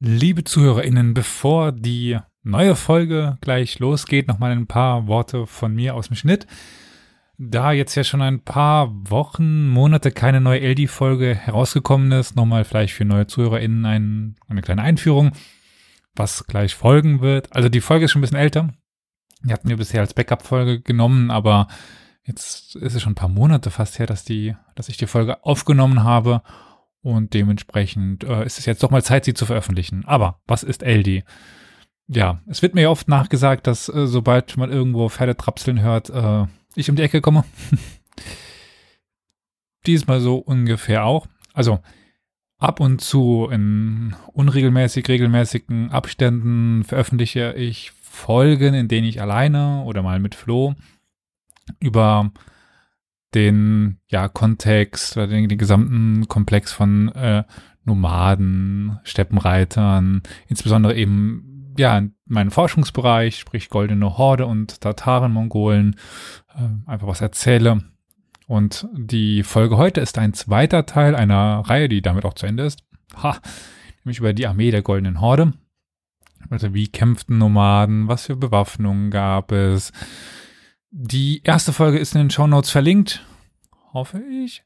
Liebe 0.00 0.44
ZuhörerInnen, 0.44 1.12
bevor 1.12 1.72
die 1.72 2.18
neue 2.44 2.76
Folge 2.76 3.36
gleich 3.40 3.80
losgeht, 3.80 4.28
nochmal 4.28 4.52
ein 4.52 4.68
paar 4.68 5.08
Worte 5.08 5.44
von 5.48 5.74
mir 5.74 5.96
aus 5.96 6.06
dem 6.06 6.14
Schnitt. 6.14 6.46
Da 7.36 7.72
jetzt 7.72 7.96
ja 7.96 8.04
schon 8.04 8.22
ein 8.22 8.44
paar 8.44 8.92
Wochen, 9.10 9.68
Monate 9.68 10.12
keine 10.12 10.40
neue 10.40 10.60
LD-Folge 10.60 11.34
herausgekommen 11.34 12.12
ist, 12.12 12.36
nochmal 12.36 12.64
vielleicht 12.64 12.94
für 12.94 13.04
neue 13.04 13.26
ZuhörerInnen 13.26 13.84
ein, 13.86 14.36
eine 14.46 14.62
kleine 14.62 14.82
Einführung, 14.82 15.32
was 16.14 16.46
gleich 16.46 16.76
folgen 16.76 17.20
wird. 17.20 17.52
Also 17.56 17.68
die 17.68 17.80
Folge 17.80 18.04
ist 18.04 18.12
schon 18.12 18.20
ein 18.20 18.22
bisschen 18.22 18.38
älter. 18.38 18.72
Die 19.42 19.52
hatten 19.52 19.68
wir 19.68 19.76
bisher 19.76 20.00
als 20.00 20.14
Backup-Folge 20.14 20.80
genommen, 20.80 21.32
aber 21.32 21.66
jetzt 22.22 22.76
ist 22.76 22.94
es 22.94 23.02
schon 23.02 23.12
ein 23.12 23.16
paar 23.16 23.28
Monate 23.28 23.72
fast 23.72 23.98
her, 23.98 24.06
dass 24.06 24.22
die, 24.22 24.54
dass 24.76 24.88
ich 24.88 24.96
die 24.96 25.08
Folge 25.08 25.44
aufgenommen 25.44 26.04
habe. 26.04 26.42
Und 27.02 27.34
dementsprechend 27.34 28.24
äh, 28.24 28.44
ist 28.44 28.58
es 28.58 28.66
jetzt 28.66 28.82
doch 28.82 28.90
mal 28.90 29.02
Zeit, 29.02 29.24
sie 29.24 29.34
zu 29.34 29.46
veröffentlichen. 29.46 30.04
Aber 30.04 30.40
was 30.46 30.62
ist 30.62 30.82
LD? 30.82 31.24
Ja, 32.08 32.40
es 32.46 32.62
wird 32.62 32.74
mir 32.74 32.90
oft 32.90 33.08
nachgesagt, 33.08 33.66
dass 33.66 33.88
äh, 33.88 34.06
sobald 34.06 34.56
man 34.56 34.70
irgendwo 34.70 35.08
Pferde 35.08 35.36
trapseln 35.36 35.80
hört, 35.80 36.10
äh, 36.10 36.46
ich 36.74 36.90
um 36.90 36.96
die 36.96 37.02
Ecke 37.02 37.20
komme. 37.20 37.44
Diesmal 39.86 40.20
so 40.20 40.36
ungefähr 40.36 41.04
auch. 41.04 41.26
Also 41.52 41.80
ab 42.58 42.80
und 42.80 43.00
zu 43.00 43.48
in 43.50 44.14
unregelmäßig, 44.32 45.08
regelmäßigen 45.08 45.90
Abständen 45.90 46.84
veröffentliche 46.84 47.54
ich 47.54 47.92
Folgen, 48.02 48.74
in 48.74 48.88
denen 48.88 49.06
ich 49.06 49.20
alleine 49.20 49.82
oder 49.84 50.02
mal 50.02 50.18
mit 50.18 50.34
Flo 50.34 50.74
über 51.78 52.32
den 53.34 53.98
ja, 54.08 54.28
Kontext 54.28 55.16
oder 55.16 55.26
den, 55.26 55.48
den 55.48 55.58
gesamten 55.58 56.28
Komplex 56.28 56.72
von 56.72 57.08
äh, 57.14 57.44
Nomaden, 57.84 58.98
Steppenreitern, 59.02 60.22
insbesondere 60.46 60.94
eben 60.94 61.74
ja 61.78 62.02
meinen 62.26 62.50
Forschungsbereich, 62.50 63.38
sprich 63.38 63.70
Goldene 63.70 64.18
Horde 64.18 64.46
und 64.46 64.80
Tataren, 64.80 65.32
Mongolen, 65.32 65.96
äh, 66.54 66.90
einfach 66.90 67.06
was 67.06 67.20
erzähle. 67.20 67.82
Und 68.46 68.88
die 68.94 69.42
Folge 69.42 69.76
heute 69.76 70.00
ist 70.00 70.18
ein 70.18 70.32
zweiter 70.32 70.86
Teil 70.86 71.14
einer 71.14 71.60
Reihe, 71.66 71.88
die 71.88 72.02
damit 72.02 72.24
auch 72.24 72.34
zu 72.34 72.46
Ende 72.46 72.64
ist. 72.64 72.82
Ha, 73.22 73.38
nämlich 74.04 74.18
über 74.18 74.32
die 74.32 74.46
Armee 74.46 74.70
der 74.70 74.82
Goldenen 74.82 75.20
Horde. 75.20 75.52
Also 76.50 76.72
wie 76.72 76.88
kämpften 76.88 77.38
Nomaden, 77.38 78.08
was 78.08 78.26
für 78.26 78.36
Bewaffnungen 78.36 79.10
gab 79.10 79.52
es, 79.52 79.92
die 80.90 81.42
erste 81.44 81.72
Folge 81.72 81.98
ist 81.98 82.14
in 82.14 82.22
den 82.22 82.30
Show 82.30 82.46
Notes 82.46 82.70
verlinkt, 82.70 83.24
hoffe 83.92 84.20
ich. 84.20 84.64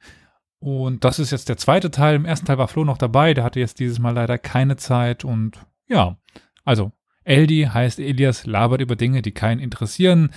Und 0.58 1.04
das 1.04 1.18
ist 1.18 1.32
jetzt 1.32 1.48
der 1.48 1.56
zweite 1.56 1.90
Teil. 1.90 2.14
Im 2.14 2.24
ersten 2.24 2.46
Teil 2.46 2.58
war 2.58 2.68
Flo 2.68 2.84
noch 2.84 2.98
dabei, 2.98 3.34
der 3.34 3.42
hatte 3.42 3.58
jetzt 3.58 3.80
dieses 3.80 3.98
Mal 3.98 4.14
leider 4.14 4.38
keine 4.38 4.76
Zeit. 4.76 5.24
Und 5.24 5.58
ja, 5.88 6.16
also 6.64 6.92
Eldi 7.24 7.68
heißt 7.72 7.98
Elias 7.98 8.46
labert 8.46 8.80
über 8.80 8.94
Dinge, 8.94 9.22
die 9.22 9.32
keinen 9.32 9.58
interessieren, 9.58 10.30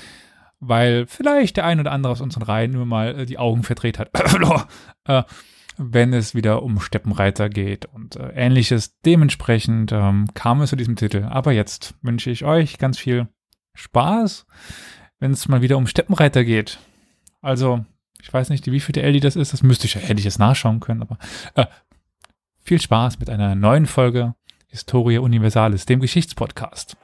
weil 0.59 1.05
vielleicht 1.05 1.57
der 1.57 1.65
ein 1.65 1.79
oder 1.79 1.91
andere 1.91 2.11
aus 2.11 2.21
unseren 2.21 2.43
Reihen 2.43 2.71
nur 2.71 2.87
mal 2.87 3.19
äh, 3.19 3.25
die 3.25 3.37
Augen 3.37 3.61
verdreht 3.61 3.99
hat. 3.99 4.09
äh, 5.07 5.23
wenn 5.77 6.13
es 6.13 6.33
wieder 6.33 6.63
um 6.63 6.79
Steppenreiter 6.79 7.49
geht 7.49 7.85
und 7.85 8.15
äh, 8.15 8.29
ähnliches. 8.29 8.99
Dementsprechend 9.01 9.91
ähm, 9.91 10.25
kam 10.33 10.61
es 10.61 10.69
zu 10.69 10.75
diesem 10.75 10.95
Titel. 10.95 11.27
Aber 11.29 11.51
jetzt 11.51 11.95
wünsche 12.01 12.31
ich 12.31 12.45
euch 12.45 12.77
ganz 12.77 12.97
viel 12.97 13.27
Spaß 13.73 14.47
wenn 15.19 15.31
es 15.31 15.47
mal 15.47 15.61
wieder 15.61 15.77
um 15.77 15.87
Steppenreiter 15.87 16.43
geht. 16.43 16.79
Also, 17.41 17.85
ich 18.21 18.33
weiß 18.33 18.49
nicht, 18.49 18.65
wie 18.71 18.79
viel 18.79 18.93
der 18.93 19.07
LD 19.09 19.23
das 19.23 19.35
ist, 19.35 19.53
das 19.53 19.63
müsste 19.63 19.85
ich 19.85 19.95
ja, 19.95 20.01
hätte 20.01 20.19
ich 20.19 20.25
jetzt 20.25 20.39
nachschauen 20.39 20.79
können, 20.79 21.01
aber 21.01 21.17
äh, 21.55 21.65
viel 22.61 22.81
Spaß 22.81 23.19
mit 23.19 23.29
einer 23.29 23.55
neuen 23.55 23.85
Folge 23.85 24.33
Historia 24.67 25.21
Universalis, 25.21 25.85
dem 25.85 26.01
Geschichtspodcast. 26.01 26.97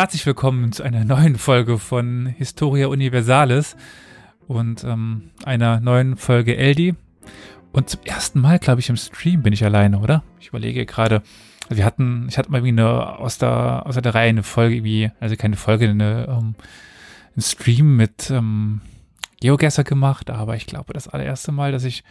Herzlich 0.00 0.24
willkommen 0.24 0.72
zu 0.72 0.82
einer 0.82 1.04
neuen 1.04 1.36
Folge 1.36 1.76
von 1.76 2.24
Historia 2.24 2.86
Universalis 2.86 3.76
und 4.48 4.82
ähm, 4.82 5.30
einer 5.44 5.78
neuen 5.80 6.16
Folge 6.16 6.56
Eldi. 6.56 6.94
Und 7.72 7.90
zum 7.90 8.00
ersten 8.04 8.40
Mal, 8.40 8.58
glaube 8.58 8.80
ich, 8.80 8.88
im 8.88 8.96
Stream 8.96 9.42
bin 9.42 9.52
ich 9.52 9.62
alleine, 9.62 9.98
oder? 9.98 10.24
Ich 10.40 10.48
überlege 10.48 10.86
gerade. 10.86 11.16
Also 11.64 11.76
wir 11.76 11.84
hatten, 11.84 12.28
ich 12.30 12.38
hatte 12.38 12.50
mal 12.50 12.64
irgendwie 12.64 12.80
eine 12.80 13.18
aus 13.18 13.36
der, 13.36 13.82
aus 13.84 13.94
der 13.94 14.14
Reihe 14.14 14.30
eine 14.30 14.42
Folge 14.42 14.84
wie, 14.84 15.10
also 15.20 15.36
keine 15.36 15.56
Folge, 15.56 15.90
eine, 15.90 16.28
um, 16.28 16.54
einen 17.34 17.42
Stream 17.42 17.98
mit 17.98 18.30
ähm, 18.30 18.80
GeoGuessr 19.42 19.84
gemacht, 19.84 20.30
aber 20.30 20.56
ich 20.56 20.64
glaube, 20.64 20.94
das 20.94 21.08
allererste 21.08 21.52
Mal, 21.52 21.72
dass 21.72 21.84
ich 21.84 22.04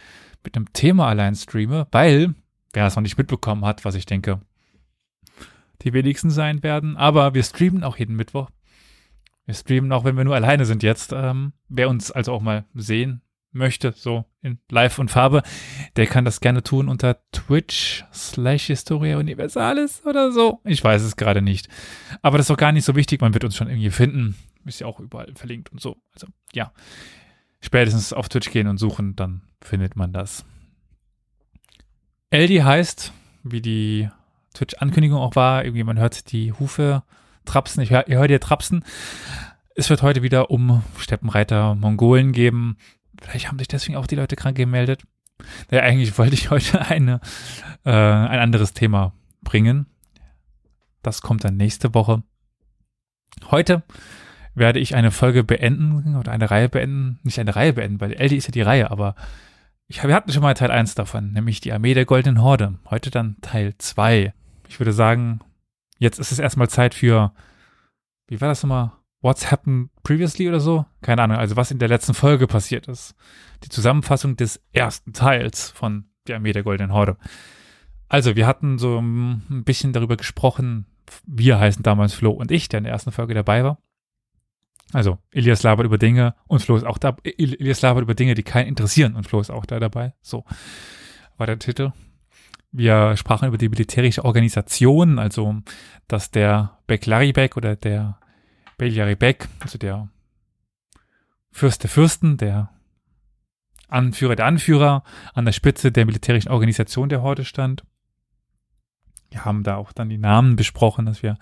mit 0.44 0.54
einem 0.54 0.72
Thema 0.72 1.08
allein 1.08 1.34
streame, 1.34 1.88
weil, 1.90 2.34
wer 2.72 2.86
es 2.86 2.94
noch 2.94 3.02
nicht 3.02 3.18
mitbekommen 3.18 3.64
hat, 3.64 3.84
was 3.84 3.96
ich 3.96 4.06
denke, 4.06 4.40
die 5.82 5.92
wenigsten 5.92 6.30
sein 6.30 6.62
werden. 6.62 6.96
Aber 6.96 7.34
wir 7.34 7.42
streamen 7.42 7.84
auch 7.84 7.96
jeden 7.96 8.16
Mittwoch. 8.16 8.50
Wir 9.46 9.54
streamen 9.54 9.92
auch, 9.92 10.04
wenn 10.04 10.16
wir 10.16 10.24
nur 10.24 10.34
alleine 10.34 10.64
sind 10.64 10.82
jetzt. 10.82 11.12
Ähm, 11.12 11.52
wer 11.68 11.88
uns 11.88 12.10
also 12.10 12.32
auch 12.32 12.42
mal 12.42 12.64
sehen 12.74 13.22
möchte, 13.52 13.92
so 13.96 14.24
in 14.42 14.58
Live 14.70 14.98
und 14.98 15.10
Farbe, 15.10 15.42
der 15.96 16.06
kann 16.06 16.24
das 16.24 16.40
gerne 16.40 16.62
tun 16.62 16.88
unter 16.88 17.18
Twitch 17.32 18.04
slash 18.12 18.66
Historia 18.66 19.18
Universalis 19.18 20.02
oder 20.06 20.32
so. 20.32 20.60
Ich 20.64 20.82
weiß 20.82 21.02
es 21.02 21.16
gerade 21.16 21.42
nicht. 21.42 21.68
Aber 22.22 22.38
das 22.38 22.46
ist 22.46 22.50
auch 22.50 22.56
gar 22.56 22.72
nicht 22.72 22.84
so 22.84 22.94
wichtig. 22.94 23.20
Man 23.20 23.34
wird 23.34 23.44
uns 23.44 23.56
schon 23.56 23.68
irgendwie 23.68 23.90
finden. 23.90 24.36
Ist 24.64 24.80
ja 24.80 24.86
auch 24.86 25.00
überall 25.00 25.32
verlinkt 25.34 25.72
und 25.72 25.80
so. 25.80 25.96
Also, 26.14 26.28
ja. 26.52 26.72
Spätestens 27.60 28.12
auf 28.12 28.28
Twitch 28.28 28.50
gehen 28.50 28.68
und 28.68 28.78
suchen, 28.78 29.16
dann 29.16 29.42
findet 29.60 29.96
man 29.96 30.12
das. 30.12 30.44
Eldi 32.30 32.58
heißt, 32.58 33.12
wie 33.42 33.60
die 33.60 34.08
Twitch-Ankündigung 34.54 35.18
auch 35.18 35.36
war, 35.36 35.64
irgendwie 35.64 35.84
man 35.84 35.98
hört 35.98 36.32
die 36.32 36.52
Hufe 36.52 37.02
trapsen, 37.44 37.82
ich 37.82 37.90
hör, 37.90 38.08
ihr 38.08 38.18
hört 38.18 38.30
ihr 38.30 38.40
trapsen. 38.40 38.84
Es 39.74 39.88
wird 39.90 40.02
heute 40.02 40.22
wieder 40.22 40.50
um 40.50 40.82
Steppenreiter 40.98 41.74
Mongolen 41.74 42.32
geben. 42.32 42.76
Vielleicht 43.20 43.48
haben 43.48 43.58
sich 43.58 43.68
deswegen 43.68 43.96
auch 43.96 44.06
die 44.06 44.16
Leute 44.16 44.36
krank 44.36 44.56
gemeldet. 44.56 45.02
Naja, 45.70 45.84
eigentlich 45.84 46.16
wollte 46.18 46.34
ich 46.34 46.50
heute 46.50 46.80
eine, 46.86 47.20
äh, 47.84 47.90
ein 47.90 48.40
anderes 48.40 48.72
Thema 48.72 49.12
bringen. 49.42 49.86
Das 51.02 51.22
kommt 51.22 51.44
dann 51.44 51.56
nächste 51.56 51.94
Woche. 51.94 52.22
Heute 53.50 53.82
werde 54.54 54.80
ich 54.80 54.94
eine 54.94 55.10
Folge 55.10 55.44
beenden 55.44 56.16
oder 56.16 56.32
eine 56.32 56.50
Reihe 56.50 56.68
beenden. 56.68 57.20
Nicht 57.22 57.38
eine 57.38 57.56
Reihe 57.56 57.72
beenden, 57.72 58.00
weil 58.00 58.12
LD 58.12 58.32
ist 58.32 58.48
ja 58.48 58.52
die 58.52 58.62
Reihe, 58.62 58.90
aber 58.90 59.14
ich, 59.86 60.02
wir 60.02 60.14
hatten 60.14 60.32
schon 60.32 60.42
mal 60.42 60.54
Teil 60.54 60.70
1 60.70 60.94
davon, 60.94 61.32
nämlich 61.32 61.60
die 61.60 61.72
Armee 61.72 61.94
der 61.94 62.04
Goldenen 62.04 62.42
Horde. 62.42 62.78
Heute 62.90 63.10
dann 63.10 63.36
Teil 63.40 63.74
2 63.78 64.32
ich 64.70 64.78
würde 64.78 64.92
sagen, 64.92 65.40
jetzt 65.98 66.20
ist 66.20 66.30
es 66.30 66.38
erstmal 66.38 66.70
Zeit 66.70 66.94
für, 66.94 67.32
wie 68.28 68.40
war 68.40 68.48
das 68.48 68.62
nochmal? 68.62 68.92
What's 69.20 69.50
happened 69.50 69.90
previously 70.04 70.48
oder 70.48 70.60
so? 70.60 70.86
Keine 71.02 71.22
Ahnung, 71.22 71.36
also 71.36 71.56
was 71.56 71.72
in 71.72 71.80
der 71.80 71.88
letzten 71.88 72.14
Folge 72.14 72.46
passiert 72.46 72.86
ist. 72.86 73.16
Die 73.64 73.68
Zusammenfassung 73.68 74.36
des 74.36 74.62
ersten 74.72 75.12
Teils 75.12 75.70
von 75.70 76.06
der 76.28 76.36
Armee 76.36 76.52
der 76.52 76.62
Goldenen 76.62 76.92
Horde. 76.92 77.18
Also, 78.08 78.36
wir 78.36 78.46
hatten 78.46 78.78
so 78.78 79.00
ein 79.00 79.64
bisschen 79.64 79.92
darüber 79.92 80.16
gesprochen, 80.16 80.86
wir 81.26 81.58
heißen 81.58 81.82
damals 81.82 82.14
Flo 82.14 82.30
und 82.30 82.52
ich, 82.52 82.68
der 82.68 82.78
in 82.78 82.84
der 82.84 82.92
ersten 82.92 83.12
Folge 83.12 83.34
dabei 83.34 83.64
war. 83.64 83.78
Also, 84.92 85.18
Elias 85.32 85.64
labert 85.64 85.84
über 85.84 85.98
Dinge 85.98 86.36
und 86.46 86.62
Flo 86.62 86.76
ist 86.76 86.86
auch 86.86 86.98
da. 86.98 87.16
Elias 87.24 87.82
labert 87.82 88.02
über 88.02 88.14
Dinge, 88.14 88.34
die 88.34 88.44
keinen 88.44 88.68
interessieren 88.68 89.16
und 89.16 89.26
Flo 89.26 89.40
ist 89.40 89.50
auch 89.50 89.66
da 89.66 89.80
dabei. 89.80 90.14
So 90.22 90.44
war 91.36 91.46
der 91.46 91.58
Titel. 91.58 91.92
Wir 92.72 93.16
sprachen 93.16 93.48
über 93.48 93.58
die 93.58 93.68
militärische 93.68 94.24
Organisation, 94.24 95.18
also 95.18 95.56
dass 96.06 96.30
der 96.30 96.78
Beklaribek 96.86 97.56
oder 97.56 97.76
der 97.76 98.18
Beljaribek, 98.78 99.48
also 99.60 99.76
der 99.76 100.08
Fürst 101.50 101.82
der 101.82 101.90
Fürsten, 101.90 102.36
der 102.36 102.70
Anführer 103.88 104.36
der 104.36 104.46
Anführer, 104.46 105.02
an 105.34 105.44
der 105.44 105.52
Spitze 105.52 105.90
der 105.90 106.06
militärischen 106.06 106.50
Organisation 106.50 107.08
der 107.08 107.22
Horde 107.22 107.44
stand. 107.44 107.84
Wir 109.30 109.44
haben 109.44 109.64
da 109.64 109.76
auch 109.76 109.92
dann 109.92 110.08
die 110.08 110.18
Namen 110.18 110.56
besprochen, 110.56 111.06
dass 111.06 111.22
wir 111.22 111.38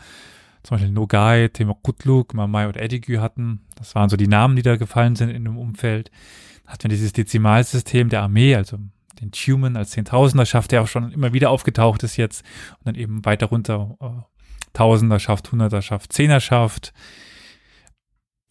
zum 0.63 0.77
Beispiel 0.77 0.93
Nogai, 0.93 1.49
Temokutluk, 1.49 2.35
Mamai 2.35 2.67
und 2.67 2.77
Edigü 2.77 3.19
hatten. 3.19 3.67
Das 3.77 3.95
waren 3.95 4.09
so 4.09 4.17
die 4.17 4.27
Namen, 4.27 4.57
die 4.57 4.63
da 4.63 4.77
gefallen 4.77 5.15
sind 5.15 5.31
in 5.31 5.45
dem 5.45 5.57
Umfeld. 5.57 6.11
Da 6.65 6.73
hatten 6.73 6.85
wir 6.85 6.91
dieses 6.91 7.13
Dezimalsystem 7.13 8.09
der 8.09 8.23
Armee, 8.23 8.55
also 8.55 8.79
den 9.21 9.33
Tumen 9.33 9.77
als 9.77 9.91
Zehntausender 9.91 10.47
schafft, 10.47 10.73
der 10.73 10.83
auch 10.83 10.89
schon 10.89 11.13
immer 11.13 11.33
wieder 11.33 11.51
aufgetaucht 11.51 12.03
ist 12.03 12.17
jetzt 12.17 12.45
und 12.79 12.87
dann 12.87 12.95
eben 12.95 13.25
weiter 13.25 13.47
runter 13.47 13.97
äh, 14.01 14.39
Tausenderschaft, 14.73 15.51
Hunderterschaft, 15.51 16.13
Zehnerschaft. 16.13 16.93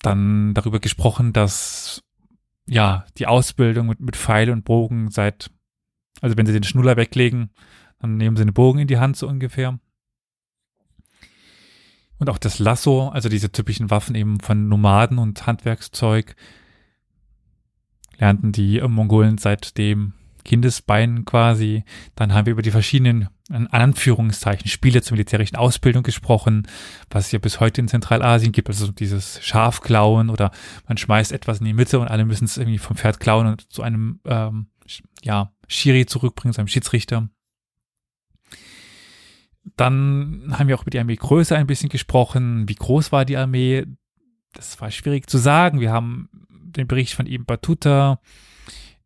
Dann 0.02 0.54
darüber 0.54 0.80
gesprochen, 0.80 1.34
dass 1.34 2.04
ja 2.68 3.06
die 3.18 3.28
Ausbildung 3.28 3.88
mit, 3.88 4.00
mit 4.00 4.16
Pfeil 4.16 4.50
und 4.50 4.66
Bogen 4.66 5.10
seit, 5.10 5.50
also 6.22 6.38
wenn 6.38 6.46
sie 6.46 6.54
den 6.54 6.64
Schnuller 6.64 6.98
weglegen, 6.98 7.52
dann 8.00 8.18
nehmen 8.18 8.36
sie 8.36 8.44
einen 8.44 8.54
Bogen 8.54 8.80
in 8.80 8.88
die 8.88 9.00
Hand 9.00 9.18
so 9.18 9.28
ungefähr. 9.28 9.80
Und 12.20 12.30
auch 12.30 12.38
das 12.38 12.60
Lasso, 12.60 13.10
also 13.10 13.30
diese 13.30 13.52
typischen 13.52 13.90
Waffen 13.90 14.16
eben 14.16 14.40
von 14.40 14.68
Nomaden 14.68 15.20
und 15.20 15.46
Handwerkszeug, 15.46 16.36
lernten 18.18 18.52
die 18.52 18.82
Mongolen 18.82 19.38
seit 19.38 19.78
dem 19.78 20.14
Kindesbeinen 20.48 21.26
quasi. 21.26 21.84
Dann 22.16 22.34
haben 22.34 22.48
wir 22.48 22.54
über 22.54 22.64
die 22.64 22.72
verschiedenen, 22.72 23.30
in 23.50 23.68
Anführungszeichen, 23.68 24.68
Spiele 24.68 25.04
zur 25.04 25.16
militärischen 25.16 25.58
Ausbildung 25.58 26.02
gesprochen, 26.02 26.68
was 27.12 27.28
es 27.28 27.32
ja 27.32 27.40
bis 27.40 27.60
heute 27.60 27.82
in 27.82 27.88
Zentralasien 27.88 28.52
gibt, 28.52 28.70
also 28.70 28.92
dieses 28.92 29.44
Schafklauen 29.44 30.32
oder 30.32 30.52
man 30.88 30.98
schmeißt 30.98 31.32
etwas 31.32 31.60
in 31.60 31.66
die 31.66 31.74
Mitte 31.74 32.00
und 32.00 32.08
alle 32.08 32.26
müssen 32.26 32.46
es 32.46 32.58
irgendwie 32.58 32.80
vom 32.80 32.98
Pferd 32.98 33.20
klauen 33.20 33.46
und 33.46 33.72
zu 33.72 33.84
einem, 33.84 34.20
ähm, 34.26 34.68
ja, 35.22 35.52
Schiri 35.68 36.06
zurückbringen, 36.06 36.54
zu 36.54 36.62
einem 36.62 36.70
Schiedsrichter. 36.70 37.30
Dann 39.76 40.56
haben 40.58 40.70
wir 40.70 40.76
auch 40.76 40.84
über 40.84 40.92
die 40.92 41.00
Armeegröße 41.00 41.56
ein 41.56 41.68
bisschen 41.68 41.90
gesprochen. 41.90 42.70
Wie 42.70 42.76
groß 42.76 43.12
war 43.12 43.26
die 43.26 43.38
Armee? 43.38 43.86
Das 44.54 44.80
war 44.80 44.90
schwierig 44.92 45.28
zu 45.30 45.38
sagen. 45.38 45.82
Wir 45.82 45.92
haben 45.92 46.30
den 46.50 46.88
Bericht 46.88 47.14
von 47.14 47.28
Ibn 47.28 47.46
Battuta, 47.46 48.22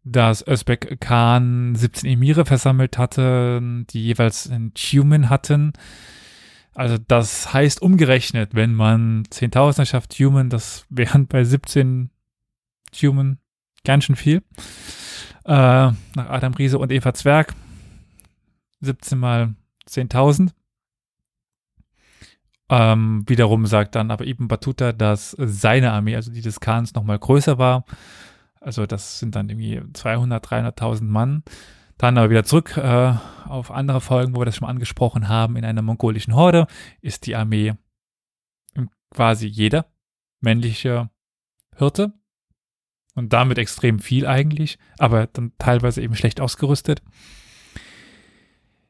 dass 0.03 0.45
Özbek 0.48 1.00
Khan 1.00 1.75
17 1.75 2.09
Emire 2.09 2.45
versammelt 2.45 2.98
hatte, 2.98 3.62
die 3.89 4.06
jeweils 4.06 4.50
einen 4.50 4.74
Tumen 4.74 5.30
hatten. 5.30 5.74
Also 6.74 6.98
das 6.98 7.53
heißt 7.53 7.81
umgerechnet, 7.81 8.56
wenn 8.56 8.74
man 8.74 9.24
10.000er 9.24 9.86
schafft 9.86 10.18
Tumen, 10.18 10.50
das 10.50 10.86
wären 10.89 11.27
bei 11.27 11.44
17 11.44 12.09
Tumen 12.92 13.39
ganz 13.83 14.06
schön 14.06 14.15
viel. 14.15 14.44
Äh, 15.44 15.51
nach 15.53 15.95
Adam 16.15 16.53
Riese 16.53 16.80
und 16.80 16.92
Eva 16.92 17.13
Zwerg 17.13 17.53
17 18.81 19.18
mal 19.18 19.56
10.000. 19.88 20.51
Ähm, 22.69 23.24
wiederum 23.27 23.65
sagt 23.65 23.95
dann 23.95 24.12
aber 24.12 24.25
Ibn 24.25 24.48
Battuta, 24.48 24.94
dass 24.94 25.36
seine 25.38 25.92
Armee, 25.92 26.15
also 26.15 26.31
die 26.31 26.42
des 26.42 26.59
Khans, 26.59 26.94
nochmal 26.94 27.19
größer 27.19 27.57
war. 27.57 27.86
Also 28.62 28.86
das 28.86 29.19
sind 29.19 29.36
dann 29.36 29.50
irgendwie 29.50 29.81
200, 29.94 30.46
300.000 30.48 31.04
Mann. 31.04 31.44
Dann 31.98 32.18
aber 32.18 32.30
wieder 32.30 32.44
zurück 32.44 32.78
äh, 32.78 33.13
auf 33.48 33.72
andere 33.72 34.02
Folgen, 34.02 34.36
wo 34.36 34.42
wir 34.42 34.46
das 34.46 34.56
schon 34.56 34.68
angesprochen 34.68 35.28
haben. 35.28 35.56
In 35.56 35.66
einer 35.66 35.81
mongolischen 35.81 36.36
Horde 36.36 36.68
ist 37.02 37.28
die 37.28 37.36
Armee 37.36 37.74
quasi 39.13 39.48
jeder 39.48 39.86
männliche 40.40 41.10
Hirte 41.75 42.13
und 43.13 43.34
damit 43.34 43.58
extrem 43.58 44.00
viel 44.00 44.25
eigentlich, 44.25 44.80
aber 44.98 45.28
dann 45.28 45.52
teilweise 45.58 46.02
eben 46.02 46.16
schlecht 46.16 46.42
ausgerüstet. 46.42 47.02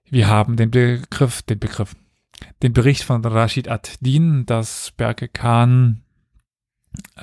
Wir 0.09 0.27
haben 0.27 0.57
den 0.57 0.71
Begriff, 0.71 1.41
den 1.41 1.59
Begriff, 1.59 1.95
den 2.61 2.73
Bericht 2.73 3.03
von 3.03 3.23
Rashid 3.25 3.67
ad-Din, 3.67 4.45
dass 4.45 4.91
Berke 4.91 5.27
Khan 5.27 6.03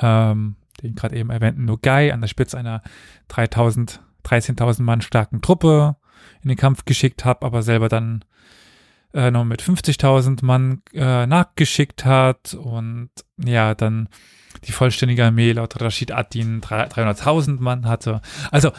ähm, 0.01 0.57
den 0.83 0.95
gerade 0.95 1.17
eben 1.17 1.31
erwähnten 1.31 1.65
Nogai 1.65 2.13
an 2.13 2.21
der 2.21 2.29
Spitze 2.29 2.59
einer 2.59 2.83
3000, 3.29 4.01
13.000 4.25 4.83
Mann 4.83 5.01
starken 5.01 5.41
Truppe 5.41 5.97
in 6.43 6.49
den 6.49 6.59
Kampf 6.59 6.85
geschickt 6.85 7.25
hat, 7.25 7.43
aber 7.43 7.63
selber 7.63 7.89
dann 7.89 8.25
äh, 9.15 9.31
noch 9.31 9.45
mit 9.45 9.63
50.000 9.63 10.45
Mann 10.45 10.83
äh, 10.93 11.27
nachgeschickt 11.27 12.05
hat 12.05 12.55
und 12.55 13.11
ja, 13.37 13.75
dann 13.75 14.09
die 14.65 14.73
vollständige 14.73 15.25
Armee 15.25 15.53
laut 15.53 15.81
Rashid 15.81 16.13
Ad-Din 16.13 16.61
300.000 16.61 17.61
Mann 17.61 17.87
hatte. 17.87 18.21
Also, 18.51 18.73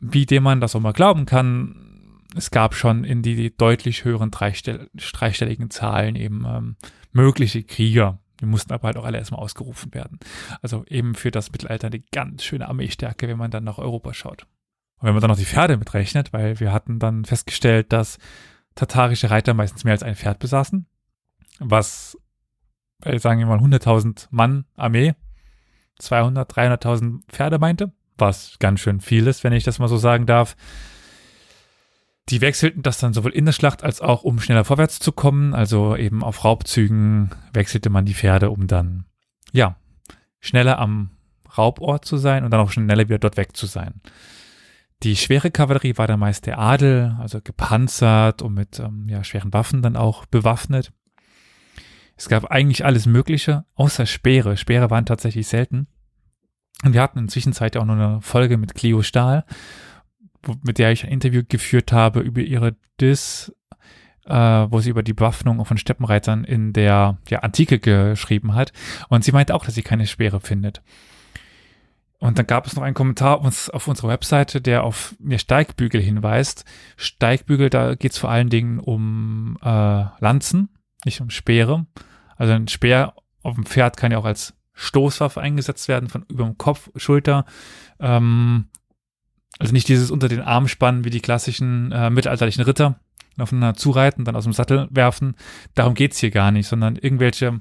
wie 0.00 0.26
dem 0.26 0.42
man 0.42 0.60
das 0.60 0.74
auch 0.74 0.80
mal 0.80 0.92
glauben 0.92 1.26
kann, 1.26 2.22
es 2.34 2.50
gab 2.50 2.74
schon 2.74 3.04
in 3.04 3.22
die 3.22 3.56
deutlich 3.56 4.04
höheren 4.04 4.30
dreistelligen 4.30 5.70
Zahlen 5.70 6.16
eben 6.16 6.44
ähm, 6.46 6.76
mögliche 7.12 7.62
Krieger. 7.62 8.18
Die 8.40 8.46
mussten 8.46 8.72
aber 8.72 8.88
halt 8.88 8.96
auch 8.96 9.04
alle 9.04 9.18
erstmal 9.18 9.40
ausgerufen 9.40 9.94
werden. 9.94 10.18
Also 10.62 10.84
eben 10.86 11.14
für 11.14 11.30
das 11.30 11.52
Mittelalter 11.52 11.86
eine 11.86 12.00
ganz 12.12 12.44
schöne 12.44 12.68
Armeestärke, 12.68 13.28
wenn 13.28 13.38
man 13.38 13.50
dann 13.50 13.64
nach 13.64 13.78
Europa 13.78 14.12
schaut. 14.14 14.46
Und 14.98 15.06
wenn 15.06 15.14
man 15.14 15.20
dann 15.20 15.30
noch 15.30 15.38
die 15.38 15.44
Pferde 15.44 15.76
mitrechnet, 15.76 16.32
weil 16.32 16.58
wir 16.60 16.72
hatten 16.72 16.98
dann 16.98 17.24
festgestellt, 17.24 17.92
dass 17.92 18.18
tatarische 18.74 19.30
Reiter 19.30 19.54
meistens 19.54 19.84
mehr 19.84 19.92
als 19.92 20.02
ein 20.02 20.16
Pferd 20.16 20.38
besaßen, 20.38 20.86
was, 21.58 22.18
sagen 23.02 23.40
wir 23.40 23.46
mal, 23.46 23.58
100.000 23.58 24.28
Mann 24.30 24.66
Armee, 24.76 25.14
200, 25.98 26.50
300.000 26.52 27.20
Pferde 27.28 27.58
meinte, 27.58 27.92
was 28.18 28.58
ganz 28.58 28.80
schön 28.80 29.00
viel 29.00 29.26
ist, 29.26 29.44
wenn 29.44 29.52
ich 29.52 29.64
das 29.64 29.78
mal 29.78 29.88
so 29.88 29.96
sagen 29.96 30.26
darf. 30.26 30.56
Die 32.28 32.40
wechselten 32.40 32.82
das 32.82 32.98
dann 32.98 33.12
sowohl 33.12 33.32
in 33.32 33.44
der 33.44 33.52
Schlacht 33.52 33.84
als 33.84 34.00
auch, 34.00 34.24
um 34.24 34.40
schneller 34.40 34.64
vorwärts 34.64 34.98
zu 34.98 35.12
kommen. 35.12 35.54
Also 35.54 35.96
eben 35.96 36.24
auf 36.24 36.44
Raubzügen 36.44 37.30
wechselte 37.52 37.88
man 37.88 38.04
die 38.04 38.14
Pferde, 38.14 38.50
um 38.50 38.66
dann, 38.66 39.04
ja, 39.52 39.76
schneller 40.40 40.78
am 40.78 41.10
Raubort 41.56 42.04
zu 42.04 42.16
sein 42.16 42.44
und 42.44 42.50
dann 42.50 42.60
auch 42.60 42.70
schneller 42.70 43.08
wieder 43.08 43.18
dort 43.18 43.36
weg 43.36 43.56
zu 43.56 43.66
sein. 43.66 44.00
Die 45.02 45.16
schwere 45.16 45.50
Kavallerie 45.50 45.98
war 45.98 46.06
dann 46.06 46.20
meist 46.20 46.46
der 46.46 46.58
Adel, 46.58 47.16
also 47.20 47.40
gepanzert 47.40 48.42
und 48.42 48.54
mit 48.54 48.80
ähm, 48.80 49.06
ja, 49.08 49.22
schweren 49.24 49.52
Waffen 49.52 49.82
dann 49.82 49.96
auch 49.96 50.26
bewaffnet. 50.26 50.92
Es 52.16 52.28
gab 52.28 52.46
eigentlich 52.46 52.84
alles 52.84 53.06
Mögliche, 53.06 53.66
außer 53.74 54.06
Speere. 54.06 54.56
Speere 54.56 54.90
waren 54.90 55.04
tatsächlich 55.04 55.46
selten. 55.48 55.86
Und 56.82 56.94
wir 56.94 57.02
hatten 57.02 57.18
in 57.18 57.26
der 57.26 57.32
Zwischenzeit 57.32 57.76
auch 57.76 57.84
noch 57.84 57.94
eine 57.94 58.20
Folge 58.22 58.56
mit 58.56 58.74
Clio 58.74 59.02
Stahl 59.02 59.44
mit 60.62 60.78
der 60.78 60.92
ich 60.92 61.04
ein 61.04 61.10
Interview 61.10 61.42
geführt 61.46 61.92
habe 61.92 62.20
über 62.20 62.40
ihre 62.40 62.76
Dis, 63.00 63.52
äh, 64.26 64.34
wo 64.34 64.80
sie 64.80 64.90
über 64.90 65.02
die 65.02 65.12
Bewaffnung 65.12 65.64
von 65.64 65.78
Steppenreitern 65.78 66.44
in 66.44 66.72
der 66.72 67.18
ja, 67.28 67.40
Antike 67.40 67.78
geschrieben 67.78 68.54
hat. 68.54 68.72
Und 69.08 69.24
sie 69.24 69.32
meinte 69.32 69.54
auch, 69.54 69.64
dass 69.64 69.74
sie 69.74 69.82
keine 69.82 70.06
Speere 70.06 70.40
findet. 70.40 70.82
Und 72.18 72.38
dann 72.38 72.46
gab 72.46 72.66
es 72.66 72.74
noch 72.74 72.82
einen 72.82 72.94
Kommentar 72.94 73.40
auf 73.44 73.88
unserer 73.88 74.08
Webseite, 74.08 74.60
der 74.60 74.84
auf 74.84 75.14
mir 75.18 75.38
Steigbügel 75.38 76.00
hinweist. 76.00 76.64
Steigbügel, 76.96 77.68
da 77.68 77.94
geht 77.94 78.12
es 78.12 78.18
vor 78.18 78.30
allen 78.30 78.48
Dingen 78.48 78.80
um 78.80 79.58
äh, 79.62 80.04
Lanzen, 80.18 80.70
nicht 81.04 81.20
um 81.20 81.30
Speere. 81.30 81.86
Also 82.36 82.54
ein 82.54 82.68
Speer 82.68 83.14
auf 83.42 83.54
dem 83.54 83.66
Pferd 83.66 83.96
kann 83.96 84.12
ja 84.12 84.18
auch 84.18 84.24
als 84.24 84.54
Stoßwaffe 84.72 85.40
eingesetzt 85.40 85.88
werden, 85.88 86.08
von 86.08 86.24
über 86.28 86.44
dem 86.44 86.58
Kopf, 86.58 86.90
Schulter. 86.96 87.44
Ähm, 88.00 88.66
also 89.58 89.72
nicht 89.72 89.88
dieses 89.88 90.10
unter 90.10 90.28
den 90.28 90.42
Arm 90.42 90.68
spannen 90.68 91.04
wie 91.04 91.10
die 91.10 91.20
klassischen 91.20 91.92
äh, 91.92 92.10
mittelalterlichen 92.10 92.64
Ritter 92.64 93.00
aufeinander 93.38 93.74
zureiten, 93.74 94.24
dann 94.24 94.36
aus 94.36 94.44
dem 94.44 94.52
Sattel 94.52 94.88
werfen. 94.90 95.34
Darum 95.74 95.94
geht's 95.94 96.18
hier 96.18 96.30
gar 96.30 96.50
nicht, 96.50 96.66
sondern 96.66 96.96
irgendwelche 96.96 97.60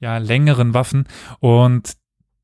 ja, 0.00 0.18
längeren 0.18 0.74
Waffen 0.74 1.06
und 1.40 1.96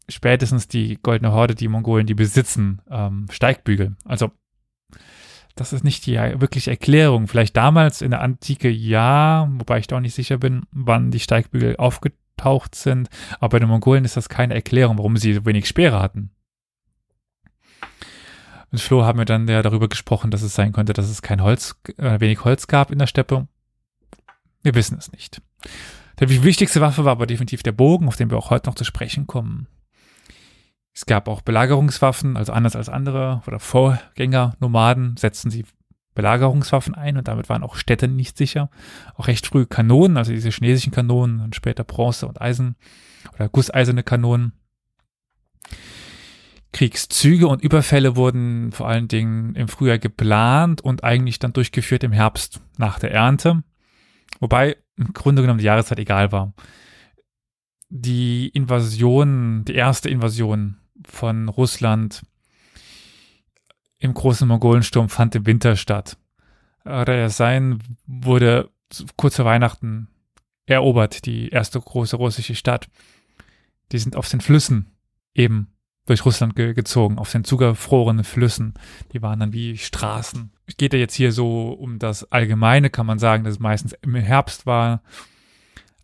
spätestens 0.09 0.69
die 0.69 0.99
Goldene 1.03 1.33
Horde, 1.33 1.55
die 1.55 1.69
Mongolen, 1.69 2.07
die 2.07 2.15
besitzen 2.15 2.81
ähm, 2.91 3.27
Steigbügel. 3.31 3.97
Also 4.05 4.31
das 5.55 5.73
ist 5.73 5.85
nicht 5.85 6.07
die 6.07 6.15
wirkliche 6.15 6.71
Erklärung. 6.71 7.27
Vielleicht 7.27 7.57
damals 7.57 8.01
in 8.01 8.13
der 8.13 8.23
Antike 8.23 8.71
ja, 8.71 9.49
wobei 9.51 9.81
ich 9.81 9.89
da 9.89 9.97
auch 9.97 10.01
nicht 10.01 10.15
sicher 10.15 10.39
bin, 10.39 10.63
wann 10.71 11.11
die 11.11 11.21
Steigbügel 11.21 11.77
aufgetaucht 11.77 12.75
sind. 12.75 13.09
Aber 13.41 13.51
bei 13.51 13.59
den 13.59 13.69
Mongolen 13.69 14.05
ist 14.05 14.17
das 14.17 14.29
keine 14.29 14.55
Erklärung, 14.55 14.99
warum 14.99 15.17
sie 15.17 15.35
so 15.35 15.45
wenig 15.45 15.67
Speere 15.67 16.01
hatten. 16.01 16.31
Mit 18.71 18.81
Flo 18.81 19.05
haben 19.05 19.19
wir 19.19 19.25
dann 19.25 19.49
ja 19.49 19.63
darüber 19.63 19.89
gesprochen, 19.89 20.31
dass 20.31 20.43
es 20.43 20.55
sein 20.55 20.73
könnte, 20.73 20.93
dass 20.93 21.09
es 21.09 21.23
kein 21.23 21.43
Holz, 21.43 21.77
äh, 21.97 22.21
wenig 22.21 22.45
Holz 22.45 22.67
gab 22.67 22.91
in 22.91 22.99
der 22.99 23.07
Steppe. 23.07 23.49
Wir 24.63 24.75
wissen 24.75 24.99
es 24.99 25.11
nicht. 25.13 25.41
Die 26.21 26.43
wichtigste 26.43 26.81
Waffe 26.81 27.05
war 27.05 27.13
aber 27.13 27.27
definitiv 27.27 27.63
der 27.63 27.73
Bogen, 27.73 28.09
auf 28.09 28.17
den 28.17 28.31
wir 28.31 28.37
auch 28.37 28.51
heute 28.51 28.69
noch 28.69 28.75
zu 28.75 28.85
sprechen 28.85 29.27
kommen. 29.27 29.69
Es 30.93 31.07
gab 31.07 31.29
auch 31.29 31.43
Belagerungswaffen, 31.43 32.37
also 32.37 32.53
anders 32.53 32.75
als 32.75 32.89
andere 32.89 33.41
oder 33.47 33.61
Vorgänger, 33.61 34.57
Nomaden, 34.59 35.17
setzten 35.17 35.51
sie 35.51 35.65
Belagerungswaffen 36.15 36.97
ein 36.97 37.17
und 37.17 37.29
damit 37.29 37.49
waren 37.49 37.63
auch 37.63 37.77
Städte 37.77 38.09
nicht 38.09 38.37
sicher. 38.37 38.71
Auch 39.15 39.29
recht 39.29 39.47
früh 39.47 39.67
Kanonen, 39.67 40.17
also 40.17 40.33
diese 40.33 40.51
chinesischen 40.51 40.91
Kanonen 40.91 41.41
und 41.41 41.55
später 41.55 41.85
Bronze 41.85 42.27
und 42.27 42.41
Eisen 42.41 42.75
oder 43.35 43.49
gusseiserne 43.49 44.03
Kanonen. 44.03 44.53
Kriegszüge 46.73 47.49
und 47.49 47.63
Überfälle 47.63 48.15
wurden 48.15 48.73
vor 48.73 48.89
allen 48.89 49.09
Dingen 49.09 49.55
im 49.55 49.69
Frühjahr 49.69 49.99
geplant 49.99 50.81
und 50.81 51.03
eigentlich 51.03 51.39
dann 51.39 51.53
durchgeführt 51.53 52.05
im 52.05 52.13
Herbst 52.13 52.61
nach 52.77 52.99
der 52.99 53.11
Ernte. 53.13 53.63
Wobei 54.41 54.77
im 54.97 55.13
Grunde 55.13 55.43
genommen 55.43 55.59
die 55.59 55.65
Jahreszeit 55.65 55.99
egal 55.99 56.31
war. 56.31 56.53
Die 57.89 58.49
Invasion, 58.49 59.65
die 59.65 59.75
erste 59.75 60.11
Invasion 60.11 60.77
von 61.07 61.49
Russland 61.49 62.23
im 63.99 64.13
großen 64.13 64.47
Mongolensturm 64.47 65.09
fand 65.09 65.35
im 65.35 65.47
Winter 65.47 65.75
statt. 65.75 66.19
Sein 66.85 67.79
wurde 68.07 68.71
kurz 69.17 69.37
vor 69.37 69.45
Weihnachten 69.45 70.09
erobert, 70.67 71.25
die 71.25 71.49
erste 71.49 71.81
große 71.81 72.17
russische 72.17 72.55
Stadt. 72.55 72.89
Die 73.91 73.99
sind 73.99 74.17
auf 74.17 74.29
den 74.29 74.41
Flüssen 74.41 74.91
eben 75.35 75.73
durch 76.09 76.25
Russland 76.25 76.57
ge 76.57 76.75
gezogen, 76.75 77.19
auf 77.19 77.31
den 77.31 77.45
zugefrorenen 77.45 78.25
Flüssen. 78.25 78.75
Die 79.12 79.23
waren 79.23 79.41
dann 79.41 79.53
wie 79.53 79.77
Straßen. 79.77 80.50
Es 80.67 80.77
geht 80.77 80.93
ja 80.93 80.99
jetzt 80.99 81.15
hier 81.15 81.33
so 81.33 81.71
um 81.71 81.99
das 81.99 82.31
Allgemeine, 82.33 82.91
kann 82.91 83.07
man 83.07 83.19
sagen, 83.19 83.45
dass 83.45 83.55
es 83.55 83.61
meistens 83.61 83.93
im 84.03 84.15
Herbst 84.15 84.67
war, 84.67 85.03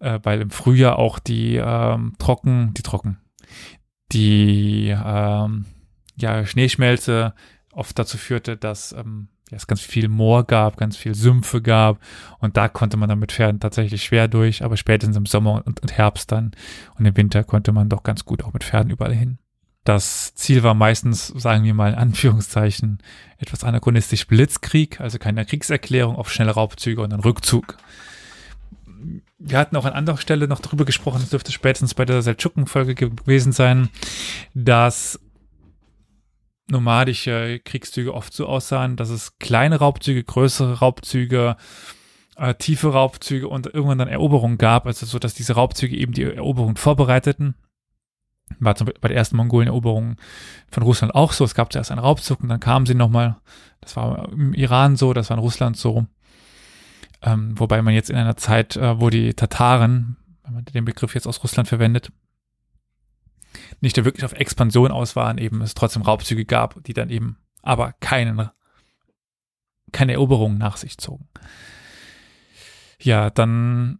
äh, 0.00 0.20
weil 0.22 0.42
im 0.42 0.50
Frühjahr 0.50 0.98
auch 0.98 1.18
die 1.18 1.56
ähm, 1.56 2.14
trocken, 2.18 2.74
die 2.74 2.82
trocken, 2.82 3.18
die 4.12 4.88
ähm, 4.88 5.64
ja, 6.16 6.44
Schneeschmelze 6.46 7.34
oft 7.72 7.98
dazu 7.98 8.18
führte, 8.18 8.56
dass 8.56 8.92
ähm, 8.92 9.28
ja, 9.50 9.56
es 9.56 9.66
ganz 9.66 9.80
viel 9.80 10.08
Moor 10.08 10.44
gab, 10.44 10.76
ganz 10.76 10.96
viel 10.96 11.14
Sümpfe 11.14 11.62
gab 11.62 11.98
und 12.38 12.56
da 12.56 12.68
konnte 12.68 12.96
man 12.96 13.08
dann 13.08 13.18
mit 13.18 13.32
Pferden 13.32 13.60
tatsächlich 13.60 14.04
schwer 14.04 14.28
durch, 14.28 14.62
aber 14.62 14.76
spätestens 14.76 15.16
im 15.16 15.26
Sommer 15.26 15.62
und, 15.64 15.80
und 15.80 15.92
Herbst 15.96 16.30
dann 16.30 16.52
und 16.98 17.06
im 17.06 17.16
Winter 17.16 17.42
konnte 17.42 17.72
man 17.72 17.88
doch 17.88 18.02
ganz 18.02 18.24
gut 18.24 18.44
auch 18.44 18.52
mit 18.52 18.64
Pferden 18.64 18.90
überall 18.90 19.14
hin. 19.14 19.38
Das 19.84 20.34
Ziel 20.34 20.62
war 20.62 20.72
meistens, 20.72 21.28
sagen 21.28 21.64
wir 21.64 21.74
mal 21.74 21.92
in 21.92 21.98
Anführungszeichen, 21.98 23.02
etwas 23.36 23.64
anachronistisch 23.64 24.26
Blitzkrieg, 24.26 25.00
also 25.00 25.18
keine 25.18 25.44
Kriegserklärung 25.44 26.16
auf 26.16 26.32
schnelle 26.32 26.52
Raubzüge 26.52 27.02
und 27.02 27.10
dann 27.10 27.20
Rückzug. 27.20 27.76
Wir 29.38 29.58
hatten 29.58 29.76
auch 29.76 29.84
an 29.84 29.92
anderer 29.92 30.16
Stelle 30.16 30.48
noch 30.48 30.60
darüber 30.60 30.86
gesprochen, 30.86 31.20
das 31.20 31.30
dürfte 31.30 31.52
spätestens 31.52 31.92
bei 31.92 32.06
der 32.06 32.22
Seldschuken-Folge 32.22 32.94
gewesen 32.94 33.52
sein, 33.52 33.90
dass 34.54 35.20
nomadische 36.66 37.60
Kriegszüge 37.62 38.14
oft 38.14 38.32
so 38.32 38.46
aussahen, 38.46 38.96
dass 38.96 39.10
es 39.10 39.38
kleine 39.38 39.80
Raubzüge, 39.80 40.24
größere 40.24 40.78
Raubzüge, 40.78 41.56
äh, 42.36 42.54
tiefe 42.54 42.88
Raubzüge 42.88 43.48
und 43.48 43.66
irgendwann 43.66 43.98
dann 43.98 44.08
Eroberungen 44.08 44.56
gab, 44.56 44.86
also 44.86 45.04
so, 45.04 45.18
dass 45.18 45.34
diese 45.34 45.54
Raubzüge 45.54 45.94
eben 45.94 46.14
die 46.14 46.22
Eroberung 46.22 46.76
vorbereiteten. 46.76 47.54
War 48.60 48.76
zum 48.76 48.88
bei 49.00 49.08
der 49.08 49.16
ersten 49.16 49.36
Mongolen-Eroberung 49.36 50.16
von 50.68 50.82
Russland 50.82 51.14
auch 51.14 51.32
so. 51.32 51.44
Es 51.44 51.54
gab 51.54 51.72
zuerst 51.72 51.90
einen 51.90 52.00
Raubzug 52.00 52.40
und 52.42 52.48
dann 52.48 52.60
kamen 52.60 52.86
sie 52.86 52.94
nochmal. 52.94 53.36
Das 53.80 53.96
war 53.96 54.30
im 54.32 54.54
Iran 54.54 54.96
so, 54.96 55.12
das 55.12 55.30
war 55.30 55.36
in 55.36 55.42
Russland 55.42 55.76
so. 55.76 56.06
Ähm, 57.22 57.58
wobei 57.58 57.80
man 57.82 57.94
jetzt 57.94 58.10
in 58.10 58.16
einer 58.16 58.36
Zeit, 58.36 58.76
äh, 58.76 59.00
wo 59.00 59.10
die 59.10 59.34
Tataren, 59.34 60.16
wenn 60.44 60.54
man 60.54 60.64
den 60.66 60.84
Begriff 60.84 61.14
jetzt 61.14 61.26
aus 61.26 61.42
Russland 61.42 61.68
verwendet, 61.68 62.12
nicht 63.80 63.96
wirklich 63.96 64.24
auf 64.24 64.32
Expansion 64.32 64.90
aus 64.90 65.16
waren, 65.16 65.38
eben 65.38 65.62
es 65.62 65.74
trotzdem 65.74 66.02
Raubzüge 66.02 66.44
gab, 66.44 66.82
die 66.84 66.92
dann 66.92 67.10
eben 67.10 67.38
aber 67.62 67.92
keinen, 68.00 68.50
keine 69.92 70.12
Eroberungen 70.12 70.58
nach 70.58 70.76
sich 70.76 70.98
zogen. 70.98 71.28
Ja, 73.00 73.30
dann 73.30 73.98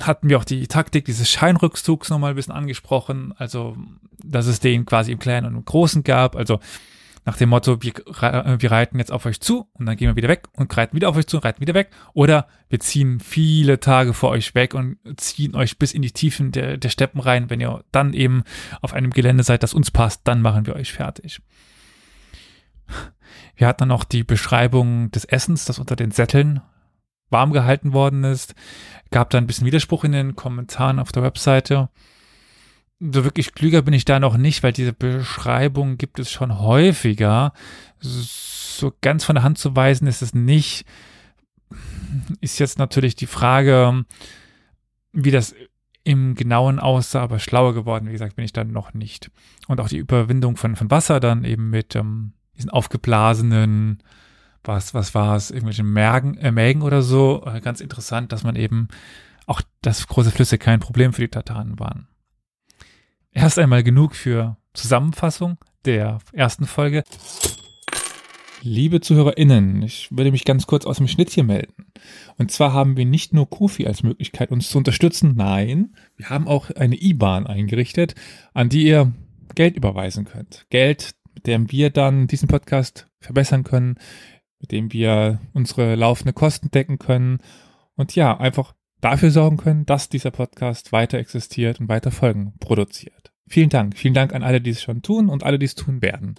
hatten 0.00 0.28
wir 0.28 0.38
auch 0.38 0.44
die 0.44 0.66
Taktik 0.66 1.04
dieses 1.04 1.30
Scheinrückzugs 1.30 2.10
nochmal 2.10 2.30
ein 2.30 2.36
bisschen 2.36 2.54
angesprochen, 2.54 3.32
also 3.36 3.76
dass 4.24 4.46
es 4.46 4.60
den 4.60 4.84
quasi 4.86 5.12
im 5.12 5.18
Kleinen 5.18 5.46
und 5.46 5.56
im 5.56 5.64
Großen 5.64 6.02
gab, 6.02 6.36
also 6.36 6.58
nach 7.26 7.38
dem 7.38 7.48
Motto, 7.48 7.82
wir, 7.82 7.92
wir 7.94 8.70
reiten 8.70 8.98
jetzt 8.98 9.10
auf 9.10 9.24
euch 9.24 9.40
zu 9.40 9.66
und 9.72 9.86
dann 9.86 9.96
gehen 9.96 10.08
wir 10.08 10.16
wieder 10.16 10.28
weg 10.28 10.48
und 10.56 10.76
reiten 10.76 10.94
wieder 10.94 11.08
auf 11.08 11.16
euch 11.16 11.26
zu 11.26 11.38
und 11.38 11.44
reiten 11.44 11.60
wieder 11.60 11.72
weg. 11.72 11.90
Oder 12.12 12.48
wir 12.68 12.80
ziehen 12.80 13.18
viele 13.18 13.80
Tage 13.80 14.12
vor 14.12 14.30
euch 14.30 14.54
weg 14.54 14.74
und 14.74 14.98
ziehen 15.16 15.54
euch 15.54 15.78
bis 15.78 15.92
in 15.92 16.02
die 16.02 16.10
Tiefen 16.10 16.52
der, 16.52 16.76
der 16.76 16.90
Steppen 16.90 17.20
rein. 17.20 17.48
Wenn 17.48 17.60
ihr 17.60 17.82
dann 17.92 18.12
eben 18.12 18.42
auf 18.82 18.92
einem 18.92 19.10
Gelände 19.10 19.42
seid, 19.42 19.62
das 19.62 19.72
uns 19.72 19.90
passt, 19.90 20.20
dann 20.24 20.42
machen 20.42 20.66
wir 20.66 20.76
euch 20.76 20.92
fertig. 20.92 21.40
Wir 23.56 23.68
hatten 23.68 23.78
dann 23.78 23.88
noch 23.88 24.04
die 24.04 24.24
Beschreibung 24.24 25.10
des 25.10 25.24
Essens, 25.24 25.64
das 25.64 25.78
unter 25.78 25.96
den 25.96 26.10
Sätteln 26.10 26.60
warm 27.34 27.52
gehalten 27.52 27.92
worden 27.92 28.24
ist. 28.24 28.54
Gab 29.10 29.28
da 29.28 29.36
ein 29.36 29.46
bisschen 29.46 29.66
Widerspruch 29.66 30.04
in 30.04 30.12
den 30.12 30.36
Kommentaren 30.36 30.98
auf 30.98 31.12
der 31.12 31.22
Webseite 31.22 31.90
so 33.00 33.24
wirklich 33.24 33.54
klüger 33.54 33.82
bin 33.82 33.94
ich 33.94 34.04
da 34.04 34.20
noch 34.20 34.36
nicht, 34.36 34.62
weil 34.62 34.72
diese 34.72 34.92
Beschreibung 34.92 35.98
gibt 35.98 36.18
es 36.18 36.30
schon 36.30 36.58
häufiger. 36.58 37.52
So 38.00 38.92
ganz 39.00 39.24
von 39.24 39.34
der 39.34 39.42
Hand 39.42 39.58
zu 39.58 39.74
weisen 39.76 40.06
ist 40.06 40.22
es 40.22 40.34
nicht. 40.34 40.86
Ist 42.40 42.58
jetzt 42.58 42.78
natürlich 42.78 43.16
die 43.16 43.26
Frage, 43.26 44.04
wie 45.12 45.30
das 45.30 45.54
im 46.04 46.34
Genauen 46.34 46.78
aussah, 46.78 47.22
aber 47.22 47.38
schlauer 47.38 47.74
geworden, 47.74 48.08
wie 48.08 48.12
gesagt, 48.12 48.36
bin 48.36 48.44
ich 48.44 48.52
dann 48.52 48.70
noch 48.70 48.94
nicht. 48.94 49.30
Und 49.68 49.80
auch 49.80 49.88
die 49.88 49.96
Überwindung 49.96 50.56
von, 50.56 50.76
von 50.76 50.90
Wasser 50.90 51.18
dann 51.18 51.44
eben 51.44 51.70
mit 51.70 51.96
ähm, 51.96 52.32
diesen 52.56 52.70
aufgeblasenen, 52.70 54.02
was, 54.64 54.94
was 54.94 55.14
war 55.14 55.36
es, 55.36 55.50
irgendwelchen 55.50 55.92
Mergen, 55.92 56.36
äh, 56.38 56.50
Mägen 56.50 56.82
oder 56.82 57.02
so. 57.02 57.44
Äh, 57.46 57.60
ganz 57.60 57.80
interessant, 57.80 58.32
dass 58.32 58.42
man 58.42 58.56
eben 58.56 58.88
auch, 59.46 59.60
dass 59.82 60.06
große 60.06 60.30
Flüsse 60.30 60.58
kein 60.58 60.80
Problem 60.80 61.12
für 61.12 61.22
die 61.22 61.28
Tataren 61.28 61.78
waren. 61.78 62.08
Erst 63.32 63.58
einmal 63.58 63.82
genug 63.82 64.14
für 64.14 64.56
Zusammenfassung 64.74 65.58
der 65.84 66.18
ersten 66.32 66.66
Folge. 66.66 67.04
Liebe 68.62 69.02
ZuhörerInnen, 69.02 69.82
ich 69.82 70.08
würde 70.10 70.30
mich 70.30 70.46
ganz 70.46 70.66
kurz 70.66 70.86
aus 70.86 70.96
dem 70.96 71.08
Schnitt 71.08 71.28
hier 71.28 71.44
melden. 71.44 71.92
Und 72.38 72.50
zwar 72.50 72.72
haben 72.72 72.96
wir 72.96 73.04
nicht 73.04 73.34
nur 73.34 73.50
Kofi 73.50 73.86
als 73.86 74.02
Möglichkeit, 74.02 74.50
uns 74.50 74.70
zu 74.70 74.78
unterstützen, 74.78 75.34
nein, 75.36 75.94
wir 76.16 76.30
haben 76.30 76.48
auch 76.48 76.70
eine 76.70 76.96
IBAN 76.96 77.46
eingerichtet, 77.46 78.14
an 78.54 78.70
die 78.70 78.86
ihr 78.86 79.12
Geld 79.54 79.76
überweisen 79.76 80.24
könnt. 80.24 80.64
Geld, 80.70 81.14
mit 81.34 81.46
dem 81.46 81.70
wir 81.70 81.90
dann 81.90 82.26
diesen 82.26 82.48
Podcast 82.48 83.06
verbessern 83.20 83.64
können, 83.64 83.96
mit 84.64 84.72
dem 84.72 84.94
wir 84.94 85.40
unsere 85.52 85.94
laufende 85.94 86.32
Kosten 86.32 86.70
decken 86.70 86.98
können 86.98 87.40
und 87.96 88.14
ja, 88.14 88.34
einfach 88.38 88.74
dafür 89.02 89.30
sorgen 89.30 89.58
können, 89.58 89.84
dass 89.84 90.08
dieser 90.08 90.30
Podcast 90.30 90.90
weiter 90.90 91.18
existiert 91.18 91.80
und 91.80 91.90
weiter 91.90 92.10
Folgen 92.10 92.54
produziert. 92.60 93.30
Vielen 93.46 93.68
Dank. 93.68 93.94
Vielen 93.94 94.14
Dank 94.14 94.32
an 94.32 94.42
alle, 94.42 94.62
die 94.62 94.70
es 94.70 94.82
schon 94.82 95.02
tun 95.02 95.28
und 95.28 95.42
alle, 95.42 95.58
die 95.58 95.66
es 95.66 95.74
tun 95.74 96.00
werden. 96.00 96.34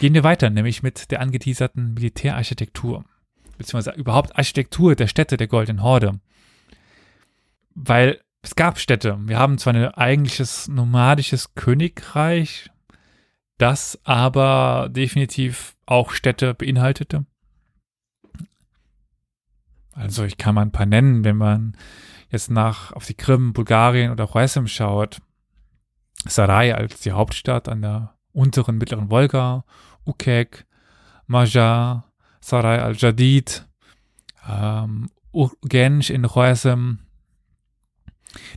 Gehen 0.00 0.12
wir 0.12 0.24
weiter, 0.24 0.50
nämlich 0.50 0.82
mit 0.82 1.12
der 1.12 1.20
angeteaserten 1.20 1.94
Militärarchitektur, 1.94 3.04
beziehungsweise 3.58 3.96
überhaupt 3.96 4.36
Architektur 4.36 4.96
der 4.96 5.06
Städte 5.06 5.36
der 5.36 5.46
Golden 5.46 5.84
Horde. 5.84 6.18
Weil 7.76 8.18
es 8.42 8.56
gab 8.56 8.80
Städte. 8.80 9.20
Wir 9.22 9.38
haben 9.38 9.56
zwar 9.56 9.74
ein 9.74 9.86
eigentliches 9.94 10.66
nomadisches 10.66 11.54
Königreich, 11.54 12.70
das 13.56 14.00
aber 14.02 14.88
definitiv 14.90 15.76
auch 15.92 16.10
Städte 16.10 16.54
beinhaltete. 16.54 17.26
Also 19.92 20.24
ich 20.24 20.38
kann 20.38 20.54
mal 20.54 20.62
ein 20.62 20.72
paar 20.72 20.86
nennen, 20.86 21.22
wenn 21.22 21.36
man 21.36 21.76
jetzt 22.30 22.50
nach 22.50 22.92
auf 22.92 23.04
die 23.04 23.14
Krim, 23.14 23.52
Bulgarien 23.52 24.10
oder 24.10 24.26
Khoisim 24.26 24.66
schaut. 24.66 25.20
Sarai 26.24 26.74
als 26.74 27.00
die 27.00 27.12
Hauptstadt 27.12 27.68
an 27.68 27.82
der 27.82 28.14
unteren 28.32 28.78
mittleren 28.78 29.10
Wolga, 29.10 29.64
Ukek, 30.06 30.66
Maja, 31.26 32.10
Sarai 32.40 32.80
al-Jadid, 32.80 33.68
ähm, 34.48 35.10
Gensch 35.62 36.08
in 36.08 36.26
Khoisim. 36.26 37.00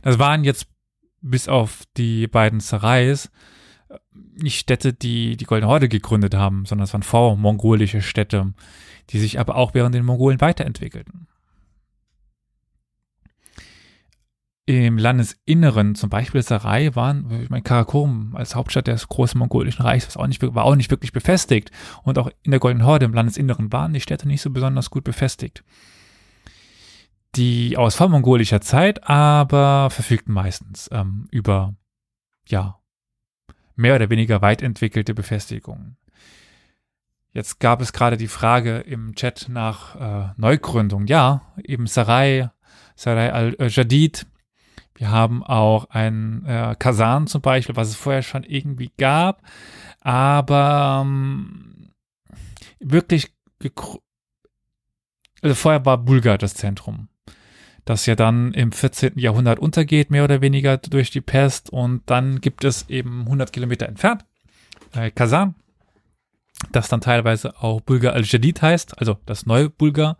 Das 0.02 0.18
waren 0.18 0.42
jetzt 0.42 0.68
bis 1.20 1.48
auf 1.48 1.82
die 1.98 2.28
beiden 2.28 2.60
Sarais 2.60 3.30
nicht 4.36 4.58
Städte, 4.58 4.92
die 4.92 5.36
die 5.36 5.44
Goldene 5.44 5.70
Horde 5.70 5.88
gegründet 5.88 6.34
haben, 6.34 6.64
sondern 6.66 6.84
es 6.84 6.92
waren 6.92 7.02
vormongolische 7.02 8.02
Städte, 8.02 8.52
die 9.10 9.18
sich 9.18 9.40
aber 9.40 9.56
auch 9.56 9.74
während 9.74 9.94
den 9.94 10.04
Mongolen 10.04 10.40
weiterentwickelten. 10.40 11.26
Im 14.68 14.98
Landesinneren, 14.98 15.94
zum 15.94 16.10
Beispiel 16.10 16.42
Sarai, 16.42 16.96
waren, 16.96 17.30
ich 17.40 17.50
meine, 17.50 17.62
Karakorum 17.62 18.34
als 18.34 18.56
Hauptstadt 18.56 18.88
des 18.88 19.06
großen 19.06 19.38
mongolischen 19.38 19.82
Reichs 19.82 20.16
auch 20.16 20.26
nicht, 20.26 20.42
war 20.42 20.64
auch 20.64 20.74
nicht 20.74 20.90
wirklich 20.90 21.12
befestigt. 21.12 21.70
Und 22.02 22.18
auch 22.18 22.28
in 22.42 22.50
der 22.50 22.58
Goldenen 22.58 22.84
Horde 22.84 23.06
im 23.06 23.14
Landesinneren 23.14 23.72
waren 23.72 23.92
die 23.92 24.00
Städte 24.00 24.26
nicht 24.26 24.42
so 24.42 24.50
besonders 24.50 24.90
gut 24.90 25.04
befestigt. 25.04 25.62
Die 27.36 27.76
aus 27.76 27.94
vormongolischer 27.94 28.60
Zeit 28.60 29.08
aber 29.08 29.88
verfügten 29.90 30.34
meistens 30.34 30.88
ähm, 30.90 31.28
über, 31.30 31.74
ja, 32.48 32.80
mehr 33.76 33.94
oder 33.94 34.10
weniger 34.10 34.42
weit 34.42 34.62
entwickelte 34.62 35.14
Befestigungen. 35.14 35.96
Jetzt 37.32 37.60
gab 37.60 37.80
es 37.80 37.92
gerade 37.92 38.16
die 38.16 38.28
Frage 38.28 38.78
im 38.78 39.14
Chat 39.14 39.46
nach 39.48 39.94
äh, 39.96 40.32
Neugründung. 40.36 41.06
Ja, 41.06 41.52
eben 41.62 41.86
Sarai, 41.86 42.50
Sarai 42.94 43.32
al-Jadid, 43.32 44.26
wir 44.94 45.10
haben 45.10 45.42
auch 45.42 45.90
ein 45.90 46.46
äh, 46.46 46.74
Kasan 46.78 47.26
zum 47.26 47.42
Beispiel, 47.42 47.76
was 47.76 47.88
es 47.88 47.96
vorher 47.96 48.22
schon 48.22 48.42
irgendwie 48.42 48.90
gab, 48.96 49.42
aber 50.00 51.02
ähm, 51.04 51.90
wirklich 52.80 53.32
also 55.42 55.54
vorher 55.54 55.84
war 55.84 55.98
Bulgar 55.98 56.38
das 56.38 56.54
Zentrum, 56.54 57.08
das 57.86 58.04
ja 58.04 58.14
dann 58.14 58.52
im 58.52 58.72
14. 58.72 59.18
Jahrhundert 59.18 59.58
untergeht, 59.58 60.10
mehr 60.10 60.24
oder 60.24 60.42
weniger 60.42 60.76
durch 60.76 61.10
die 61.10 61.22
Pest 61.22 61.70
und 61.70 62.02
dann 62.04 62.42
gibt 62.42 62.64
es 62.64 62.90
eben 62.90 63.22
100 63.22 63.50
Kilometer 63.52 63.88
entfernt 63.88 64.26
äh, 64.92 65.10
Kasan 65.10 65.54
das 66.72 66.88
dann 66.88 67.00
teilweise 67.00 67.62
auch 67.62 67.80
Bulgar 67.80 68.14
al-Jadid 68.14 68.62
heißt, 68.62 68.98
also 68.98 69.18
das 69.26 69.46
neue 69.46 69.68
Bulgar. 69.68 70.16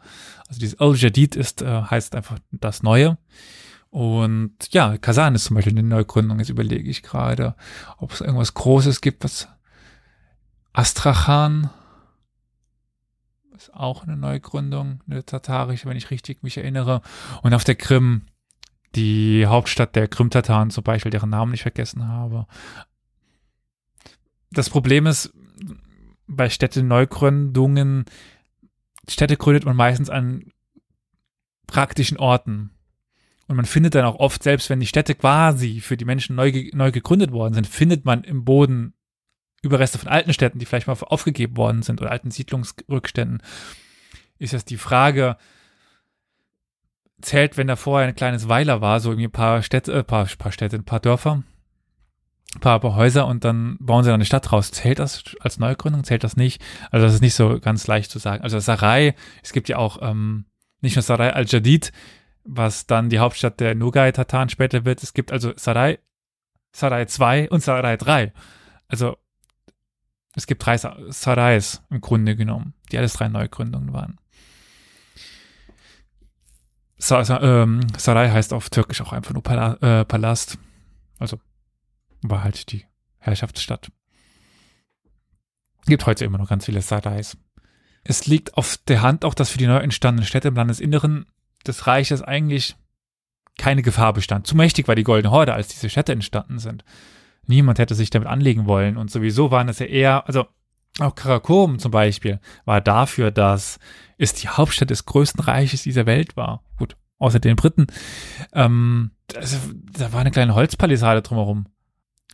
Also 0.48 0.60
dieses 0.60 0.78
al-Jadid 0.78 1.34
ist, 1.34 1.62
äh, 1.62 1.82
heißt 1.82 2.14
einfach 2.14 2.38
das 2.50 2.82
Neue. 2.82 3.18
Und 3.90 4.54
ja, 4.70 4.98
Kasan 4.98 5.34
ist 5.34 5.44
zum 5.44 5.56
Beispiel 5.56 5.72
eine 5.72 5.82
Neugründung. 5.82 6.38
Jetzt 6.38 6.50
überlege 6.50 6.90
ich 6.90 7.02
gerade, 7.02 7.54
ob 7.96 8.12
es 8.12 8.20
irgendwas 8.20 8.52
Großes 8.52 9.00
gibt, 9.00 9.24
was 9.24 9.48
Astrachan 10.74 11.70
ist 13.66 13.74
auch 13.74 14.04
eine 14.04 14.16
Neugründung, 14.16 15.02
eine 15.08 15.24
tatarische, 15.24 15.88
wenn 15.88 15.96
ich 15.96 16.10
richtig 16.10 16.42
mich 16.42 16.56
erinnere. 16.56 17.02
Und 17.42 17.54
auf 17.54 17.64
der 17.64 17.74
Krim, 17.74 18.22
die 18.94 19.46
Hauptstadt 19.46 19.96
der 19.96 20.08
Krim-Tataren 20.08 20.70
zum 20.70 20.84
Beispiel, 20.84 21.10
deren 21.10 21.30
Namen 21.30 21.54
ich 21.54 21.62
vergessen 21.62 22.06
habe. 22.06 22.46
Das 24.50 24.70
Problem 24.70 25.06
ist, 25.06 25.32
bei 26.26 26.48
Städte-Neugründungen, 26.48 28.04
Städte 29.08 29.36
gründet 29.36 29.64
man 29.64 29.76
meistens 29.76 30.10
an 30.10 30.52
praktischen 31.66 32.18
Orten. 32.18 32.70
Und 33.48 33.56
man 33.56 33.64
findet 33.64 33.94
dann 33.94 34.04
auch 34.04 34.16
oft, 34.16 34.42
selbst 34.42 34.70
wenn 34.70 34.80
die 34.80 34.86
Städte 34.86 35.14
quasi 35.14 35.80
für 35.80 35.96
die 35.96 36.04
Menschen 36.04 36.36
neu, 36.36 36.70
neu 36.72 36.90
gegründet 36.90 37.32
worden 37.32 37.54
sind, 37.54 37.66
findet 37.66 38.04
man 38.04 38.24
im 38.24 38.44
Boden 38.44 38.94
Überreste 39.66 39.98
von 39.98 40.08
alten 40.08 40.32
Städten, 40.32 40.58
die 40.58 40.66
vielleicht 40.66 40.86
mal 40.86 40.96
aufgegeben 41.00 41.56
worden 41.56 41.82
sind 41.82 42.00
oder 42.00 42.10
alten 42.10 42.30
Siedlungsrückständen. 42.30 43.42
Ist 44.38 44.52
das 44.52 44.64
die 44.64 44.76
Frage, 44.76 45.36
zählt, 47.20 47.56
wenn 47.56 47.66
da 47.66 47.76
vorher 47.76 48.08
ein 48.08 48.14
kleines 48.14 48.48
Weiler 48.48 48.80
war, 48.80 49.00
so 49.00 49.10
irgendwie 49.10 49.28
ein 49.28 49.32
paar 49.32 49.62
Städte, 49.62 49.92
äh, 49.92 50.04
paar, 50.04 50.26
paar 50.38 50.52
Städte, 50.52 50.76
ein 50.76 50.84
paar 50.84 51.00
Dörfer, 51.00 51.42
ein 52.54 52.60
paar, 52.60 52.80
paar 52.80 52.94
Häuser 52.94 53.26
und 53.26 53.44
dann 53.44 53.76
bauen 53.80 54.04
sie 54.04 54.08
dann 54.08 54.16
eine 54.16 54.24
Stadt 54.24 54.52
raus. 54.52 54.70
Zählt 54.70 54.98
das 54.98 55.24
als 55.40 55.58
Neugründung? 55.58 56.04
Zählt 56.04 56.24
das 56.24 56.36
nicht? 56.36 56.62
Also 56.90 57.06
das 57.06 57.14
ist 57.14 57.22
nicht 57.22 57.34
so 57.34 57.58
ganz 57.60 57.86
leicht 57.86 58.10
zu 58.10 58.18
sagen. 58.18 58.42
Also 58.42 58.58
Sarai, 58.58 59.14
es 59.42 59.52
gibt 59.52 59.68
ja 59.68 59.78
auch 59.78 59.98
ähm, 60.02 60.46
nicht 60.80 60.96
nur 60.96 61.02
Sarai 61.02 61.32
al-Jadid, 61.32 61.92
was 62.44 62.86
dann 62.86 63.08
die 63.08 63.18
Hauptstadt 63.18 63.60
der 63.60 63.74
Nogai-Tataren 63.74 64.48
später 64.48 64.84
wird. 64.84 65.02
Es 65.02 65.14
gibt 65.14 65.32
also 65.32 65.52
Sarai, 65.56 65.98
Sarai 66.72 67.06
2 67.06 67.50
und 67.50 67.62
Sarai 67.62 67.96
3. 67.96 68.32
Also 68.88 69.16
es 70.36 70.46
gibt 70.46 70.64
drei 70.64 70.76
Sarais 70.76 71.82
im 71.88 72.02
Grunde 72.02 72.36
genommen, 72.36 72.74
die 72.92 72.98
alles 72.98 73.14
drei 73.14 73.28
Neugründungen 73.28 73.94
waren. 73.94 74.18
Sa 76.98 77.22
ähm, 77.40 77.80
Sarai 77.96 78.30
heißt 78.30 78.52
auf 78.52 78.68
Türkisch 78.68 79.00
auch 79.00 79.12
einfach 79.12 79.32
nur 79.32 79.42
äh, 79.82 80.04
Palast. 80.04 80.58
Also 81.18 81.40
war 82.20 82.44
halt 82.44 82.70
die 82.70 82.84
Herrschaftsstadt. 83.18 83.90
Gibt 85.86 86.04
heute 86.04 86.26
immer 86.26 86.38
noch 86.38 86.50
ganz 86.50 86.66
viele 86.66 86.82
Sarais. 86.82 87.38
Es 88.04 88.26
liegt 88.26 88.56
auf 88.58 88.76
der 88.88 89.00
Hand 89.00 89.24
auch, 89.24 89.34
dass 89.34 89.50
für 89.50 89.58
die 89.58 89.66
neu 89.66 89.78
entstandenen 89.78 90.26
Städte 90.26 90.48
im 90.48 90.54
Landesinneren 90.54 91.26
des 91.66 91.86
Reiches 91.86 92.20
eigentlich 92.20 92.76
keine 93.56 93.82
Gefahr 93.82 94.12
bestand. 94.12 94.46
Zu 94.46 94.54
mächtig 94.54 94.86
war 94.86 94.94
die 94.94 95.02
Goldene 95.02 95.32
Horde, 95.32 95.54
als 95.54 95.68
diese 95.68 95.88
Städte 95.88 96.12
entstanden 96.12 96.58
sind. 96.58 96.84
Niemand 97.46 97.78
hätte 97.78 97.94
sich 97.94 98.10
damit 98.10 98.28
anlegen 98.28 98.66
wollen. 98.66 98.96
Und 98.96 99.10
sowieso 99.10 99.50
waren 99.50 99.68
es 99.68 99.78
ja 99.78 99.86
eher, 99.86 100.26
also 100.26 100.46
auch 100.98 101.14
Karakorum 101.14 101.78
zum 101.78 101.90
Beispiel 101.90 102.40
war 102.64 102.80
dafür, 102.80 103.30
dass 103.30 103.78
es 104.18 104.32
die 104.32 104.48
Hauptstadt 104.48 104.90
des 104.90 105.04
größten 105.04 105.44
Reiches 105.44 105.82
dieser 105.82 106.06
Welt 106.06 106.36
war. 106.36 106.64
Gut, 106.78 106.96
außer 107.18 107.38
den 107.38 107.56
Briten. 107.56 107.86
Ähm, 108.52 109.10
also, 109.34 109.56
da 109.92 110.12
war 110.12 110.20
eine 110.20 110.30
kleine 110.30 110.54
Holzpalisade 110.54 111.22
drumherum. 111.22 111.66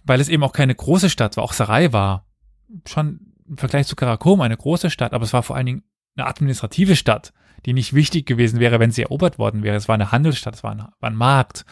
Weil 0.04 0.20
es 0.20 0.28
eben 0.28 0.42
auch 0.42 0.52
keine 0.52 0.74
große 0.74 1.10
Stadt 1.10 1.36
war, 1.36 1.44
auch 1.44 1.52
Sarai 1.52 1.92
war 1.92 2.26
schon 2.86 3.32
im 3.48 3.58
Vergleich 3.58 3.86
zu 3.86 3.96
Karakorum 3.96 4.40
eine 4.40 4.56
große 4.56 4.90
Stadt, 4.90 5.12
aber 5.12 5.24
es 5.24 5.32
war 5.32 5.42
vor 5.42 5.56
allen 5.56 5.66
Dingen 5.66 5.82
eine 6.16 6.26
administrative 6.26 6.96
Stadt, 6.96 7.32
die 7.66 7.72
nicht 7.72 7.94
wichtig 7.94 8.26
gewesen 8.26 8.60
wäre, 8.60 8.80
wenn 8.80 8.90
sie 8.90 9.02
erobert 9.02 9.38
worden 9.38 9.62
wäre. 9.62 9.76
Es 9.76 9.88
war 9.88 9.94
eine 9.94 10.12
Handelsstadt, 10.12 10.54
es 10.54 10.64
war 10.64 10.72
ein, 10.72 10.78
war 10.78 11.10
ein 11.10 11.14
Markt. 11.14 11.64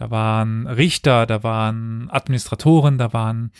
Da 0.00 0.10
waren 0.10 0.66
Richter, 0.66 1.26
da 1.26 1.42
waren 1.42 2.08
Administratoren, 2.10 2.96
da 2.96 3.12
waren 3.12 3.52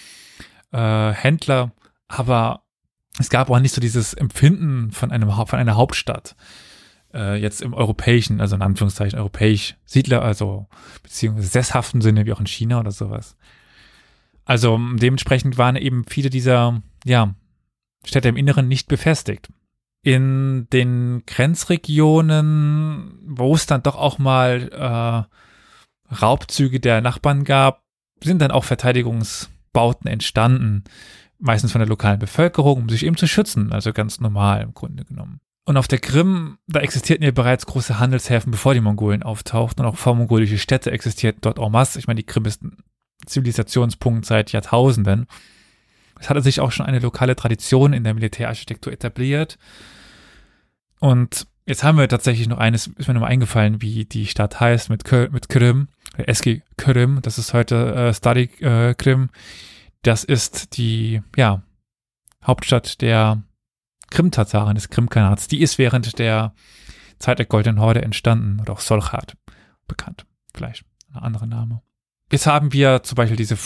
äh, 0.72 1.12
Händler, 1.12 1.72
aber 2.08 2.62
es 3.18 3.28
gab 3.28 3.50
auch 3.50 3.58
nicht 3.58 3.74
so 3.74 3.80
dieses 3.82 4.14
Empfinden 4.14 4.90
von 4.90 5.12
einem 5.12 5.30
von 5.30 5.58
einer 5.58 5.76
Hauptstadt. 5.76 6.36
Äh, 7.12 7.38
jetzt 7.42 7.60
im 7.60 7.74
europäischen, 7.74 8.40
also 8.40 8.56
in 8.56 8.62
Anführungszeichen 8.62 9.18
europäisch 9.18 9.76
Siedler, 9.84 10.22
also 10.22 10.66
beziehungsweise 11.02 11.48
sesshaften 11.48 12.00
Sinne, 12.00 12.24
wie 12.24 12.32
auch 12.32 12.40
in 12.40 12.46
China 12.46 12.80
oder 12.80 12.90
sowas. 12.90 13.36
Also 14.46 14.80
dementsprechend 14.94 15.58
waren 15.58 15.76
eben 15.76 16.06
viele 16.08 16.30
dieser, 16.30 16.80
ja, 17.04 17.34
Städte 18.06 18.30
im 18.30 18.36
Inneren 18.36 18.66
nicht 18.66 18.88
befestigt. 18.88 19.52
In 20.00 20.68
den 20.72 21.24
Grenzregionen, 21.26 23.18
wo 23.26 23.54
es 23.54 23.66
dann 23.66 23.82
doch 23.82 23.96
auch 23.96 24.18
mal 24.18 25.28
äh, 25.28 25.36
Raubzüge 26.10 26.80
der 26.80 27.00
Nachbarn 27.00 27.44
gab, 27.44 27.82
sind 28.22 28.40
dann 28.40 28.50
auch 28.50 28.64
Verteidigungsbauten 28.64 30.10
entstanden. 30.10 30.84
Meistens 31.38 31.72
von 31.72 31.78
der 31.78 31.88
lokalen 31.88 32.18
Bevölkerung, 32.18 32.82
um 32.82 32.88
sich 32.88 33.04
eben 33.06 33.16
zu 33.16 33.26
schützen. 33.26 33.72
Also 33.72 33.92
ganz 33.92 34.20
normal 34.20 34.62
im 34.62 34.74
Grunde 34.74 35.04
genommen. 35.04 35.40
Und 35.64 35.76
auf 35.76 35.88
der 35.88 35.98
Krim, 35.98 36.58
da 36.66 36.80
existierten 36.80 37.24
ja 37.24 37.30
bereits 37.30 37.66
große 37.66 37.98
Handelshäfen, 37.98 38.50
bevor 38.50 38.74
die 38.74 38.80
Mongolen 38.80 39.22
auftauchten. 39.22 39.84
Und 39.84 39.90
auch 39.90 39.96
vormongolische 39.96 40.58
Städte 40.58 40.90
existierten 40.90 41.40
dort 41.42 41.58
en 41.58 41.70
masse. 41.70 41.98
Ich 41.98 42.06
meine, 42.06 42.18
die 42.18 42.26
Krim 42.26 42.44
ist 42.44 42.62
ein 42.62 42.76
Zivilisationspunkt 43.26 44.26
seit 44.26 44.52
Jahrtausenden. 44.52 45.26
Es 46.18 46.28
hatte 46.28 46.42
sich 46.42 46.60
auch 46.60 46.72
schon 46.72 46.86
eine 46.86 46.98
lokale 46.98 47.36
Tradition 47.36 47.92
in 47.92 48.04
der 48.04 48.14
Militärarchitektur 48.14 48.92
etabliert. 48.92 49.58
Und 50.98 51.46
jetzt 51.66 51.82
haben 51.82 51.98
wir 51.98 52.08
tatsächlich 52.08 52.46
noch 52.46 52.58
eines, 52.58 52.88
ist 52.88 53.08
mir 53.08 53.14
nochmal 53.14 53.30
eingefallen, 53.30 53.80
wie 53.80 54.04
die 54.04 54.26
Stadt 54.26 54.60
heißt 54.60 54.90
mit, 54.90 55.04
Kö 55.04 55.28
mit 55.30 55.48
Krim. 55.48 55.88
Eski 56.16 56.62
Krim, 56.76 57.20
das 57.22 57.38
ist 57.38 57.54
heute 57.54 57.94
äh, 57.94 58.14
Stadik 58.14 58.60
äh, 58.60 58.94
Krim. 58.94 59.30
Das 60.02 60.24
ist 60.24 60.76
die, 60.76 61.22
ja, 61.36 61.62
Hauptstadt 62.44 63.00
der 63.00 63.42
Krim-Tataren, 64.10 64.74
des 64.74 64.88
Krim-Kanats. 64.90 65.48
Die 65.48 65.60
ist 65.60 65.78
während 65.78 66.18
der 66.18 66.54
Zeit 67.18 67.38
der 67.38 67.46
Goldenen 67.46 67.80
Horde 67.80 68.02
entstanden 68.02 68.60
oder 68.60 68.72
auch 68.72 68.80
Solchat 68.80 69.36
bekannt. 69.86 70.26
Vielleicht 70.54 70.84
ein 71.12 71.22
anderer 71.22 71.46
Name. 71.46 71.82
Jetzt 72.32 72.46
haben 72.46 72.72
wir 72.72 73.02
zum 73.02 73.16
Beispiel 73.16 73.36
diese 73.36 73.56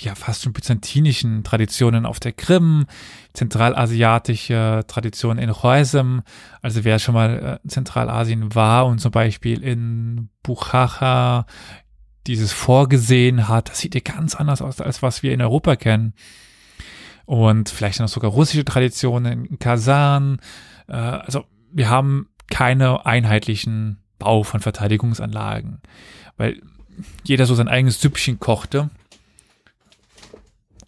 ja 0.00 0.14
fast 0.14 0.42
schon 0.42 0.52
byzantinischen 0.52 1.42
Traditionen 1.42 2.04
auf 2.04 2.20
der 2.20 2.32
Krim, 2.32 2.84
zentralasiatische 3.32 4.84
Traditionen 4.86 5.42
in 5.42 5.50
Khoisim. 5.50 6.22
Also 6.60 6.84
wer 6.84 6.98
schon 6.98 7.14
mal 7.14 7.38
in 7.38 7.44
äh, 7.44 7.58
Zentralasien 7.68 8.54
war 8.54 8.86
und 8.86 8.98
zum 8.98 9.10
Beispiel 9.10 9.62
in 9.62 10.28
Buchacha 10.42 11.46
dieses 12.26 12.52
vorgesehen 12.52 13.48
hat, 13.48 13.70
das 13.70 13.80
sieht 13.80 13.94
ja 13.94 14.00
ganz 14.00 14.34
anders 14.34 14.60
aus, 14.60 14.80
als 14.80 15.02
was 15.02 15.22
wir 15.22 15.32
in 15.32 15.40
Europa 15.40 15.76
kennen. 15.76 16.12
Und 17.24 17.70
vielleicht 17.70 18.00
noch 18.00 18.08
sogar 18.08 18.30
russische 18.30 18.66
Traditionen 18.66 19.46
in 19.46 19.58
Kasan. 19.58 20.40
Äh, 20.88 20.92
also 20.92 21.44
wir 21.72 21.88
haben 21.88 22.28
keine 22.50 23.06
einheitlichen 23.06 24.02
Bau 24.18 24.42
von 24.42 24.60
Verteidigungsanlagen, 24.60 25.80
weil 26.36 26.60
jeder 27.24 27.46
so 27.46 27.54
sein 27.54 27.68
eigenes 27.68 28.00
Süppchen 28.00 28.38
kochte 28.38 28.90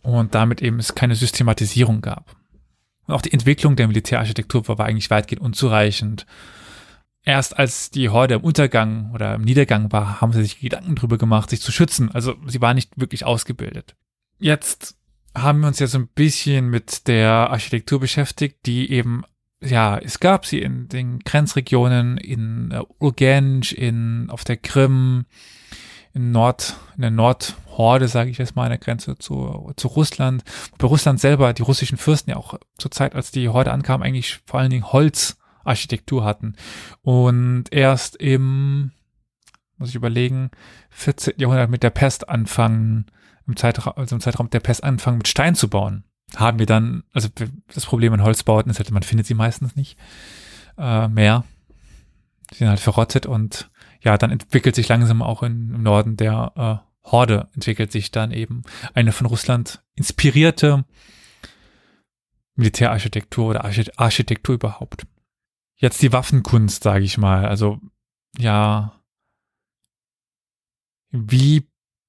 und 0.03 0.35
damit 0.35 0.63
eben 0.63 0.79
es 0.79 0.95
keine 0.95 1.15
Systematisierung 1.15 2.01
gab. 2.01 2.37
Und 3.07 3.15
auch 3.15 3.23
die 3.23 3.33
Entwicklung 3.33 3.77
der 3.77 3.89
Militärarchitektur 3.89 4.67
war, 4.69 4.81
eigentlich 4.81 5.11
weitgehend 5.11 5.43
unzureichend. 5.43 6.27
Erst 7.25 7.59
als 7.59 7.91
die 7.91 8.09
Horde 8.09 8.35
im 8.35 8.43
Untergang 8.43 9.11
oder 9.13 9.35
im 9.35 9.43
Niedergang 9.43 9.91
war, 9.91 10.21
haben 10.21 10.33
sie 10.33 10.43
sich 10.43 10.61
Gedanken 10.61 10.95
darüber 10.95 11.19
gemacht, 11.19 11.51
sich 11.51 11.61
zu 11.61 11.73
schützen. 11.73 12.11
Also 12.13 12.37
sie 12.47 12.61
war 12.61 12.75
nicht 12.75 13.01
wirklich 13.01 13.25
ausgebildet. 13.25 13.97
Jetzt 14.39 14.97
haben 15.35 15.61
wir 15.61 15.69
uns 15.69 15.79
ja 15.79 15.87
so 15.87 15.99
ein 15.99 16.09
bisschen 16.09 16.69
mit 16.69 17.09
der 17.09 17.51
Architektur 17.51 18.01
beschäftigt, 18.01 18.59
die 18.67 18.91
eben, 18.91 19.25
ja, 19.61 19.99
es 19.99 20.21
gab 20.21 20.47
sie 20.47 20.61
in 20.61 20.89
den 20.89 21.19
Grenzregionen, 21.21 22.17
in 22.17 22.75
Urgench, 23.01 23.73
in, 23.73 24.31
auf 24.31 24.45
der 24.45 24.57
Krim, 24.57 25.27
in 26.17 26.33
Nord, 26.33 26.77
in 26.97 27.03
der 27.03 27.11
Nordhorde, 27.11 28.09
sage 28.09 28.31
ich 28.31 28.39
jetzt 28.39 28.57
mal, 28.57 28.65
an 28.65 28.71
der 28.71 28.79
Grenze 28.79 29.19
zu, 29.19 29.71
zu 29.77 29.89
Russland. 29.89 30.43
Bei 30.79 30.87
Russland 30.87 31.21
selber, 31.21 31.53
die 31.53 31.61
russischen 31.61 31.99
Fürsten 31.99 32.31
ja 32.31 32.37
auch 32.39 32.59
zur 32.79 32.91
Zeit, 32.91 33.15
als 33.15 33.31
die 33.33 33.51
Horde 33.51 33.71
ankam, 33.71 34.01
eigentlich 34.01 34.41
vor 34.47 34.59
allen 34.59 34.71
Dingen 34.71 34.91
Holzarchitektur 34.93 36.25
hatten. 36.25 36.57
Und 37.03 37.65
erst 37.71 38.17
im, 38.17 38.93
muss 39.77 39.91
ich 39.91 39.95
überlegen, 39.95 40.51
14. 40.89 41.35
Jahrhundert 41.37 41.69
mit 41.69 41.83
der 41.83 41.91
Pest 41.91 42.31
anfangen, 42.31 43.07
im 43.47 43.57
Zeitraum, 43.57 43.93
also 43.97 44.17
im 44.17 44.23
Zeitraum 44.23 44.49
der 44.49 44.61
Pest 44.61 44.85
anfangen, 44.85 45.19
mit 45.19 45.29
Stein 45.29 45.55
zu 45.55 45.69
bauen. 45.69 46.05
Haben 46.35 46.59
wir 46.59 46.67
dann, 46.67 47.05
also 47.13 47.29
das 47.75 47.85
Problem 47.85 48.15
in 48.15 48.23
Holzbauten 48.23 48.71
ist 48.71 48.79
halt, 48.79 48.91
man 48.91 49.03
findet 49.03 49.27
sie 49.27 49.35
meistens 49.35 49.77
nicht 49.77 49.99
äh, 50.79 51.09
mehr. 51.09 51.45
Die 52.53 52.57
sind 52.57 52.69
halt 52.71 52.81
verrottet 52.81 53.27
und 53.27 53.69
ja, 54.01 54.19
dann 54.19 54.31
entwickelt 54.31 54.75
sich 54.75 54.89
langsam 54.89 55.23
auch 55.23 55.43
in, 55.43 55.75
im 55.75 55.83
Norden 55.83 56.17
der 56.17 56.53
äh, 56.85 57.11
Horde, 57.11 57.49
entwickelt 57.55 57.93
sich 57.93 58.11
dann 58.11 58.33
eben 58.33 58.63
eine 58.95 59.13
von 59.13 59.27
Russland 59.27 59.83
inspirierte 59.95 60.85
Militärarchitektur 62.57 63.49
oder 63.49 63.65
Architektur 63.65 64.55
überhaupt. 64.55 65.07
Jetzt 65.77 66.03
die 66.03 66.13
Waffenkunst, 66.13 66.83
sage 66.83 67.05
ich 67.05 67.19
mal. 67.19 67.47
Also 67.47 67.81
ja, 68.39 69.01
wie 71.11 71.69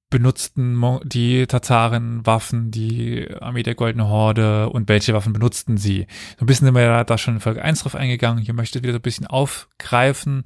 benutzten 0.10 0.82
die 1.04 1.48
Tataren 1.48 2.26
Waffen, 2.26 2.72
die 2.72 3.28
Armee 3.42 3.64
der 3.64 3.76
Goldenen 3.76 4.08
Horde 4.08 4.70
und 4.70 4.88
welche 4.88 5.14
Waffen 5.14 5.34
benutzten 5.34 5.78
sie? 5.78 6.08
So 6.38 6.46
ein 6.46 6.48
bisschen 6.48 6.66
sind 6.66 6.76
wir 6.76 7.04
da 7.04 7.18
schon 7.18 7.36
in 7.36 7.40
Folge 7.42 7.62
1 7.62 7.82
drauf 7.82 7.96
eingegangen. 7.96 8.44
Hier 8.44 8.54
möchte 8.54 8.80
ich 8.80 8.84
wieder 8.84 8.94
so 8.94 9.00
ein 9.00 9.04
bisschen 9.04 9.28
aufgreifen, 9.28 10.44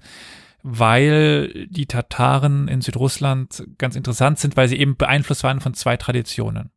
weil 0.63 1.67
die 1.69 1.85
Tataren 1.85 2.67
in 2.67 2.81
Südrussland 2.81 3.63
ganz 3.77 3.95
interessant 3.95 4.39
sind, 4.39 4.57
weil 4.57 4.67
sie 4.67 4.79
eben 4.79 4.95
beeinflusst 4.95 5.43
waren 5.43 5.61
von 5.61 5.73
zwei 5.73 5.97
Traditionen. 5.97 6.71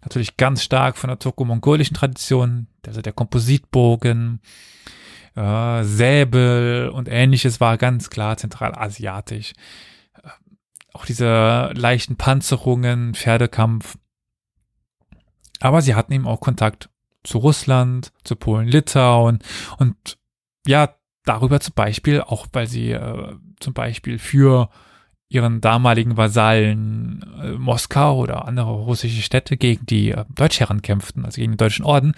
Natürlich 0.00 0.36
ganz 0.36 0.62
stark 0.62 0.96
von 0.96 1.08
der 1.08 1.18
turko-mongolischen 1.18 1.94
Tradition, 1.94 2.66
also 2.86 3.02
der 3.02 3.12
Kompositbogen, 3.12 4.40
äh, 5.34 5.84
Säbel 5.84 6.90
und 6.92 7.08
ähnliches 7.08 7.60
war 7.60 7.78
ganz 7.78 8.10
klar 8.10 8.36
zentralasiatisch. 8.36 9.52
Äh, 10.22 10.28
auch 10.92 11.04
diese 11.04 11.70
leichten 11.74 12.16
Panzerungen, 12.16 13.14
Pferdekampf. 13.14 13.98
Aber 15.60 15.82
sie 15.82 15.94
hatten 15.94 16.12
eben 16.12 16.26
auch 16.26 16.40
Kontakt 16.40 16.90
zu 17.22 17.38
Russland, 17.38 18.12
zu 18.24 18.34
Polen, 18.34 18.66
Litauen 18.66 19.38
und 19.78 20.18
ja, 20.66 20.94
darüber 21.24 21.60
zum 21.60 21.74
Beispiel, 21.74 22.20
auch 22.20 22.46
weil 22.52 22.66
sie 22.66 22.92
äh, 22.92 23.34
zum 23.60 23.74
Beispiel 23.74 24.18
für 24.18 24.68
ihren 25.32 25.62
damaligen 25.62 26.18
Vasallen 26.18 27.24
äh, 27.40 27.52
Moskau 27.52 28.18
oder 28.18 28.46
andere 28.46 28.70
russische 28.70 29.22
Städte 29.22 29.56
gegen 29.56 29.86
die 29.86 30.10
äh, 30.10 30.26
Deutschherren 30.34 30.82
kämpften, 30.82 31.24
also 31.24 31.40
gegen 31.40 31.52
den 31.52 31.56
deutschen 31.56 31.86
Orden, 31.86 32.12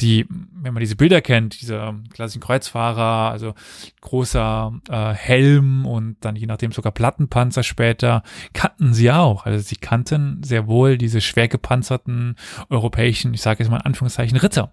die, 0.00 0.26
wenn 0.28 0.72
man 0.72 0.80
diese 0.80 0.94
Bilder 0.94 1.20
kennt, 1.20 1.60
diese 1.60 1.94
klassischen 2.12 2.40
Kreuzfahrer, 2.40 3.32
also 3.32 3.54
großer 4.02 4.72
äh, 4.88 5.12
Helm 5.14 5.84
und 5.84 6.18
dann 6.20 6.36
je 6.36 6.46
nachdem 6.46 6.70
sogar 6.70 6.92
Plattenpanzer 6.92 7.64
später, 7.64 8.22
kannten 8.52 8.94
sie 8.94 9.10
auch. 9.10 9.46
Also 9.46 9.58
sie 9.58 9.76
kannten 9.76 10.40
sehr 10.44 10.68
wohl 10.68 10.96
diese 10.96 11.20
schwer 11.20 11.48
gepanzerten 11.48 12.36
europäischen, 12.68 13.34
ich 13.34 13.42
sage 13.42 13.64
jetzt 13.64 13.70
mal 13.70 13.78
in 13.78 13.86
Anführungszeichen, 13.86 14.38
Ritter. 14.38 14.72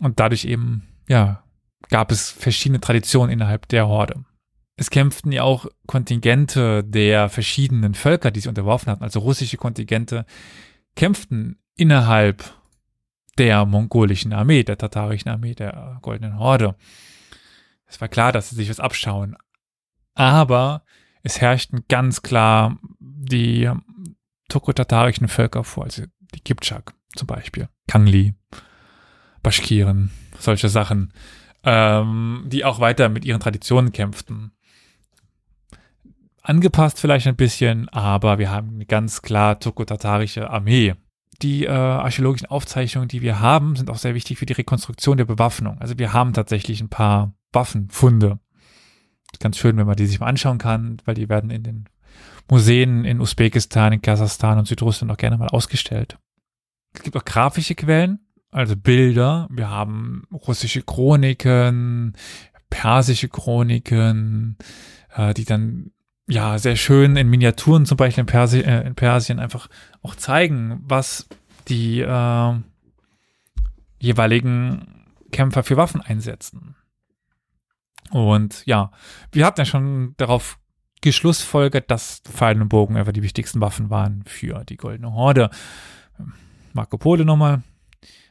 Und 0.00 0.18
dadurch 0.18 0.44
eben, 0.44 0.88
ja, 1.06 1.43
gab 1.90 2.10
es 2.10 2.30
verschiedene 2.30 2.80
Traditionen 2.80 3.32
innerhalb 3.32 3.68
der 3.68 3.88
Horde 3.88 4.24
es 4.76 4.90
kämpften 4.90 5.32
ja 5.32 5.42
auch 5.42 5.66
Kontingente 5.86 6.82
der 6.82 7.28
verschiedenen 7.28 7.94
Völker, 7.94 8.30
die 8.30 8.40
sie 8.40 8.48
unterworfen 8.48 8.90
hatten, 8.90 9.04
also 9.04 9.20
russische 9.20 9.56
Kontingente, 9.56 10.26
kämpften 10.96 11.58
innerhalb 11.76 12.44
der 13.38 13.64
mongolischen 13.66 14.32
Armee, 14.32 14.62
der 14.64 14.78
tatarischen 14.78 15.28
Armee, 15.28 15.54
der 15.54 15.98
Goldenen 16.02 16.38
Horde. 16.38 16.76
Es 17.86 18.00
war 18.00 18.08
klar, 18.08 18.32
dass 18.32 18.50
sie 18.50 18.56
sich 18.56 18.68
was 18.68 18.80
abschauen. 18.80 19.36
Aber 20.14 20.84
es 21.22 21.40
herrschten 21.40 21.84
ganz 21.88 22.22
klar 22.22 22.78
die 22.98 23.70
turko-tatarischen 24.48 25.28
Völker 25.28 25.64
vor, 25.64 25.84
also 25.84 26.02
die 26.34 26.40
Kipchak 26.40 26.94
zum 27.16 27.26
Beispiel, 27.26 27.68
Kangli, 27.86 28.34
Baschkiren, 29.42 30.10
solche 30.38 30.68
Sachen, 30.68 31.12
ähm, 31.64 32.44
die 32.46 32.64
auch 32.64 32.80
weiter 32.80 33.08
mit 33.08 33.24
ihren 33.24 33.40
Traditionen 33.40 33.92
kämpften 33.92 34.54
angepasst 36.44 37.00
vielleicht 37.00 37.26
ein 37.26 37.36
bisschen, 37.36 37.88
aber 37.88 38.38
wir 38.38 38.50
haben 38.50 38.74
eine 38.74 38.86
ganz 38.86 39.22
klar 39.22 39.58
turko-tatarische 39.58 40.50
Armee. 40.50 40.94
Die 41.42 41.64
äh, 41.64 41.70
archäologischen 41.70 42.46
Aufzeichnungen, 42.46 43.08
die 43.08 43.22
wir 43.22 43.40
haben, 43.40 43.74
sind 43.74 43.90
auch 43.90 43.96
sehr 43.96 44.14
wichtig 44.14 44.38
für 44.38 44.46
die 44.46 44.52
Rekonstruktion 44.52 45.16
der 45.16 45.24
Bewaffnung. 45.24 45.78
Also 45.80 45.98
wir 45.98 46.12
haben 46.12 46.32
tatsächlich 46.32 46.80
ein 46.80 46.90
paar 46.90 47.34
Waffenfunde. 47.52 48.38
Ganz 49.40 49.58
schön, 49.58 49.76
wenn 49.76 49.86
man 49.86 49.96
die 49.96 50.06
sich 50.06 50.20
mal 50.20 50.28
anschauen 50.28 50.58
kann, 50.58 50.98
weil 51.06 51.14
die 51.14 51.28
werden 51.28 51.50
in 51.50 51.64
den 51.64 51.88
Museen 52.48 53.04
in 53.04 53.20
Usbekistan, 53.20 53.94
in 53.94 54.02
Kasachstan 54.02 54.58
und 54.58 54.68
Südrussland 54.68 55.10
auch 55.10 55.16
gerne 55.16 55.38
mal 55.38 55.48
ausgestellt. 55.48 56.18
Es 56.92 57.02
gibt 57.02 57.16
auch 57.16 57.24
grafische 57.24 57.74
Quellen, 57.74 58.20
also 58.54 58.76
Bilder. 58.76 59.48
Wir 59.50 59.68
haben 59.68 60.22
russische 60.32 60.82
Chroniken, 60.82 62.14
persische 62.70 63.28
Chroniken, 63.28 64.56
äh, 65.14 65.34
die 65.34 65.44
dann 65.44 65.90
ja, 66.26 66.56
sehr 66.58 66.76
schön 66.76 67.16
in 67.16 67.28
Miniaturen 67.28 67.84
zum 67.84 67.96
Beispiel 67.96 68.22
in, 68.22 68.26
Persi 68.26 68.60
äh, 68.60 68.86
in 68.86 68.94
Persien 68.94 69.38
einfach 69.38 69.68
auch 70.02 70.14
zeigen, 70.14 70.80
was 70.84 71.28
die 71.68 72.00
äh, 72.00 72.54
jeweiligen 73.98 75.04
Kämpfer 75.32 75.64
für 75.64 75.76
Waffen 75.76 76.00
einsetzen. 76.00 76.76
Und 78.10 78.64
ja, 78.66 78.92
wir 79.32 79.44
hatten 79.44 79.60
ja 79.60 79.64
schon 79.64 80.14
darauf 80.16 80.58
geschlussfolgert, 81.00 81.90
dass 81.90 82.20
Pfeil 82.20 82.62
und 82.62 82.68
Bogen 82.68 82.96
einfach 82.96 83.12
die 83.12 83.22
wichtigsten 83.22 83.60
Waffen 83.60 83.90
waren 83.90 84.22
für 84.26 84.64
die 84.64 84.76
Goldene 84.76 85.12
Horde. 85.12 85.50
Marco 86.72 86.96
Polo 86.96 87.24
nochmal. 87.24 87.62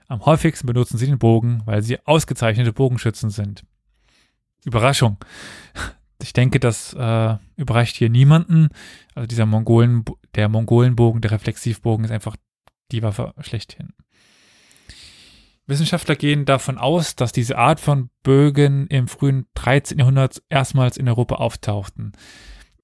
Am 0.08 0.26
häufigsten 0.26 0.68
benutzen 0.68 0.98
sie 0.98 1.08
den 1.08 1.20
Bogen, 1.20 1.62
weil 1.66 1.82
sie 1.82 2.00
ausgezeichnete 2.06 2.74
Bogenschützen 2.74 3.30
sind. 3.30 3.64
Überraschung 4.66 5.18
ich 6.24 6.34
denke, 6.34 6.60
das 6.60 6.94
äh, 6.94 7.36
überreicht 7.58 7.96
hier 7.96 8.10
niemanden. 8.10 8.70
Also 9.14 9.28
dieser 9.28 9.46
Mongolen, 9.46 10.06
der 10.36 10.50
Mongolenbogen, 10.50 11.22
der 11.22 11.32
Reflexivbogen 11.32 12.06
ist 12.06 12.12
einfach 12.12 12.36
die 12.92 13.04
Waffe 13.04 13.34
schlechthin. 13.42 13.90
Wissenschaftler 15.68 16.16
gehen 16.16 16.46
davon 16.46 16.78
aus, 16.78 17.16
dass 17.16 17.32
diese 17.32 17.58
Art 17.58 17.80
von 17.80 18.10
Bögen 18.24 18.88
im 18.88 19.08
frühen 19.08 19.48
13. 19.54 20.00
Jahrhundert 20.00 20.42
erstmals 20.50 20.98
in 20.98 21.08
Europa 21.08 21.36
auftauchten. 21.36 22.14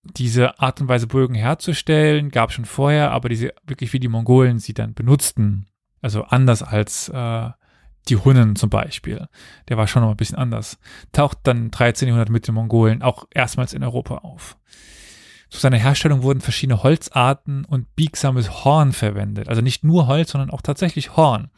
Diese 0.03 0.59
Art 0.59 0.79
und 0.79 0.87
Weise 0.87 1.07
Bögen 1.07 1.35
herzustellen 1.35 2.31
gab 2.31 2.49
es 2.49 2.55
schon 2.55 2.65
vorher, 2.65 3.11
aber 3.11 3.27
diese 3.27 3.53
wirklich 3.65 3.91
wie 3.91 3.99
die 3.99 4.07
Mongolen 4.07 4.59
sie 4.59 4.73
dann 4.73 4.93
benutzten, 4.93 5.67
also 6.01 6.23
anders 6.23 6.63
als 6.63 7.09
äh, 7.09 7.49
die 8.07 8.17
Hunnen 8.17 8.55
zum 8.55 8.69
Beispiel, 8.69 9.27
der 9.67 9.77
war 9.77 9.87
schon 9.87 10.01
noch 10.01 10.11
ein 10.11 10.17
bisschen 10.17 10.37
anders, 10.37 10.79
taucht 11.11 11.39
dann 11.43 11.65
1300 11.65 12.29
mit 12.29 12.47
den 12.47 12.55
Mongolen 12.55 13.01
auch 13.01 13.27
erstmals 13.31 13.73
in 13.73 13.83
Europa 13.83 14.19
auf. 14.19 14.57
Zu 15.49 15.59
seiner 15.59 15.77
Herstellung 15.77 16.21
wurden 16.21 16.41
verschiedene 16.41 16.83
Holzarten 16.83 17.65
und 17.65 17.95
biegsames 17.95 18.63
Horn 18.63 18.93
verwendet. 18.93 19.49
Also 19.49 19.61
nicht 19.61 19.83
nur 19.83 20.05
Holz, 20.05 20.31
sondern 20.31 20.51
auch 20.51 20.61
tatsächlich 20.61 21.17
Horn 21.17 21.49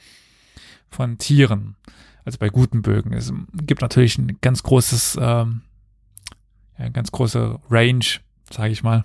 von 0.90 1.18
Tieren. 1.18 1.76
Also 2.24 2.38
bei 2.38 2.50
guten 2.50 2.82
Bögen. 2.82 3.14
Es 3.14 3.34
gibt 3.54 3.82
natürlich 3.82 4.18
ein 4.18 4.38
ganz 4.42 4.64
großes, 4.64 5.18
ähm, 5.20 5.62
ja, 6.78 6.86
eine 6.86 6.92
ganz 6.92 7.12
große 7.12 7.60
Range, 7.70 8.06
sage 8.50 8.72
ich 8.72 8.84
mal, 8.84 9.04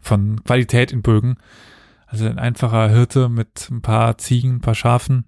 von 0.00 0.42
Qualität 0.44 0.92
in 0.92 1.02
Bögen. 1.02 1.36
Also 2.08 2.26
ein 2.26 2.38
einfacher 2.38 2.88
Hirte 2.88 3.28
mit 3.28 3.68
ein 3.70 3.82
paar 3.82 4.18
Ziegen, 4.18 4.56
ein 4.56 4.60
paar 4.60 4.74
Schafen 4.74 5.24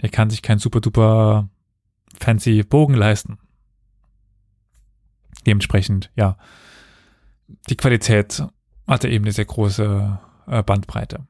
der 0.00 0.08
kann 0.10 0.30
sich 0.30 0.42
kein 0.42 0.58
super 0.58 0.80
duper 0.80 1.48
fancy 2.18 2.62
Bogen 2.62 2.94
leisten. 2.94 3.38
Dementsprechend, 5.46 6.10
ja, 6.14 6.36
die 7.68 7.76
Qualität 7.76 8.42
hatte 8.86 9.08
eben 9.08 9.24
eine 9.24 9.32
sehr 9.32 9.44
große 9.44 10.18
äh, 10.46 10.62
Bandbreite. 10.62 11.26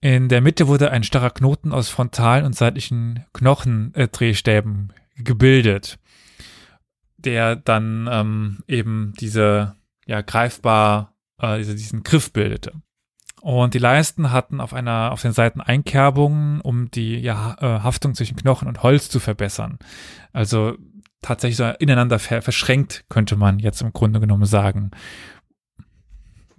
In 0.00 0.28
der 0.28 0.40
Mitte 0.40 0.68
wurde 0.68 0.92
ein 0.92 1.02
starrer 1.02 1.30
Knoten 1.30 1.72
aus 1.72 1.88
frontalen 1.88 2.44
und 2.44 2.54
seitlichen 2.54 3.24
Knochendrehstäben 3.32 4.92
äh, 5.16 5.22
gebildet, 5.22 5.98
der 7.16 7.56
dann 7.56 8.08
ähm, 8.10 8.58
eben 8.68 9.12
diese 9.18 9.74
ja 10.06 10.20
greifbar 10.20 11.16
äh, 11.40 11.58
diesen 11.58 12.04
Griff 12.04 12.32
bildete. 12.32 12.72
Und 13.40 13.74
die 13.74 13.78
Leisten 13.78 14.32
hatten 14.32 14.60
auf 14.60 14.74
einer, 14.74 15.12
auf 15.12 15.22
den 15.22 15.32
Seiten 15.32 15.60
Einkerbungen, 15.60 16.60
um 16.60 16.90
die 16.90 17.16
ja, 17.18 17.56
äh, 17.60 17.80
Haftung 17.80 18.14
zwischen 18.14 18.36
Knochen 18.36 18.68
und 18.68 18.82
Holz 18.82 19.08
zu 19.08 19.20
verbessern. 19.20 19.78
Also 20.32 20.76
tatsächlich 21.22 21.56
so 21.56 21.64
ineinander 21.78 22.18
ver 22.18 22.42
verschränkt, 22.42 23.04
könnte 23.08 23.36
man 23.36 23.58
jetzt 23.58 23.80
im 23.82 23.92
Grunde 23.92 24.20
genommen 24.20 24.46
sagen. 24.46 24.90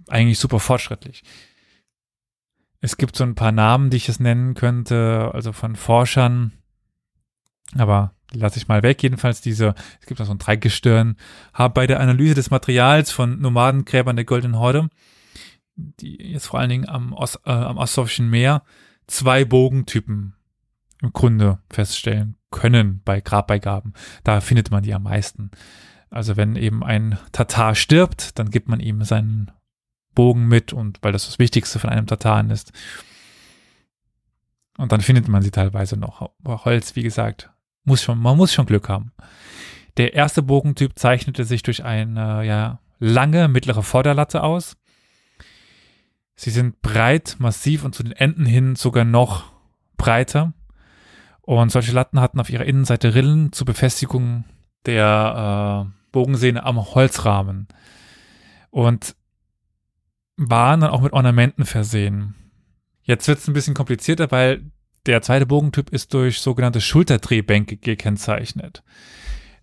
Eigentlich 0.08 0.38
super 0.38 0.58
fortschrittlich. 0.58 1.22
Es 2.80 2.96
gibt 2.96 3.14
so 3.14 3.24
ein 3.24 3.34
paar 3.34 3.52
Namen, 3.52 3.90
die 3.90 3.98
ich 3.98 4.08
es 4.08 4.20
nennen 4.20 4.54
könnte, 4.54 5.30
also 5.34 5.52
von 5.52 5.76
Forschern, 5.76 6.52
aber 7.76 8.14
die 8.32 8.38
lasse 8.38 8.58
ich 8.58 8.68
mal 8.68 8.82
weg. 8.82 9.02
Jedenfalls 9.02 9.42
diese, 9.42 9.74
es 10.00 10.06
gibt 10.06 10.18
noch 10.18 10.26
so 10.26 10.32
ein 10.32 10.38
Dreigestirn, 10.38 11.16
haben 11.52 11.74
bei 11.74 11.86
der 11.86 12.00
Analyse 12.00 12.36
des 12.36 12.50
Materials 12.50 13.10
von 13.10 13.38
Nomadengräbern 13.38 14.16
der 14.16 14.24
Golden 14.24 14.58
Horde 14.58 14.88
die 16.00 16.16
jetzt 16.32 16.46
vor 16.46 16.60
allen 16.60 16.70
Dingen 16.70 16.88
am, 16.88 17.12
Ost, 17.12 17.40
äh, 17.44 17.50
am 17.50 17.78
Ostdeutschen 17.78 18.28
Meer 18.30 18.62
zwei 19.06 19.44
Bogentypen 19.44 20.34
im 21.02 21.12
Grunde 21.12 21.58
feststellen 21.70 22.36
können 22.50 23.00
bei 23.04 23.20
Grabbeigaben. 23.20 23.94
Da 24.24 24.40
findet 24.40 24.70
man 24.70 24.82
die 24.82 24.94
am 24.94 25.04
meisten. 25.04 25.50
Also 26.10 26.36
wenn 26.36 26.56
eben 26.56 26.82
ein 26.82 27.18
Tatar 27.32 27.74
stirbt, 27.74 28.38
dann 28.38 28.50
gibt 28.50 28.68
man 28.68 28.80
ihm 28.80 29.02
seinen 29.04 29.50
Bogen 30.14 30.48
mit 30.48 30.72
und 30.72 30.98
weil 31.02 31.12
das 31.12 31.26
das 31.26 31.38
Wichtigste 31.38 31.78
von 31.78 31.90
einem 31.90 32.06
Tataren 32.06 32.50
ist. 32.50 32.72
Und 34.76 34.92
dann 34.92 35.00
findet 35.00 35.28
man 35.28 35.42
sie 35.42 35.50
teilweise 35.50 35.96
noch. 35.96 36.32
Aber 36.42 36.64
Holz, 36.64 36.96
wie 36.96 37.02
gesagt, 37.02 37.50
muss 37.84 38.02
schon, 38.02 38.18
man 38.18 38.36
muss 38.36 38.52
schon 38.52 38.66
Glück 38.66 38.88
haben. 38.88 39.12
Der 39.96 40.14
erste 40.14 40.42
Bogentyp 40.42 40.98
zeichnete 40.98 41.44
sich 41.44 41.62
durch 41.62 41.84
eine 41.84 42.44
ja, 42.44 42.80
lange 42.98 43.48
mittlere 43.48 43.82
Vorderlatte 43.82 44.42
aus. 44.42 44.76
Sie 46.40 46.48
sind 46.48 46.80
breit, 46.80 47.36
massiv 47.38 47.84
und 47.84 47.94
zu 47.94 48.02
den 48.02 48.12
Enden 48.14 48.46
hin 48.46 48.74
sogar 48.74 49.04
noch 49.04 49.52
breiter. 49.98 50.54
Und 51.42 51.70
solche 51.70 51.92
Latten 51.92 52.18
hatten 52.18 52.40
auf 52.40 52.48
ihrer 52.48 52.64
Innenseite 52.64 53.14
Rillen 53.14 53.52
zur 53.52 53.66
Befestigung 53.66 54.46
der 54.86 55.84
äh, 55.86 55.92
Bogensehne 56.12 56.64
am 56.64 56.78
Holzrahmen. 56.78 57.68
Und 58.70 59.16
waren 60.38 60.80
dann 60.80 60.88
auch 60.88 61.02
mit 61.02 61.12
Ornamenten 61.12 61.66
versehen. 61.66 62.36
Jetzt 63.02 63.28
wird 63.28 63.40
es 63.40 63.46
ein 63.46 63.52
bisschen 63.52 63.74
komplizierter, 63.74 64.30
weil 64.30 64.64
der 65.04 65.20
zweite 65.20 65.44
Bogentyp 65.44 65.90
ist 65.90 66.14
durch 66.14 66.40
sogenannte 66.40 66.80
Schulterdrehbänke 66.80 67.76
gekennzeichnet. 67.76 68.82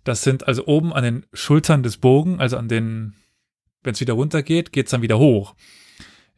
Das 0.03 0.21
sind 0.21 0.47
also 0.47 0.67
oben 0.67 0.93
an 0.93 1.03
den 1.03 1.25
Schultern 1.33 1.81
des 1.81 1.97
Bogen, 1.97 2.39
also 2.39 2.55
an 2.55 2.67
den, 2.67 3.15
wenn 3.81 3.93
es 3.95 3.99
wieder 3.99 4.13
runter 4.13 4.43
geht, 4.43 4.71
geht 4.71 4.85
es 4.85 4.91
dann 4.91 5.01
wieder 5.01 5.17
hoch. 5.17 5.55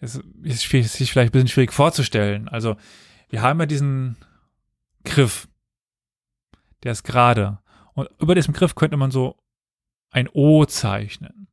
Es 0.01 0.19
ist 0.43 0.69
sich 0.69 1.11
vielleicht 1.11 1.29
ein 1.29 1.31
bisschen 1.31 1.47
schwierig 1.47 1.73
vorzustellen. 1.73 2.47
Also 2.47 2.77
wir 3.29 3.41
haben 3.41 3.59
ja 3.59 3.65
diesen 3.65 4.17
Griff, 5.03 5.47
der 6.83 6.93
ist 6.93 7.03
gerade. 7.03 7.59
Und 7.93 8.09
über 8.19 8.35
diesem 8.35 8.53
Griff 8.53 8.75
könnte 8.75 8.97
man 8.97 9.11
so 9.11 9.37
ein 10.11 10.29
O 10.31 10.65
zeichnen. 10.65 11.47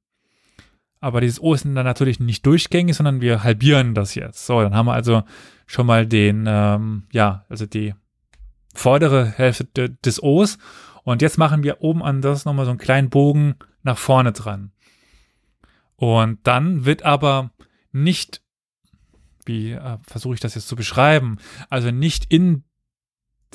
Aber 1.01 1.21
dieses 1.21 1.41
O 1.41 1.55
ist 1.55 1.65
dann 1.65 1.75
natürlich 1.75 2.21
nicht 2.21 2.47
durchgängig, 2.47 2.97
sondern 2.97 3.21
wir 3.21 3.43
halbieren 3.43 3.95
das 3.95 4.15
jetzt. 4.15 4.47
So, 4.47 4.61
dann 4.61 4.75
haben 4.75 4.87
wir 4.87 4.95
also 4.95 5.25
schon 5.67 5.87
mal 5.87 6.07
den, 6.07 6.47
ähm, 6.49 7.05
ja, 7.13 7.45
also 7.49 7.67
die 7.67 7.95
vordere 8.75 9.27
Hälfte 9.27 9.91
des 9.91 10.23
O's. 10.23 10.59
Und 11.03 11.23
jetzt 11.23 11.39
machen 11.39 11.63
wir 11.63 11.81
oben 11.83 12.03
an 12.03 12.23
das 12.23 12.45
nochmal 12.45 12.65
so 12.65 12.71
einen 12.71 12.79
kleinen 12.79 13.11
Bogen 13.11 13.57
nach 13.83 13.99
vorne 13.99 14.33
dran. 14.33 14.73
Und 15.97 16.47
dann 16.47 16.85
wird 16.85 17.05
aber 17.05 17.51
nicht, 18.03 18.43
wie 19.45 19.73
äh, 19.73 19.99
versuche 20.07 20.35
ich 20.35 20.41
das 20.41 20.55
jetzt 20.55 20.69
zu 20.69 20.77
beschreiben, 20.77 21.39
also 21.71 21.91
nicht 21.91 22.27
in 22.33 22.65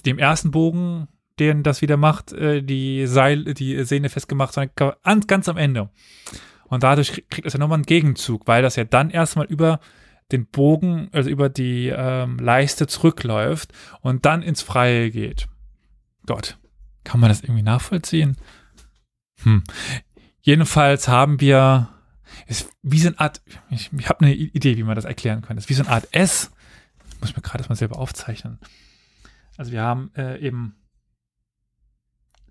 dem 0.05 0.19
ersten 0.19 0.51
Bogen, 0.51 1.07
den 1.39 1.63
das 1.63 1.81
wieder 1.81 1.97
macht, 1.97 2.33
äh, 2.33 2.61
die 2.61 3.07
Seil, 3.07 3.53
die 3.53 3.83
Sehne 3.83 4.09
festgemacht, 4.09 4.53
sondern 4.53 5.27
ganz 5.27 5.49
am 5.49 5.57
Ende. 5.57 5.89
Und 6.65 6.83
dadurch 6.83 7.27
kriegt 7.29 7.45
es 7.45 7.53
ja 7.53 7.59
nochmal 7.59 7.77
einen 7.77 7.85
Gegenzug, 7.85 8.47
weil 8.47 8.61
das 8.61 8.75
ja 8.75 8.85
dann 8.85 9.09
erstmal 9.09 9.45
über 9.45 9.79
den 10.31 10.45
Bogen, 10.47 11.09
also 11.11 11.29
über 11.29 11.49
die 11.49 11.89
ähm, 11.89 12.37
Leiste 12.37 12.87
zurückläuft 12.87 13.73
und 14.01 14.25
dann 14.25 14.41
ins 14.41 14.61
Freie 14.61 15.11
geht. 15.11 15.47
Gott, 16.25 16.57
kann 17.03 17.19
man 17.19 17.29
das 17.29 17.41
irgendwie 17.41 17.63
nachvollziehen? 17.63 18.37
Hm. 19.43 19.63
Jedenfalls 20.41 21.07
haben 21.07 21.41
wir, 21.41 21.89
ist 22.47 22.69
wie 22.81 22.99
so 22.99 23.09
eine 23.09 23.19
Art, 23.19 23.41
ich, 23.69 23.91
ich 23.93 24.09
habe 24.09 24.25
eine 24.25 24.33
Idee, 24.33 24.77
wie 24.77 24.83
man 24.83 24.95
das 24.95 25.05
erklären. 25.05 25.43
Das 25.47 25.65
ist 25.65 25.69
wie 25.69 25.73
so 25.73 25.83
eine 25.83 25.91
Art 25.91 26.07
S. 26.11 26.51
Muss 27.19 27.35
mir 27.35 27.41
gerade 27.41 27.59
das 27.59 27.69
mal 27.69 27.75
selber 27.75 27.99
aufzeichnen. 27.99 28.59
Also 29.57 29.71
wir 29.71 29.81
haben 29.81 30.11
äh, 30.15 30.39
eben 30.39 30.75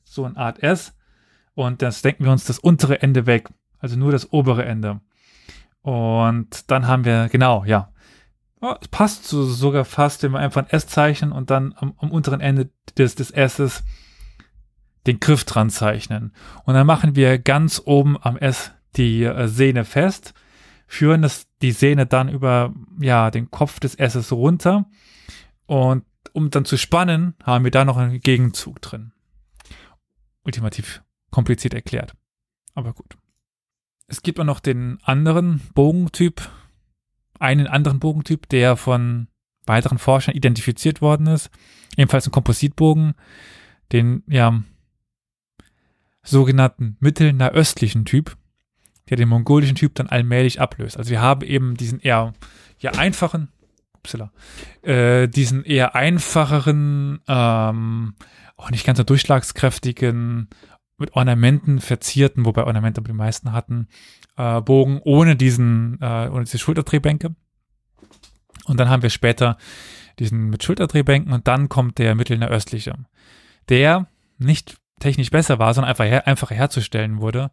so 0.04 0.24
eine 0.24 0.36
Art 0.36 0.62
S 0.62 0.94
und 1.54 1.82
das 1.82 2.02
denken 2.02 2.24
wir 2.24 2.32
uns 2.32 2.44
das 2.44 2.58
untere 2.58 3.02
Ende 3.02 3.26
weg. 3.26 3.48
Also 3.78 3.96
nur 3.96 4.12
das 4.12 4.32
obere 4.32 4.64
Ende. 4.64 5.00
Und 5.82 6.70
dann 6.70 6.86
haben 6.86 7.04
wir, 7.04 7.28
genau, 7.28 7.64
ja. 7.64 7.92
Oh, 8.60 8.74
es 8.80 8.88
passt 8.88 9.24
so, 9.24 9.44
sogar 9.44 9.86
fast, 9.86 10.22
wenn 10.22 10.32
wir 10.32 10.38
einfach 10.38 10.62
ein 10.62 10.70
S 10.70 10.86
zeichnen 10.86 11.32
und 11.32 11.50
dann 11.50 11.74
am, 11.78 11.94
am 11.96 12.10
unteren 12.10 12.40
Ende 12.40 12.70
des, 12.98 13.14
des 13.14 13.30
S's 13.30 13.82
den 15.06 15.18
Griff 15.18 15.44
dran 15.44 15.70
zeichnen. 15.70 16.34
Und 16.64 16.74
dann 16.74 16.86
machen 16.86 17.16
wir 17.16 17.38
ganz 17.38 17.80
oben 17.84 18.22
am 18.22 18.36
S 18.36 18.72
die 18.96 19.24
äh, 19.24 19.48
Sehne 19.48 19.84
fest, 19.84 20.34
führen 20.86 21.22
das, 21.22 21.46
die 21.62 21.72
Sehne 21.72 22.06
dann 22.06 22.28
über 22.28 22.74
ja, 23.00 23.30
den 23.30 23.50
Kopf 23.50 23.80
des 23.80 23.94
S's 23.94 24.32
runter. 24.32 24.86
Und 25.66 26.04
um 26.32 26.50
dann 26.50 26.64
zu 26.64 26.76
spannen, 26.76 27.34
haben 27.42 27.64
wir 27.64 27.70
da 27.70 27.84
noch 27.84 27.96
einen 27.96 28.20
Gegenzug 28.20 28.80
drin. 28.82 29.12
Ultimativ 30.44 31.02
kompliziert 31.30 31.74
erklärt. 31.74 32.14
Aber 32.74 32.92
gut. 32.92 33.16
Es 34.06 34.22
gibt 34.22 34.40
auch 34.40 34.44
noch 34.44 34.60
den 34.60 34.98
anderen 35.02 35.60
Bogentyp, 35.74 36.50
einen 37.38 37.68
anderen 37.68 38.00
Bogentyp, 38.00 38.48
der 38.48 38.76
von 38.76 39.28
weiteren 39.66 39.98
Forschern 39.98 40.34
identifiziert 40.34 41.00
worden 41.00 41.28
ist. 41.28 41.50
Ebenfalls 41.96 42.26
ein 42.26 42.32
Kompositbogen, 42.32 43.14
den 43.92 44.24
ja 44.26 44.62
sogenannten 46.22 46.96
mittelnahöstlichen 47.00 48.04
Typ, 48.04 48.36
der 49.10 49.16
den 49.16 49.28
mongolischen 49.28 49.74
Typ 49.74 49.94
dann 49.96 50.06
allmählich 50.06 50.60
ablöst. 50.60 50.96
Also 50.96 51.10
wir 51.10 51.20
haben 51.20 51.42
eben 51.42 51.76
diesen 51.76 52.00
eher 52.00 52.32
ja 52.78 52.92
einfachen, 52.92 53.48
upsala, 53.94 54.32
äh, 54.82 55.28
diesen 55.28 55.64
eher 55.64 55.94
einfacheren, 55.94 57.20
ähm, 57.28 58.14
auch 58.56 58.70
nicht 58.70 58.86
ganz 58.86 58.98
so 58.98 59.04
durchschlagskräftigen 59.04 60.48
mit 60.96 61.14
Ornamenten 61.14 61.80
verzierten, 61.80 62.44
wobei 62.44 62.64
Ornamente 62.64 63.02
die 63.02 63.12
meisten 63.12 63.52
hatten, 63.52 63.88
äh, 64.36 64.60
Bogen 64.60 65.00
ohne 65.02 65.34
diesen, 65.34 65.98
äh, 66.00 66.28
ohne 66.30 66.44
diese 66.44 66.58
Schulterdrehbänke. 66.58 67.34
Und 68.66 68.78
dann 68.78 68.88
haben 68.88 69.02
wir 69.02 69.10
später 69.10 69.56
diesen 70.18 70.50
mit 70.50 70.62
Schulterdrehbänken 70.62 71.32
und 71.32 71.48
dann 71.48 71.68
kommt 71.68 71.98
der 71.98 72.14
mittelnahöstliche, 72.14 72.94
der 73.68 74.06
nicht 74.38 74.76
technisch 75.00 75.30
besser 75.30 75.58
war, 75.58 75.74
sondern 75.74 75.90
einfach 75.90 76.04
her 76.04 76.26
einfacher 76.26 76.54
herzustellen 76.54 77.20
wurde 77.20 77.50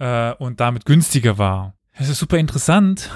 äh, 0.00 0.32
und 0.34 0.58
damit 0.58 0.84
günstiger 0.84 1.38
war. 1.38 1.74
Es 1.92 2.08
ist 2.08 2.18
super 2.18 2.38
interessant, 2.38 3.10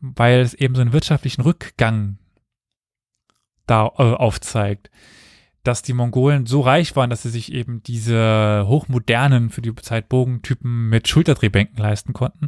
weil 0.00 0.40
es 0.40 0.54
eben 0.54 0.74
so 0.74 0.80
einen 0.80 0.92
wirtschaftlichen 0.92 1.42
Rückgang 1.42 2.18
da 3.66 3.86
äh, 3.98 4.02
aufzeigt 4.02 4.90
dass 5.68 5.82
die 5.82 5.92
Mongolen 5.92 6.46
so 6.46 6.62
reich 6.62 6.96
waren, 6.96 7.10
dass 7.10 7.22
sie 7.22 7.28
sich 7.28 7.52
eben 7.52 7.82
diese 7.82 8.64
hochmodernen 8.66 9.50
für 9.50 9.60
die 9.60 9.74
Zeit 9.74 10.08
Bogentypen 10.08 10.88
mit 10.88 11.08
Schulterdrehbänken 11.08 11.76
leisten 11.76 12.14
konnten. 12.14 12.46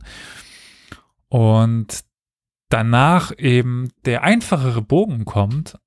Und 1.28 2.04
danach 2.70 3.30
eben 3.36 3.90
der 4.06 4.22
einfachere 4.22 4.80
Bogen 4.80 5.26
kommt, 5.26 5.78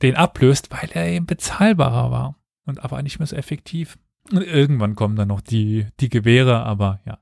den 0.00 0.16
ablöst, 0.16 0.70
weil 0.70 0.88
er 0.92 1.08
eben 1.08 1.26
bezahlbarer 1.26 2.10
war 2.10 2.36
und 2.64 2.82
aber 2.82 3.02
nicht 3.02 3.18
mehr 3.18 3.26
so 3.26 3.36
effektiv. 3.36 3.98
Und 4.32 4.42
irgendwann 4.42 4.94
kommen 4.94 5.16
dann 5.16 5.28
noch 5.28 5.40
die, 5.40 5.86
die 6.00 6.08
Gewehre, 6.08 6.62
aber 6.64 7.00
ja. 7.06 7.18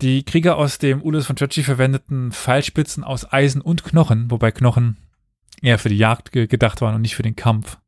Die 0.00 0.24
Krieger 0.24 0.56
aus 0.56 0.78
dem 0.78 1.02
Ulus 1.02 1.26
von 1.26 1.36
Churchill 1.36 1.64
verwendeten 1.64 2.32
Pfeilspitzen 2.32 3.04
aus 3.04 3.30
Eisen 3.30 3.60
und 3.60 3.84
Knochen, 3.84 4.30
wobei 4.30 4.50
Knochen 4.50 4.96
eher 5.60 5.78
für 5.78 5.90
die 5.90 5.98
Jagd 5.98 6.32
ge 6.32 6.46
gedacht 6.46 6.80
waren 6.80 6.94
und 6.94 7.02
nicht 7.02 7.16
für 7.16 7.22
den 7.22 7.36
Kampf. 7.36 7.78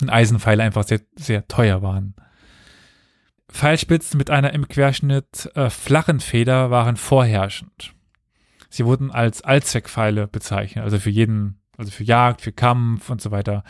Und 0.00 0.10
Eisenpfeile 0.10 0.62
einfach 0.62 0.84
sehr, 0.84 1.00
sehr 1.14 1.46
teuer 1.46 1.82
waren. 1.82 2.14
Pfeilspitzen 3.48 4.18
mit 4.18 4.30
einer 4.30 4.52
im 4.52 4.68
Querschnitt 4.68 5.50
äh, 5.54 5.70
flachen 5.70 6.20
Feder 6.20 6.70
waren 6.70 6.96
vorherrschend. 6.96 7.94
Sie 8.68 8.84
wurden 8.84 9.10
als 9.10 9.42
Allzweckpfeile 9.42 10.28
bezeichnet, 10.28 10.84
also 10.84 10.98
für 10.98 11.10
jeden, 11.10 11.60
also 11.76 11.90
für 11.90 12.04
Jagd, 12.04 12.40
für 12.40 12.52
Kampf 12.52 13.10
und 13.10 13.20
so 13.20 13.30
weiter. 13.30 13.64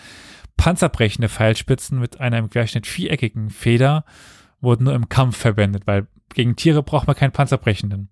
Panzerbrechende 0.61 1.29
Pfeilspitzen 1.29 1.99
mit 1.99 2.21
einer 2.21 2.39
im 2.39 2.51
Querschnitt 2.51 2.87
viereckigen 2.87 3.51
Feder 3.51 4.05
wurden 4.61 4.85
nur 4.85 4.95
im 4.95 5.09
Kampf 5.09 5.37
verwendet, 5.37 5.87
weil 5.87 6.07
gegen 6.35 6.55
Tiere 6.57 6.83
braucht 6.83 7.07
man 7.07 7.17
keinen 7.17 7.33
Panzerbrechenden 7.33 8.11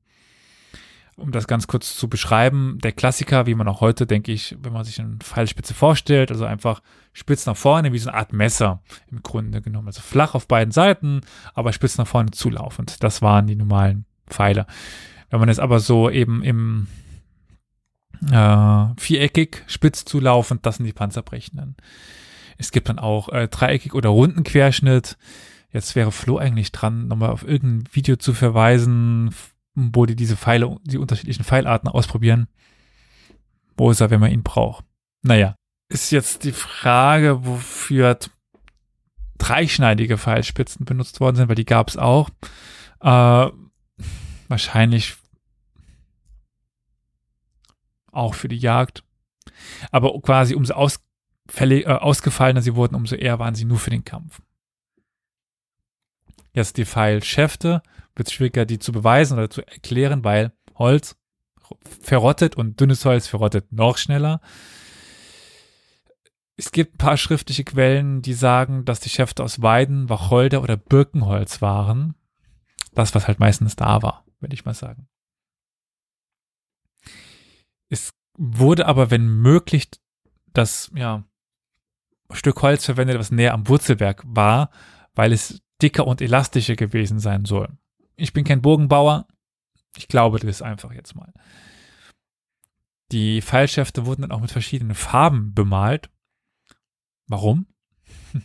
um 1.19 1.33
das 1.33 1.47
ganz 1.47 1.67
kurz 1.67 1.97
zu 1.97 2.09
beschreiben, 2.09 2.79
der 2.83 2.93
Klassiker, 2.93 3.47
wie 3.47 3.55
man 3.55 3.69
auch 3.69 3.81
heute, 3.81 4.07
denke 4.07 4.33
ich, 4.33 4.57
wenn 4.63 4.73
man 4.73 4.85
sich 4.85 5.01
eine 5.01 5.17
Pfeilspitze 5.19 5.75
vorstellt, 5.75 6.31
also 6.31 6.45
einfach 6.45 6.81
spitz 7.13 7.45
nach 7.47 7.57
vorne, 7.57 7.93
wie 7.93 7.99
so 7.99 8.09
eine 8.09 8.19
Art 8.19 8.33
Messer 8.33 8.83
im 9.11 9.23
Grunde 9.23 9.61
genommen. 9.61 9.89
Also 9.89 10.01
flach 10.01 10.35
auf 10.35 10.47
beiden 10.47 10.71
Seiten, 10.71 11.23
aber 11.55 11.73
spitz 11.73 11.99
nach 11.99 12.07
vorne 12.07 12.31
zulaufend. 12.31 13.03
Das 13.03 13.21
waren 13.21 13.47
die 13.49 13.57
normalen 13.57 14.05
Pfeile. 14.29 14.67
Wenn 15.31 15.41
man 15.41 15.49
es 15.49 15.59
aber 15.59 15.81
so 15.81 16.09
eben 16.09 16.43
im 16.45 16.87
äh, 18.31 18.87
viereckig 18.97 19.65
spitz 19.67 20.05
zulaufend, 20.05 20.65
das 20.65 20.77
sind 20.77 20.87
die 20.87 20.93
Panzerbrechenden. 20.93 21.77
Es 22.59 22.73
gibt 22.73 22.89
dann 22.89 22.99
auch 22.99 23.29
äh, 23.31 23.49
dreieckig 23.49 23.95
oder 23.95 24.11
runden 24.11 24.43
Querschnitt. 24.43 25.17
Jetzt 25.73 25.95
wäre 25.95 26.13
Flo 26.13 26.39
eigentlich 26.39 26.73
dran, 26.73 27.09
nochmal 27.09 27.31
auf 27.31 27.47
irgendein 27.47 27.89
Video 27.93 28.17
zu 28.17 28.35
verweisen, 28.35 29.35
wo 29.75 30.07
die 30.07 30.17
diese 30.17 30.37
Pfeile, 30.37 30.77
die 30.83 30.99
unterschiedlichen 30.99 31.45
Pfeilarten 31.45 31.89
ausprobieren. 31.89 32.49
Wo 33.77 33.91
ist 33.91 34.01
er, 34.01 34.11
wenn 34.11 34.21
man 34.21 34.33
ihn 34.33 34.43
braucht? 34.43 34.85
Naja, 35.23 35.55
ist 35.89 36.11
jetzt 36.11 36.45
die 36.45 36.53
Frage, 36.53 37.47
wofür 37.47 38.19
dreischneidige 39.39 40.19
Pfeilspitzen 40.19 40.85
benutzt 40.85 41.21
worden 41.21 41.37
sind, 41.37 41.49
weil 41.49 41.55
die 41.55 41.65
gab 41.65 41.89
es 41.89 41.97
auch. 41.97 42.29
Äh, 43.01 43.49
wahrscheinlich 44.49 45.17
auch 48.11 48.35
für 48.35 48.49
die 48.49 48.59
Jagd. 48.59 49.05
Aber 49.93 50.21
quasi 50.21 50.55
umso 50.55 50.75
ausfällig, 51.49 51.87
äh, 51.87 51.91
ausgefallener 51.91 52.63
sie 52.63 52.75
wurden, 52.75 52.95
umso 52.95 53.17
eher 53.17 53.39
waren 53.39 53.55
sie 53.55 53.65
nur 53.65 53.79
für 53.79 53.91
den 53.91 54.05
Kampf. 54.05 54.41
Jetzt 56.53 56.77
die 56.77 56.85
Pfeilschäfte, 56.85 57.83
wird 58.15 58.31
schwieriger, 58.31 58.65
die 58.65 58.79
zu 58.79 58.93
beweisen 58.93 59.39
oder 59.39 59.51
zu 59.51 59.63
erklären, 59.67 60.25
weil 60.25 60.53
Holz 60.75 61.17
verrottet 62.01 62.57
und 62.57 62.81
dünnes 62.81 63.05
Holz 63.05 63.27
verrottet 63.27 63.73
noch 63.73 63.99
schneller. 63.99 64.41
Es 66.57 66.73
gibt 66.73 66.95
ein 66.95 66.99
paar 66.99 67.17
schriftliche 67.17 67.63
Quellen, 67.63 68.23
die 68.23 68.35
sagen, 68.35 68.85
dass 68.85 68.99
die 68.99 69.11
Schäfte 69.11 69.45
aus 69.45 69.63
Weiden, 69.63 70.09
Wacholder 70.09 70.63
oder 70.63 70.77
Birkenholz 70.77 71.63
waren. 71.63 72.15
Das, 72.93 73.15
was 73.15 73.29
halt 73.29 73.39
meistens 73.39 73.77
da 73.77 74.03
war, 74.03 74.25
würde 74.41 74.55
ich 74.55 74.65
mal 74.65 74.75
sagen. 74.75 75.07
Es 77.89 78.13
wurde 78.37 78.87
aber, 78.87 79.13
wenn 79.13 79.29
möglich, 79.29 79.89
das 80.53 80.91
ja, 80.95 81.28
Stück 82.33 82.61
Holz 82.63 82.85
verwendet, 82.85 83.19
was 83.19 83.31
näher 83.31 83.55
am 83.55 83.69
Wurzelwerk 83.69 84.23
war, 84.27 84.71
weil 85.15 85.33
es 85.33 85.63
dicker 85.81 86.07
und 86.07 86.21
elastischer 86.21 86.77
gewesen 86.77 87.19
sein 87.19 87.45
soll. 87.45 87.69
Ich 88.17 88.33
bin 88.33 88.45
kein 88.45 88.63
Bogenbauer. 88.63 89.27
Ich 89.97 90.09
glaube 90.09 90.39
das 90.39 90.63
einfach 90.63 90.93
jetzt 90.93 91.15
mal. 91.15 91.33
Die 93.13 93.41
Pfeilschäfte 93.41 94.05
wurden 94.05 94.23
dann 94.23 94.33
auch 94.33 94.41
mit 94.41 94.51
verschiedenen 94.51 94.95
Farben 94.95 95.55
bemalt. 95.55 96.11
Warum? 97.27 97.67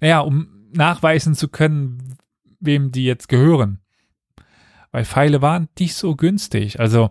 naja, 0.00 0.20
um 0.20 0.68
nachweisen 0.72 1.34
zu 1.34 1.48
können, 1.48 2.16
wem 2.58 2.90
die 2.90 3.04
jetzt 3.04 3.28
gehören. 3.28 3.80
Weil 4.90 5.04
Pfeile 5.04 5.42
waren 5.42 5.68
nicht 5.78 5.94
so 5.94 6.16
günstig. 6.16 6.80
Also 6.80 7.10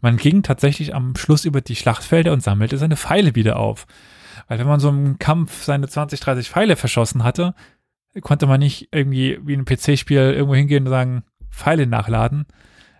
man 0.00 0.16
ging 0.16 0.42
tatsächlich 0.42 0.94
am 0.94 1.14
Schluss 1.16 1.44
über 1.44 1.60
die 1.60 1.76
Schlachtfelder 1.76 2.32
und 2.32 2.42
sammelte 2.42 2.78
seine 2.78 2.96
Pfeile 2.96 3.34
wieder 3.34 3.56
auf. 3.56 3.86
Weil 4.48 4.58
wenn 4.58 4.66
man 4.66 4.80
so 4.80 4.88
im 4.88 5.18
Kampf 5.18 5.64
seine 5.64 5.88
20, 5.88 6.20
30 6.20 6.50
Pfeile 6.50 6.76
verschossen 6.76 7.24
hatte, 7.24 7.54
konnte 8.20 8.46
man 8.46 8.60
nicht 8.60 8.88
irgendwie 8.92 9.38
wie 9.42 9.54
ein 9.54 9.64
PC-Spiel 9.64 10.18
irgendwo 10.18 10.54
hingehen 10.54 10.84
und 10.84 10.90
sagen, 10.90 11.24
Pfeile 11.50 11.86
nachladen. 11.86 12.46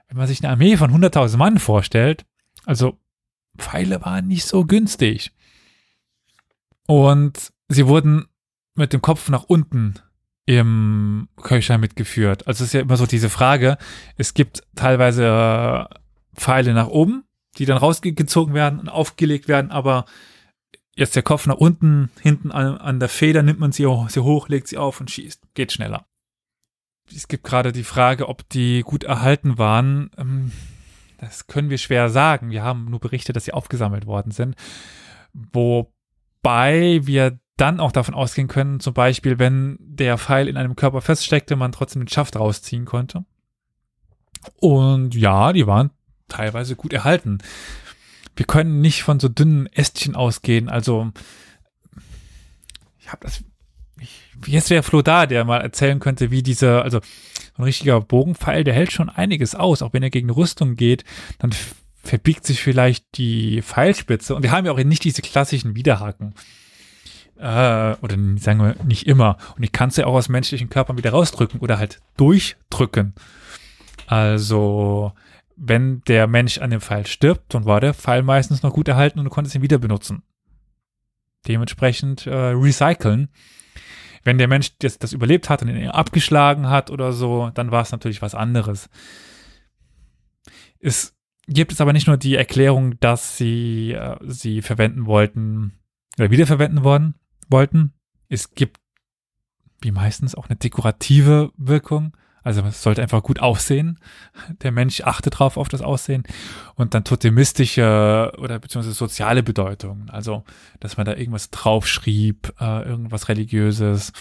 Wenn 0.09 0.17
man 0.17 0.27
sich 0.27 0.43
eine 0.43 0.53
Armee 0.53 0.77
von 0.77 0.91
100.000 0.91 1.37
Mann 1.37 1.59
vorstellt, 1.59 2.25
also 2.65 2.99
Pfeile 3.57 4.05
waren 4.05 4.27
nicht 4.27 4.45
so 4.45 4.65
günstig. 4.65 5.33
Und 6.87 7.53
sie 7.69 7.87
wurden 7.87 8.27
mit 8.75 8.93
dem 8.93 9.03
Kopf 9.03 9.29
nach 9.29 9.45
unten 9.45 9.95
im 10.47 11.29
Köcher 11.43 11.79
mitgeführt. 11.79 12.47
Also 12.47 12.65
es 12.65 12.69
ist 12.69 12.75
ja 12.75 12.81
immer 12.81 12.97
so 12.97 13.07
diese 13.07 13.31
Frage, 13.31 13.79
es 14.17 14.35
gibt 14.35 14.63
teilweise 14.75 15.25
äh, 15.25 15.95
Pfeile 16.37 16.75
nach 16.75 16.89
oben, 16.89 17.25
die 17.57 17.65
dann 17.65 17.79
rausgezogen 17.79 18.53
werden 18.53 18.79
und 18.81 18.89
aufgelegt 18.89 19.49
werden, 19.49 19.71
aber 19.71 20.05
jetzt 20.97 21.17
der 21.17 21.23
Kopf 21.23 21.47
nach 21.47 21.57
unten, 21.57 22.11
hinten 22.21 22.53
an, 22.53 22.77
an 22.79 23.01
der 23.01 23.09
Feder 23.09 23.43
nimmt 23.43 23.61
man 23.61 23.73
sie, 23.73 23.87
sie 24.09 24.23
hoch, 24.23 24.49
legt 24.49 24.69
sie 24.69 24.79
auf 24.79 25.01
und 25.01 25.11
schießt. 25.11 25.43
Geht 25.55 25.73
schneller. 25.73 26.07
Es 27.15 27.29
gibt 27.29 27.45
gerade 27.45 27.73
die 27.73 27.85
Frage, 27.85 28.29
ob 28.29 28.49
die 28.49 28.83
gut 28.83 29.05
erhalten 29.05 29.59
waren. 29.59 30.11
Ähm, 30.17 30.53
das 31.19 31.47
können 31.47 31.71
wir 31.71 31.79
schwer 31.79 32.09
sagen. 32.09 32.51
Wir 32.51 32.63
haben 32.63 32.87
nur 32.91 33.01
berichtet, 33.01 33.37
dass 33.37 33.45
sie 33.45 33.53
aufgesammelt 33.53 34.07
worden 34.07 34.31
sind. 34.31 34.57
Wobei 35.33 37.01
wir 37.03 37.39
dann 37.57 37.81
auch 37.81 37.93
davon 37.93 38.15
ausgehen 38.15 38.49
können, 38.49 38.81
zum 38.81 38.95
Beispiel, 38.95 39.39
wenn 39.39 39.77
der 39.81 40.19
Pfeil 40.19 40.49
in 40.49 40.57
einem 40.57 40.77
Körper 40.77 41.01
feststeckte, 41.01 41.57
man 41.57 41.73
trotzdem 41.73 42.03
den 42.03 42.09
Schaft 42.09 42.37
rausziehen 42.37 42.85
konnte. 42.85 43.25
Und 44.57 45.15
ja, 45.15 45.53
die 45.53 45.67
waren 45.67 45.91
teilweise 46.29 46.75
gut 46.75 46.93
erhalten 46.93 47.39
wir 48.37 48.47
können 48.47 48.81
nicht 48.81 49.03
von 49.03 49.21
so 49.21 49.29
dünnen 49.29 49.67
Ästchen 49.67 50.15
ausgehen. 50.17 50.69
Also, 50.69 51.13
ich 53.01 53.11
habe 53.11 53.21
das. 53.23 53.43
Ich, 54.01 54.33
jetzt 54.47 54.71
wäre 54.71 54.83
Flo 54.83 55.03
da, 55.03 55.27
der 55.27 55.45
mal 55.45 55.61
erzählen 55.61 56.01
könnte, 56.01 56.31
wie 56.31 56.43
dieser, 56.43 56.83
also 56.83 57.01
so 57.01 57.63
ein 57.63 57.65
richtiger 57.65 58.01
Bogenpfeil, 58.01 58.65
der 58.65 58.75
hält 58.75 58.93
schon 58.93 59.09
einiges 59.09 59.55
aus. 59.55 59.83
Auch 59.83 59.93
wenn 59.93 60.03
er 60.03 60.11
gegen 60.11 60.31
Rüstung 60.31 60.75
geht, 60.75 61.05
dann 61.39 61.53
verbiegt 62.03 62.45
sich 62.45 62.61
vielleicht 62.61 63.17
die 63.17 63.63
Pfeilspitze. 63.63 64.35
Und 64.35 64.43
wir 64.43 64.51
haben 64.51 64.67
ja 64.67 64.73
auch 64.73 64.79
nicht 64.79 65.05
diese 65.05 65.23
klassischen 65.23 65.77
Widerhaken. 65.77 66.35
Äh, 67.37 67.97
oder 68.01 68.17
sagen 68.37 68.61
wir 68.61 68.77
nicht 68.85 69.07
immer. 69.07 69.39
Und 69.57 69.63
ich 69.63 69.73
kann 69.73 69.89
es 69.89 69.97
ja 69.97 70.07
auch 70.07 70.15
aus 70.15 70.29
menschlichen 70.29 70.69
Körpern 70.69 70.99
wieder 70.99 71.11
rausdrücken 71.11 71.61
oder 71.61 71.79
halt 71.79 72.01
durchdrücken. 72.17 73.15
Also 74.07 75.13
wenn 75.57 76.03
der 76.03 76.27
Mensch 76.27 76.59
an 76.59 76.71
dem 76.71 76.81
Pfeil 76.81 77.07
stirbt, 77.07 77.55
dann 77.55 77.65
war 77.65 77.81
der 77.81 77.95
Pfeil 77.95 78.23
meistens 78.23 78.63
noch 78.63 78.73
gut 78.73 78.89
erhalten 78.89 79.19
und 79.19 79.25
du 79.25 79.31
konntest 79.31 79.55
ihn 79.55 79.63
wieder 79.63 79.79
benutzen. 79.79 80.23
Dementsprechend 81.47 82.27
äh, 82.27 82.35
recyceln. 82.35 83.29
Wenn 84.23 84.39
der 84.39 84.49
Mensch 84.49 84.79
das, 84.79 84.99
das 84.99 85.13
überlebt 85.13 85.51
hat 85.51 85.63
und 85.63 85.69
ihn 85.69 85.89
abgeschlagen 85.89 86.69
hat 86.69 86.91
oder 86.91 87.13
so, 87.13 87.51
dann 87.55 87.71
war 87.71 87.83
es 87.83 87.93
natürlich 87.93 88.23
was 88.23 88.35
anderes. 88.35 88.89
Es 90.81 91.15
gibt 91.47 91.73
es 91.73 91.81
aber 91.81 91.93
nicht 91.93 92.07
nur 92.07 92.17
die 92.17 92.37
Erklärung, 92.37 92.99
dass 93.01 93.37
sie 93.37 93.93
äh, 93.93 94.17
sie 94.23 94.63
verwenden 94.63 95.07
wollten 95.07 95.75
oder 96.19 96.31
wiederverwenden 96.31 96.85
worden 96.85 97.15
wollten. 97.49 97.93
Es 98.29 98.55
gibt 98.55 98.81
wie 99.81 99.93
meistens 99.93 100.35
auch 100.35 100.49
eine 100.49 100.57
dekorative 100.57 101.53
Wirkung. 101.57 102.17
Also 102.45 102.61
es 102.63 102.83
sollte 102.83 103.03
einfach 103.03 103.23
gut 103.23 103.41
aussehen. 103.41 103.99
Der 104.63 104.71
Mensch 104.71 105.01
achtet 105.01 105.39
drauf 105.39 105.57
auf 105.57 105.69
das 105.69 105.81
Aussehen. 105.81 106.25
Und 106.75 106.95
dann 106.95 107.03
totemistische 107.03 108.33
oder 108.39 108.59
beziehungsweise 108.59 108.95
soziale 108.95 109.43
Bedeutung. 109.43 110.11
Also, 110.11 110.45
dass 110.79 110.99
man 110.99 111.07
da 111.07 111.15
irgendwas 111.15 111.51
draufschrieb, 111.51 112.53
äh, 112.61 112.83
irgendwas 112.83 113.29
Religiöses. 113.29 114.13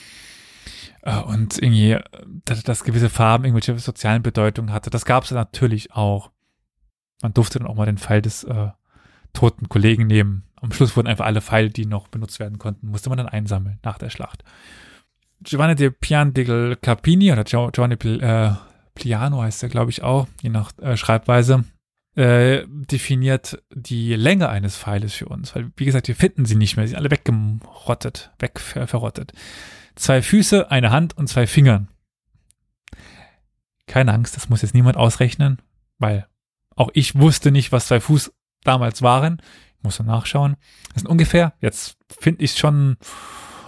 Äh, 1.01 1.19
und 1.19 1.61
irgendwie, 1.61 1.97
dass, 2.45 2.63
dass 2.63 2.85
gewisse 2.85 3.09
Farben 3.09 3.43
irgendwelche 3.43 3.77
sozialen 3.77 4.23
Bedeutungen 4.23 4.71
hatte. 4.71 4.89
Das 4.89 5.03
gab 5.03 5.25
es 5.25 5.31
natürlich 5.31 5.91
auch. 5.91 6.31
Man 7.21 7.33
durfte 7.33 7.59
dann 7.59 7.67
auch 7.67 7.75
mal 7.75 7.85
den 7.85 7.97
Pfeil 7.97 8.21
des 8.21 8.45
äh, 8.45 8.69
toten 9.33 9.67
Kollegen 9.67 10.07
nehmen. 10.07 10.43
Am 10.55 10.71
Schluss 10.71 10.95
wurden 10.95 11.07
einfach 11.07 11.25
alle 11.25 11.41
Pfeile, 11.41 11.69
die 11.69 11.85
noch 11.85 12.07
benutzt 12.07 12.39
werden 12.39 12.57
konnten, 12.57 12.87
musste 12.87 13.09
man 13.09 13.17
dann 13.17 13.27
einsammeln 13.27 13.79
nach 13.83 13.97
der 13.97 14.09
Schlacht. 14.09 14.45
Giovanni 15.43 15.75
de 15.75 15.89
Pian 15.91 16.33
del 16.33 16.77
Capini 16.81 17.31
oder 17.31 17.43
Giovanni 17.43 17.95
äh, 17.95 18.51
Pliano 18.95 19.41
heißt 19.41 19.63
er, 19.63 19.69
glaube 19.69 19.91
ich, 19.91 20.03
auch, 20.03 20.27
je 20.41 20.49
nach 20.49 20.71
äh, 20.79 20.97
Schreibweise, 20.97 21.65
äh, 22.15 22.63
definiert 22.67 23.61
die 23.73 24.15
Länge 24.15 24.49
eines 24.49 24.77
Pfeiles 24.77 25.13
für 25.13 25.27
uns. 25.27 25.55
Weil, 25.55 25.71
wie 25.77 25.85
gesagt, 25.85 26.07
wir 26.07 26.15
finden 26.15 26.45
sie 26.45 26.55
nicht 26.55 26.75
mehr. 26.75 26.85
Sie 26.85 26.91
sind 26.91 26.99
alle 26.99 27.11
weggerottet, 27.11 28.31
weg 28.39 28.59
verrottet. 28.59 29.33
Zwei 29.95 30.21
Füße, 30.21 30.69
eine 30.71 30.91
Hand 30.91 31.17
und 31.17 31.27
zwei 31.27 31.47
Fingern. 31.47 31.87
Keine 33.87 34.13
Angst, 34.13 34.35
das 34.35 34.49
muss 34.49 34.61
jetzt 34.61 34.73
niemand 34.73 34.97
ausrechnen, 34.97 35.61
weil 35.97 36.27
auch 36.75 36.89
ich 36.93 37.15
wusste 37.15 37.51
nicht, 37.51 37.71
was 37.71 37.87
zwei 37.87 37.99
Fuß 37.99 38.31
damals 38.63 39.01
waren. 39.01 39.41
Ich 39.77 39.83
musste 39.83 40.03
nachschauen. 40.03 40.55
Das 40.93 41.01
sind 41.01 41.09
ungefähr, 41.09 41.53
jetzt 41.59 41.97
finde 42.07 42.43
ich 42.43 42.53
schon 42.53 42.97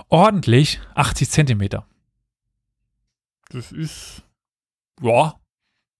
ordentlich 0.09 0.79
80 0.93 1.29
Zentimeter. 1.29 1.87
Das 3.49 3.71
ist, 3.71 4.23
ja, 5.01 5.35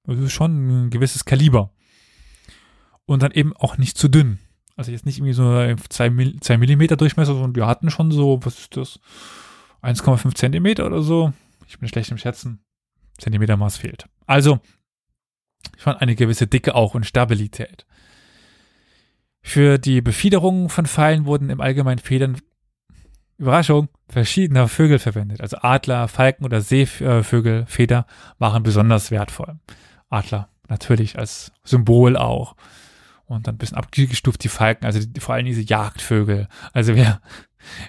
das 0.04 0.20
ist 0.20 0.34
schon 0.34 0.86
ein 0.86 0.90
gewisses 0.90 1.26
Kaliber. 1.26 1.72
Und 3.06 3.22
dann 3.22 3.32
eben 3.32 3.56
auch 3.56 3.78
nicht 3.78 3.98
zu 3.98 4.08
dünn. 4.08 4.40
Also 4.76 4.92
jetzt 4.92 5.06
nicht 5.06 5.20
irgendwie 5.20 5.34
so 5.34 5.76
2 5.90 6.10
Millimeter 6.58 6.98
Durchmesser, 6.98 7.34
sondern 7.34 7.56
wir 7.56 7.68
hatten 7.68 7.92
schon 7.92 8.12
so, 8.12 8.40
was 8.44 8.60
ist 8.60 8.76
das? 8.76 9.00
1,5 9.82 10.34
Zentimeter 10.34 10.86
oder 10.86 11.02
so. 11.02 11.32
Ich 11.68 11.80
bin 11.80 11.88
schlecht 11.88 12.12
im 12.12 12.18
Schätzen. 12.18 12.64
Zentimetermaß 13.18 13.78
fehlt. 13.78 14.10
Also, 14.26 14.60
schon 15.78 15.96
eine 15.96 16.16
gewisse 16.16 16.48
Dicke 16.48 16.76
auch 16.76 16.96
und 16.96 17.06
Stabilität. 17.06 17.86
Für 19.42 19.78
die 19.78 20.02
Befiederung 20.02 20.70
von 20.70 20.88
Pfeilen 20.88 21.26
wurden 21.26 21.50
im 21.50 21.62
Allgemeinen 21.62 22.00
Federn 22.00 22.42
Überraschung, 23.38 23.90
verschiedener 24.08 24.68
Vögel 24.68 25.00
verwendet. 25.00 25.42
Also 25.42 25.58
Adler, 25.58 26.08
Falken 26.08 26.46
oder 26.46 26.62
Seevögelfeder 26.62 28.06
waren 28.40 28.64
besonders 28.64 29.12
wertvoll. 29.12 29.60
Adler 30.10 30.50
natürlich 30.70 31.18
als 31.18 31.52
Symbol 31.64 32.18
auch. 32.18 32.56
Und 33.26 33.48
dann 33.48 33.56
ein 33.56 33.58
bisschen 33.58 33.78
abgestuft 33.78 34.44
die 34.44 34.50
Falken, 34.50 34.86
also 34.86 35.00
die, 35.00 35.20
vor 35.20 35.36
allem 35.36 35.48
diese 35.48 35.62
Jagdvögel. 35.62 36.48
Also 36.74 36.96
wer, 36.96 37.22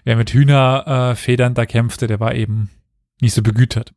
wer 0.05 0.17
mit 0.17 0.33
Hühnerfedern 0.33 1.53
äh, 1.53 1.55
da 1.55 1.67
kämpfte, 1.67 2.07
der 2.07 2.21
war 2.21 2.35
eben 2.35 2.71
nicht 3.21 3.35
so 3.35 3.43
begütert. 3.43 3.93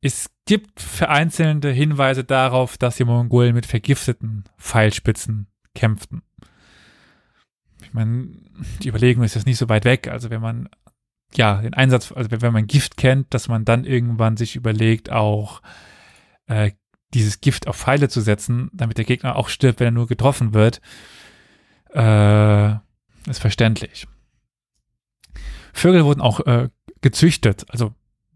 Es 0.00 0.30
gibt 0.46 0.80
vereinzelte 0.80 1.70
Hinweise 1.70 2.24
darauf, 2.24 2.76
dass 2.76 2.96
die 2.96 3.04
Mongolen 3.04 3.54
mit 3.54 3.66
vergifteten 3.66 4.44
Pfeilspitzen 4.58 5.46
kämpften 5.74 6.22
meine, 7.96 8.28
die 8.82 8.88
Überlegung 8.88 9.24
ist 9.24 9.34
jetzt 9.34 9.46
nicht 9.46 9.58
so 9.58 9.68
weit 9.68 9.84
weg. 9.84 10.08
Also 10.08 10.30
wenn 10.30 10.40
man 10.40 10.68
ja 11.34 11.60
den 11.60 11.74
Einsatz, 11.74 12.12
also 12.12 12.30
wenn 12.30 12.52
man 12.52 12.68
Gift 12.68 12.96
kennt, 12.96 13.34
dass 13.34 13.48
man 13.48 13.64
dann 13.64 13.84
irgendwann 13.84 14.36
sich 14.36 14.54
überlegt, 14.54 15.10
auch 15.10 15.60
äh, 16.46 16.70
dieses 17.14 17.40
Gift 17.40 17.66
auf 17.66 17.76
Pfeile 17.76 18.08
zu 18.08 18.20
setzen, 18.20 18.70
damit 18.72 18.98
der 18.98 19.04
Gegner 19.04 19.34
auch 19.36 19.48
stirbt, 19.48 19.80
wenn 19.80 19.88
er 19.88 19.92
nur 19.92 20.06
getroffen 20.06 20.54
wird. 20.54 20.80
äh, 21.92 22.74
ist 23.28 23.40
verständlich. 23.40 24.06
Vögel 25.72 26.04
wurden 26.04 26.20
auch 26.20 26.40
äh, 26.46 26.68
gezüchtet, 27.00 27.66
also 27.68 27.94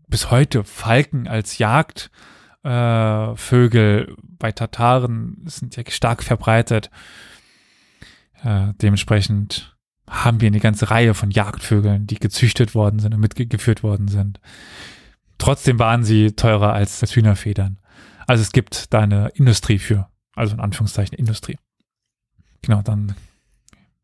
bis 0.09 0.31
heute 0.31 0.65
Falken 0.65 1.29
als 1.29 1.59
Jagdvögel 1.59 4.09
äh, 4.09 4.15
bei 4.23 4.53
Tataren 4.53 5.43
sind 5.47 5.77
ja 5.77 5.83
stark 5.89 6.23
verbreitet. 6.23 6.91
Äh, 8.45 8.72
dementsprechend 8.80 9.76
haben 10.09 10.41
wir 10.41 10.49
eine 10.49 10.61
ganze 10.61 10.91
Reihe 10.91 11.14
von 11.14 11.30
Jagdvögeln, 11.30 12.07
die 12.07 12.16
gezüchtet 12.16 12.74
worden 12.74 12.99
sind 12.99 13.14
und 13.14 13.20
mitgeführt 13.20 13.82
worden 13.82 14.09
sind. 14.09 14.41
Trotzdem 15.38 15.78
waren 15.78 16.05
sie 16.05 16.32
teurer 16.32 16.72
als 16.72 17.01
das 17.01 17.14
Hühnerfedern. 17.14 17.78
Also 18.26 18.43
es 18.43 18.53
gibt 18.53 18.93
da 18.93 19.01
eine 19.01 19.28
Industrie 19.34 19.78
für, 19.78 20.09
also 20.34 20.55
in 20.55 20.61
Anführungszeichen 20.61 21.16
Industrie. 21.16 21.59
Genau, 22.62 22.82
dann 22.82 23.14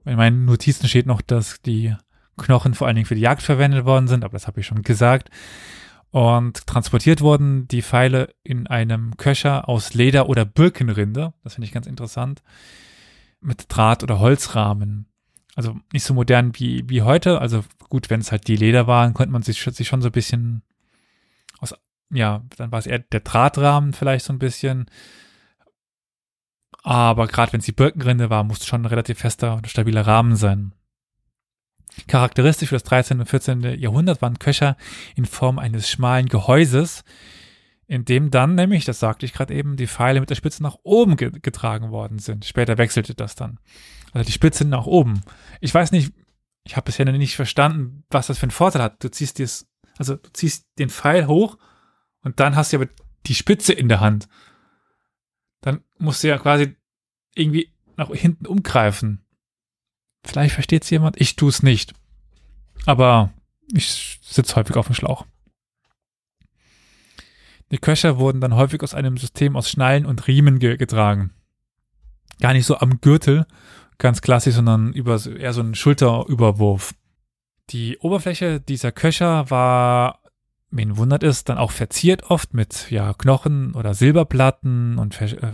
in 0.05 0.17
meinen 0.17 0.45
Notizen 0.45 0.89
steht 0.89 1.07
noch, 1.07 1.21
dass 1.21 1.61
die 1.63 1.95
Knochen 2.39 2.75
vor 2.75 2.87
allen 2.87 2.97
Dingen 2.97 3.07
für 3.07 3.15
die 3.15 3.21
Jagd 3.21 3.43
verwendet 3.43 3.85
worden 3.85 4.09
sind, 4.09 4.25
aber 4.25 4.33
das 4.33 4.47
habe 4.47 4.61
ich 4.61 4.67
schon 4.67 4.83
gesagt. 4.83 5.31
Und 6.11 6.67
transportiert 6.67 7.21
wurden 7.21 7.67
die 7.69 7.83
Pfeile 7.83 8.31
in 8.43 8.67
einem 8.67 9.17
Köcher 9.17 9.69
aus 9.69 9.95
Leder 9.95 10.29
oder 10.29 10.45
Birkenrinde, 10.45 11.35
das 11.43 11.55
finde 11.55 11.67
ich 11.67 11.73
ganz 11.73 11.87
interessant, 11.87 12.43
mit 13.47 13.67
Draht- 13.69 14.03
oder 14.03 14.19
Holzrahmen. 14.19 15.07
Also 15.55 15.77
nicht 15.93 16.05
so 16.05 16.13
modern 16.13 16.53
wie, 16.59 16.89
wie 16.89 17.03
heute. 17.03 17.41
Also 17.41 17.65
gut, 17.89 18.11
wenn 18.11 18.21
es 18.21 18.33
halt 18.33 18.49
die 18.49 18.57
Leder 18.57 18.87
waren, 18.87 19.15
konnte 19.15 19.33
man 19.33 19.43
sich, 19.43 19.63
sich 19.63 19.89
schon 19.89 20.03
so 20.03 20.09
ein 20.09 20.13
bisschen 20.13 20.63
aus, 21.61 21.75
ja, 22.11 22.45
dann 22.57 22.73
war 22.73 22.79
es 22.79 22.87
eher 22.87 22.99
der 22.99 23.21
Drahtrahmen 23.21 23.93
vielleicht 23.93 24.27
so 24.27 24.33
ein 24.33 24.39
bisschen. 24.39 24.87
Aber 26.83 27.27
gerade 27.27 27.53
wenn 27.53 27.61
es 27.61 27.67
die 27.67 27.73
Birkenrinde 27.73 28.31
war, 28.31 28.45
musste 28.45 28.67
schon 28.67 28.83
ein 28.83 28.87
relativ 28.87 29.19
fester 29.19 29.55
und 29.55 29.69
stabiler 29.69 30.07
Rahmen 30.07 30.37
sein. 30.37 30.73
Charakteristisch 32.07 32.69
für 32.69 32.75
das 32.75 32.85
13. 32.85 33.21
und 33.21 33.27
14. 33.27 33.63
Jahrhundert 33.81 34.21
waren 34.21 34.39
Köcher 34.39 34.77
in 35.15 35.25
Form 35.25 35.59
eines 35.59 35.89
schmalen 35.89 36.29
Gehäuses, 36.29 37.05
in 37.87 38.05
dem 38.05 38.31
dann 38.31 38.55
nämlich, 38.55 38.85
das 38.85 38.99
sagte 38.99 39.27
ich 39.27 39.33
gerade 39.33 39.55
eben, 39.55 39.77
die 39.77 39.87
Pfeile 39.87 40.21
mit 40.21 40.31
der 40.31 40.35
Spitze 40.35 40.63
nach 40.63 40.77
oben 40.83 41.17
ge 41.17 41.31
getragen 41.31 41.91
worden 41.91 42.19
sind. 42.19 42.45
Später 42.45 42.79
wechselte 42.79 43.15
das 43.15 43.35
dann. 43.35 43.59
Also 44.13 44.27
die 44.27 44.33
Spitze 44.33 44.65
nach 44.65 44.87
oben. 44.87 45.23
Ich 45.61 45.73
weiß 45.73 45.93
nicht, 45.93 46.13
ich 46.65 46.77
habe 46.77 46.87
bisher 46.87 47.05
noch 47.05 47.13
nicht 47.13 47.37
verstanden, 47.37 48.05
was 48.11 48.27
das 48.27 48.39
für 48.39 48.45
einen 48.45 48.51
Vorteil 48.51 48.83
hat. 48.83 49.03
Du 49.03 49.11
ziehst 49.11 49.39
dir 49.39 49.49
also 49.99 50.17
du 50.17 50.31
ziehst 50.33 50.67
den 50.79 50.91
Pfeil 50.91 51.27
hoch 51.27 51.59
und 52.23 52.41
dann 52.41 52.57
hast 52.57 52.73
du 52.73 52.79
aber 52.79 52.89
die 53.27 53.35
Spitze 53.35 53.73
in 53.73 53.89
der 53.89 54.01
Hand. 54.01 54.29
Dann 55.61 55.83
musst 55.99 56.23
du 56.23 56.29
ja 56.29 56.39
quasi 56.39 56.77
irgendwie 57.35 57.73
nach 57.97 58.11
hinten 58.11 58.47
umgreifen. 58.47 59.25
Vielleicht 60.25 60.55
versteht 60.55 60.85
es 60.85 60.91
jemand, 60.91 61.21
ich 61.21 61.37
tue 61.37 61.49
es 61.49 61.63
nicht. 61.63 61.95
Aber 62.85 63.33
ich 63.73 64.21
sitze 64.23 64.57
häufig 64.57 64.77
auf 64.77 64.87
dem 64.87 64.95
Schlauch. 64.95 65.27
Die 67.73 67.79
Köcher 67.79 68.19
wurden 68.19 68.41
dann 68.41 68.55
häufig 68.55 68.83
aus 68.83 68.95
einem 68.95 69.17
System 69.17 69.57
aus 69.57 69.69
Schnallen 69.69 70.07
und 70.07 70.27
Riemen 70.29 70.59
ge 70.59 70.77
getragen. 70.77 71.33
Gar 72.41 72.53
nicht 72.53 72.67
so 72.67 72.79
am 72.79 73.01
Gürtel, 73.01 73.47
ganz 73.99 74.21
klassisch, 74.21 74.55
sondern 74.55 74.93
über 74.93 75.19
eher 75.27 75.53
so 75.53 75.63
einen 75.63 75.75
Schulterüberwurf. 75.75 76.95
Die 77.71 77.99
Oberfläche 77.99 78.61
dieser 78.61 78.93
Köcher 78.93 79.51
war, 79.51 80.21
wen 80.71 80.97
wundert 80.97 81.25
es, 81.25 81.45
dann 81.45 81.59
auch 81.59 81.73
verziert 81.73 82.31
oft 82.31 82.55
mit 82.55 82.91
ja, 82.91 83.15
Knochen 83.15 83.75
oder 83.75 83.95
Silberplatten 83.95 84.99
und 84.99 85.15
Ver 85.15 85.33
äh, 85.43 85.53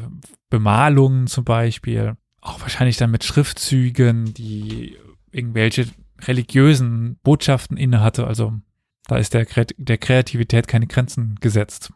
Bemalungen 0.51 1.29
zum 1.29 1.45
Beispiel. 1.45 2.17
Auch 2.43 2.61
wahrscheinlich 2.61 2.99
dann 2.99 3.11
mit 3.11 3.25
Schriftzügen, 3.25 4.35
die 4.35 4.99
irgendwelche 5.31 5.87
religiösen 6.21 7.19
Botschaften 7.23 7.79
innehatte. 7.79 8.27
Also 8.27 8.53
da 9.07 9.17
ist 9.17 9.33
der, 9.33 9.47
der 9.79 9.99
Kreativität 9.99 10.69
keine 10.69 10.87
Grenzen 10.87 11.37
gesetzt. 11.41 11.93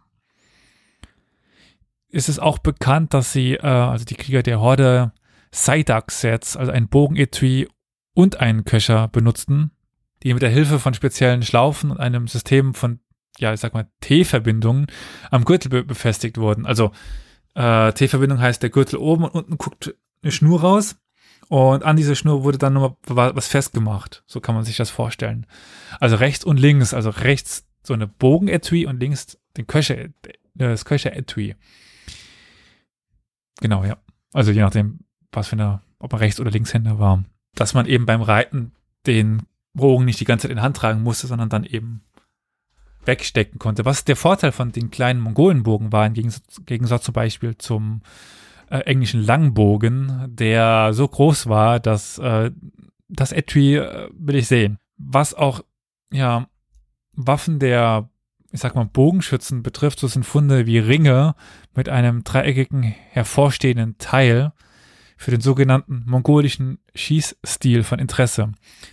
Ist 2.17 2.31
es 2.31 2.39
auch 2.39 2.57
bekannt, 2.57 3.12
dass 3.12 3.35
sie, 3.35 3.57
äh, 3.57 3.67
also 3.67 4.07
die 4.07 4.14
Krieger 4.14 4.43
der 4.43 4.59
Horde, 4.59 5.12
Saidak-Sets, 5.53 6.57
also 6.57 6.73
ein 6.73 6.89
Bogenetui 6.89 7.69
und 8.14 8.41
einen 8.41 8.64
Köcher 8.64 9.09
benutzten, 9.09 9.71
die 10.23 10.33
mit 10.33 10.43
der 10.43 10.49
Hilfe 10.49 10.79
von 10.79 10.95
speziellen 10.95 11.43
Schlaufen 11.43 11.91
und 11.91 12.01
einem 12.01 12.27
System 12.27 12.73
von, 12.73 13.01
ja, 13.37 13.53
ich 13.53 13.61
sag 13.61 13.75
mal, 13.75 13.91
T-Verbindungen 14.01 14.87
am 15.31 15.45
Gürtel 15.45 15.69
be 15.69 15.85
befestigt 15.85 16.39
wurden. 16.39 16.64
Also 16.64 16.91
äh, 17.55 17.93
T-Verbindung 17.93 18.41
heißt 18.41 18.62
der 18.62 18.71
Gürtel 18.71 18.97
oben 18.99 19.25
und 19.25 19.33
unten 19.33 19.59
guckt 19.59 19.95
eine 20.23 20.33
Schnur 20.33 20.62
raus 20.62 20.97
und 21.49 21.85
an 21.85 21.97
dieser 21.97 22.14
Schnur 22.14 22.45
wurde 22.45 22.57
dann 22.57 22.73
nochmal 22.73 23.37
was 23.37 23.49
festgemacht. 23.49 24.25
So 24.27 24.41
kann 24.41 24.55
man 24.55 24.64
sich 24.64 24.79
das 24.79 24.89
vorstellen. 24.89 25.47
Also 26.01 26.17
rechts 26.17 26.47
und 26.47 26.59
links, 26.59 26.95
also 26.95 27.11
rechts 27.11 27.67
so 27.83 27.93
eine 27.93 28.07
Bogenetui 28.07 28.87
und 28.87 29.01
links 29.01 29.39
den 29.59 29.67
Köcher, 29.67 29.99
äh, 29.99 30.11
das 30.55 30.87
Köcher-Etui. 30.87 31.57
Genau, 33.61 33.85
ja. 33.85 33.97
Also 34.33 34.53
je 34.53 34.61
nachdem, 34.61 35.01
was 35.33 35.49
für 35.49 35.57
eine, 35.57 35.81
ob 35.99 36.13
man 36.13 36.21
Rechts- 36.21 36.41
oder 36.41 36.51
Linkshänder 36.51 36.99
war. 36.99 37.25
Dass 37.55 37.75
man 37.75 37.87
eben 37.87 38.07
beim 38.07 38.23
Reiten 38.23 38.73
den 39.07 39.43
Bogen 39.73 40.05
nicht 40.05 40.21
die 40.21 40.25
ganze 40.25 40.43
Zeit 40.43 40.51
in 40.51 40.57
der 40.57 40.65
Hand 40.65 40.77
tragen 40.77 41.03
musste, 41.03 41.27
sondern 41.27 41.49
dann 41.49 41.65
eben 41.65 42.03
wegstecken 43.05 43.59
konnte. 43.59 43.85
Was 43.85 44.05
der 44.05 44.17
Vorteil 44.17 44.53
von 44.53 44.73
den 44.73 44.91
kleinen 44.91 45.21
Mongolenbogen 45.21 45.93
war, 45.93 46.07
im 46.07 46.15
Gegensatz, 46.15 46.63
Gegensatz 46.67 47.05
zum 47.05 47.15
Beispiel 47.15 47.57
zum 47.57 48.03
äh, 48.69 48.79
englischen 48.81 49.23
Langbogen, 49.23 50.27
der 50.29 50.93
so 50.93 51.07
groß 51.07 51.49
war, 51.49 51.81
dass 51.81 52.19
äh, 52.19 52.51
das 53.09 53.33
Etui 53.33 53.77
äh, 53.77 54.09
will 54.13 54.37
ich 54.37 54.49
sehen. 54.49 54.79
Was 54.99 55.35
auch, 55.35 55.63
ja, 56.13 56.49
Waffen 57.13 57.59
der, 57.59 58.09
ich 58.51 58.61
sag 58.61 58.74
mal, 58.74 58.84
Bogenschützen 58.84 59.62
betrifft, 59.62 60.01
so 60.01 60.07
sind 60.07 60.24
Funde 60.24 60.66
wie 60.66 60.78
Ringe 60.78 61.34
mit 61.74 61.88
einem 61.88 62.24
dreieckigen 62.24 62.82
hervorstehenden 62.82 63.99
Teil, 63.99 64.53
für 65.16 65.30
den 65.30 65.40
sogenannten 65.40 66.03
mongolischen 66.07 66.78
Schießstil 66.94 67.82
von 67.82 67.99
Interesse. 67.99 68.53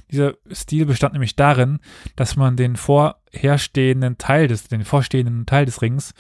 Dieser 0.09 0.35
Stil 0.51 0.85
bestand 0.85 1.13
nämlich 1.13 1.35
darin, 1.35 1.79
dass 2.15 2.35
man 2.35 2.55
den 2.55 2.75
vorherstehenden 2.77 4.17
Teil 4.17 4.47
des, 4.47 4.67
den 4.67 4.85
vorstehenden 4.85 5.45
Teil 5.45 5.65
des 5.65 5.81
Rings, 5.81 6.13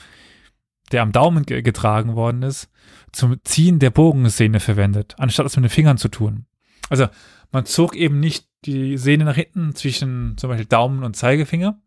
der 0.91 1.01
am 1.01 1.13
Daumen 1.13 1.45
getragen 1.45 2.15
worden 2.15 2.43
ist, 2.43 2.69
zum 3.13 3.37
Ziehen 3.43 3.79
der 3.79 3.91
Bogensehne 3.91 4.59
verwendet, 4.59 5.15
anstatt 5.17 5.45
es 5.45 5.55
mit 5.55 5.65
den 5.65 5.69
Fingern 5.69 5.97
zu 5.97 6.09
tun. 6.09 6.45
Also 6.89 7.07
man 7.51 7.65
zog 7.65 7.95
eben 7.95 8.19
nicht 8.19 8.47
die 8.65 8.97
Sehne 8.97 9.23
nach 9.23 9.35
hinten 9.35 9.73
zwischen 9.73 10.37
zum 10.37 10.49
Beispiel 10.49 10.65
Daumen 10.65 11.03
und 11.03 11.15
Zeigefinger, 11.15 11.79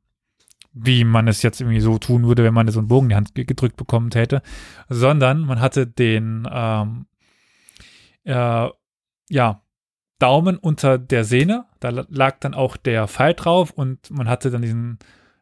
wie 0.78 1.04
man 1.04 1.26
es 1.26 1.42
jetzt 1.42 1.60
irgendwie 1.60 1.80
so 1.80 1.98
tun 1.98 2.26
würde, 2.26 2.44
wenn 2.44 2.52
man 2.52 2.68
so 2.68 2.80
einen 2.80 2.88
Bogen 2.88 3.06
in 3.06 3.08
die 3.10 3.14
Hand 3.16 3.34
gedrückt 3.34 3.76
bekommen 3.76 4.10
hätte, 4.12 4.42
sondern 4.90 5.40
man 5.40 5.60
hatte 5.60 5.86
den 5.86 6.46
ähm, 6.52 7.06
äh, 8.24 8.68
ja, 9.30 9.62
Daumen 10.18 10.58
unter 10.58 10.98
der 10.98 11.24
Sehne. 11.24 11.64
Da 11.80 11.88
lag 11.90 12.40
dann 12.40 12.52
auch 12.52 12.76
der 12.76 13.08
Pfeil 13.08 13.32
drauf 13.32 13.70
und 13.70 14.10
man 14.10 14.28
hatte 14.28 14.50
dann 14.50 14.62
diesen 14.62 14.98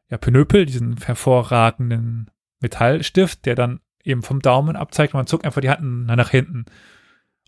ja, 0.09 0.19
Pinöpel, 0.19 0.67
diesen 0.67 0.97
hervorragenden 0.99 2.31
Metallstift, 2.61 3.45
der 3.45 3.57
dann 3.57 3.81
eben 4.05 4.23
vom 4.23 4.41
Daumen 4.41 4.77
abzeigt. 4.77 5.15
Man 5.15 5.27
zog 5.27 5.45
einfach 5.45 5.61
die 5.61 5.71
Hand 5.71 6.07
nach 6.07 6.31
hinten 6.31 6.67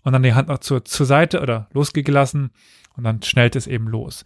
und 0.03 0.11
dann 0.11 0.23
die 0.23 0.33
Hand 0.33 0.49
noch 0.49 0.59
zur, 0.59 0.83
zur 0.83 1.05
Seite 1.05 1.41
oder 1.41 1.69
losgelassen 1.71 2.51
und 2.97 3.05
dann 3.05 3.21
schnellt 3.21 3.55
es 3.55 3.65
eben 3.65 3.87
los. 3.87 4.25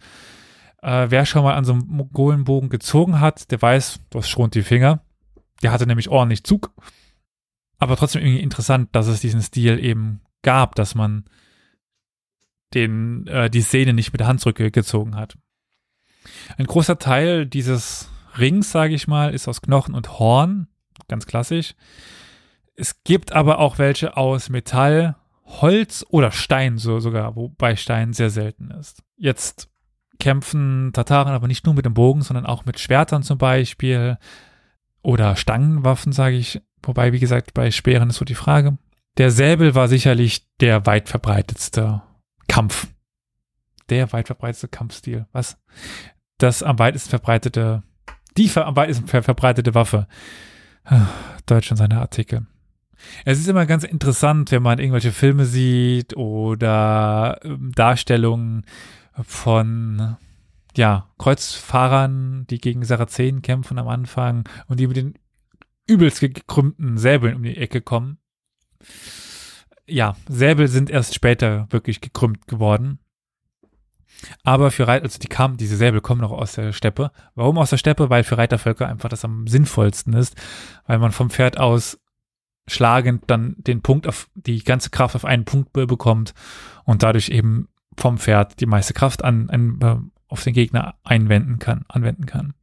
Äh, 0.82 1.10
wer 1.10 1.24
schon 1.24 1.44
mal 1.44 1.54
an 1.54 1.64
so 1.64 1.72
einem 1.72 1.86
Mongolenbogen 1.86 2.68
gezogen 2.68 3.20
hat, 3.20 3.50
der 3.50 3.62
weiß, 3.62 4.00
das 4.10 4.28
schont 4.28 4.54
die 4.54 4.62
Finger. 4.62 5.00
Der 5.62 5.70
hatte 5.70 5.86
nämlich 5.86 6.08
ordentlich 6.08 6.44
Zug. 6.44 6.72
Aber 7.78 7.96
trotzdem 7.96 8.22
irgendwie 8.22 8.42
interessant, 8.42 8.94
dass 8.94 9.06
es 9.06 9.20
diesen 9.20 9.42
Stil 9.42 9.82
eben 9.82 10.20
gab, 10.42 10.74
dass 10.74 10.94
man 10.94 11.24
den, 12.74 13.26
äh, 13.28 13.48
die 13.48 13.62
Szene 13.62 13.92
nicht 13.92 14.12
mit 14.12 14.20
der 14.20 14.26
Hand 14.26 14.40
zurückgezogen 14.40 15.16
hat. 15.16 15.36
Ein 16.56 16.66
großer 16.66 16.98
Teil 16.98 17.46
dieses 17.46 18.08
Rings, 18.38 18.70
sage 18.70 18.94
ich 18.94 19.06
mal, 19.06 19.34
ist 19.34 19.48
aus 19.48 19.62
Knochen 19.62 19.94
und 19.94 20.18
Horn, 20.18 20.68
ganz 21.08 21.26
klassisch. 21.26 21.74
Es 22.74 23.04
gibt 23.04 23.32
aber 23.32 23.58
auch 23.58 23.78
welche 23.78 24.16
aus 24.16 24.48
Metall, 24.48 25.16
Holz 25.44 26.04
oder 26.08 26.32
Stein 26.32 26.78
so 26.78 27.00
sogar, 27.00 27.36
wobei 27.36 27.76
Stein 27.76 28.12
sehr 28.12 28.30
selten 28.30 28.70
ist. 28.70 29.02
Jetzt 29.16 29.68
kämpfen 30.22 30.92
Tataren 30.92 31.32
aber 31.32 31.48
nicht 31.48 31.66
nur 31.66 31.74
mit 31.74 31.84
dem 31.84 31.94
Bogen, 31.94 32.22
sondern 32.22 32.46
auch 32.46 32.64
mit 32.64 32.78
Schwertern 32.78 33.24
zum 33.24 33.38
Beispiel 33.38 34.18
oder 35.02 35.34
Stangenwaffen, 35.34 36.12
sage 36.12 36.36
ich. 36.36 36.62
Wobei, 36.80 37.12
wie 37.12 37.18
gesagt, 37.18 37.54
bei 37.54 37.72
Speeren 37.72 38.08
ist 38.08 38.18
so 38.18 38.24
die 38.24 38.36
Frage. 38.36 38.78
Der 39.18 39.32
Säbel 39.32 39.74
war 39.74 39.88
sicherlich 39.88 40.46
der 40.60 40.86
weit 40.86 41.08
verbreitetste 41.08 42.02
Kampf. 42.46 42.86
Der 43.90 44.12
weit 44.12 44.28
verbreitetste 44.28 44.68
Kampfstil. 44.68 45.26
Was? 45.32 45.58
Das 46.38 46.62
am 46.62 46.78
weitesten 46.78 47.10
verbreitete, 47.10 47.82
die 48.36 48.48
am 48.54 48.76
weitesten 48.76 49.08
verbreitete 49.08 49.74
Waffe. 49.74 50.06
Deutsch 51.46 51.72
und 51.72 51.78
seine 51.78 51.98
Artikel. 51.98 52.46
Es 53.24 53.40
ist 53.40 53.48
immer 53.48 53.66
ganz 53.66 53.82
interessant, 53.82 54.52
wenn 54.52 54.62
man 54.62 54.78
irgendwelche 54.78 55.10
Filme 55.10 55.46
sieht 55.46 56.16
oder 56.16 57.40
ähm, 57.42 57.72
Darstellungen 57.74 58.64
von 59.24 60.16
ja, 60.76 61.08
Kreuzfahrern, 61.18 62.46
die 62.48 62.58
gegen 62.58 62.84
Sarazenen 62.84 63.42
kämpfen 63.42 63.78
am 63.78 63.88
Anfang 63.88 64.48
und 64.68 64.80
die 64.80 64.86
mit 64.86 64.96
den 64.96 65.14
übelst 65.86 66.20
gekrümmten 66.20 66.96
Säbeln 66.96 67.36
um 67.36 67.42
die 67.42 67.56
Ecke 67.56 67.82
kommen. 67.82 68.18
Ja, 69.86 70.16
Säbel 70.28 70.68
sind 70.68 70.90
erst 70.90 71.14
später 71.14 71.66
wirklich 71.70 72.00
gekrümmt 72.00 72.46
geworden. 72.46 72.98
Aber 74.44 74.70
für 74.70 74.86
Reiter, 74.86 75.04
also 75.04 75.18
die 75.18 75.28
kamen, 75.28 75.56
diese 75.56 75.76
Säbel 75.76 76.00
kommen 76.00 76.20
noch 76.20 76.30
aus 76.30 76.52
der 76.52 76.72
Steppe. 76.72 77.10
Warum 77.34 77.58
aus 77.58 77.70
der 77.70 77.78
Steppe? 77.78 78.08
Weil 78.08 78.22
für 78.24 78.38
Reitervölker 78.38 78.88
einfach 78.88 79.08
das 79.08 79.24
am 79.24 79.46
sinnvollsten 79.48 80.12
ist, 80.12 80.36
weil 80.86 80.98
man 80.98 81.12
vom 81.12 81.30
Pferd 81.30 81.58
aus 81.58 81.98
schlagend 82.68 83.24
dann 83.26 83.56
den 83.58 83.82
Punkt 83.82 84.06
auf, 84.06 84.28
die 84.34 84.62
ganze 84.62 84.90
Kraft 84.90 85.16
auf 85.16 85.24
einen 85.24 85.44
Punkt 85.44 85.72
bekommt 85.72 86.32
und 86.84 87.02
dadurch 87.02 87.30
eben 87.30 87.68
vom 87.96 88.18
Pferd 88.18 88.60
die 88.60 88.66
meiste 88.66 88.94
Kraft 88.94 89.24
an, 89.24 89.50
an 89.50 89.78
äh, 89.80 89.96
auf 90.28 90.42
den 90.44 90.54
Gegner 90.54 90.94
einwenden 91.04 91.58
kann, 91.58 91.84
anwenden 91.88 92.26
kann. 92.26 92.54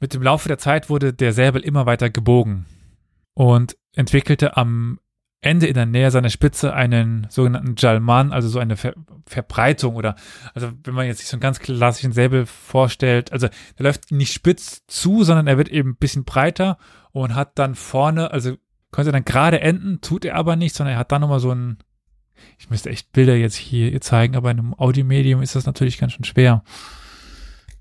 Mit 0.00 0.14
dem 0.14 0.22
Laufe 0.22 0.48
der 0.48 0.58
Zeit 0.58 0.88
wurde 0.88 1.12
der 1.12 1.32
Säbel 1.32 1.62
immer 1.62 1.86
weiter 1.86 2.08
gebogen 2.08 2.66
und 3.34 3.76
entwickelte 3.94 4.56
am 4.56 5.00
Ende 5.40 5.66
in 5.66 5.74
der 5.74 5.86
Nähe 5.86 6.10
seiner 6.10 6.30
Spitze 6.30 6.74
einen 6.74 7.26
sogenannten 7.30 7.74
Jalman, 7.76 8.32
also 8.32 8.48
so 8.48 8.58
eine 8.58 8.76
Ver 8.76 8.94
Verbreitung 9.26 9.94
oder, 9.94 10.16
also 10.54 10.70
wenn 10.84 10.94
man 10.94 11.06
jetzt 11.06 11.18
sich 11.18 11.28
so 11.28 11.36
einen 11.36 11.42
ganz 11.42 11.60
klassischen 11.60 12.12
Säbel 12.12 12.46
vorstellt, 12.46 13.30
also 13.30 13.48
der 13.78 13.84
läuft 13.84 14.10
nicht 14.10 14.32
spitz 14.32 14.86
zu, 14.86 15.22
sondern 15.22 15.46
er 15.46 15.58
wird 15.58 15.68
eben 15.68 15.90
ein 15.90 15.96
bisschen 15.96 16.24
breiter 16.24 16.78
und 17.12 17.34
hat 17.34 17.58
dann 17.58 17.74
vorne, 17.74 18.30
also 18.30 18.56
könnte 18.90 19.12
dann 19.12 19.26
gerade 19.26 19.60
enden, 19.60 20.00
tut 20.00 20.24
er 20.24 20.36
aber 20.36 20.56
nicht, 20.56 20.74
sondern 20.74 20.94
er 20.94 20.98
hat 20.98 21.12
dann 21.12 21.20
nochmal 21.20 21.40
so 21.40 21.52
ein, 21.52 21.76
ich 22.58 22.70
müsste 22.70 22.90
echt 22.90 23.12
Bilder 23.12 23.36
jetzt 23.36 23.56
hier 23.56 24.00
zeigen, 24.00 24.36
aber 24.36 24.50
in 24.50 24.58
einem 24.58 24.74
Audiomedium 24.74 25.42
ist 25.42 25.54
das 25.54 25.66
natürlich 25.66 25.98
ganz 25.98 26.12
schön 26.12 26.24
schwer. 26.24 26.62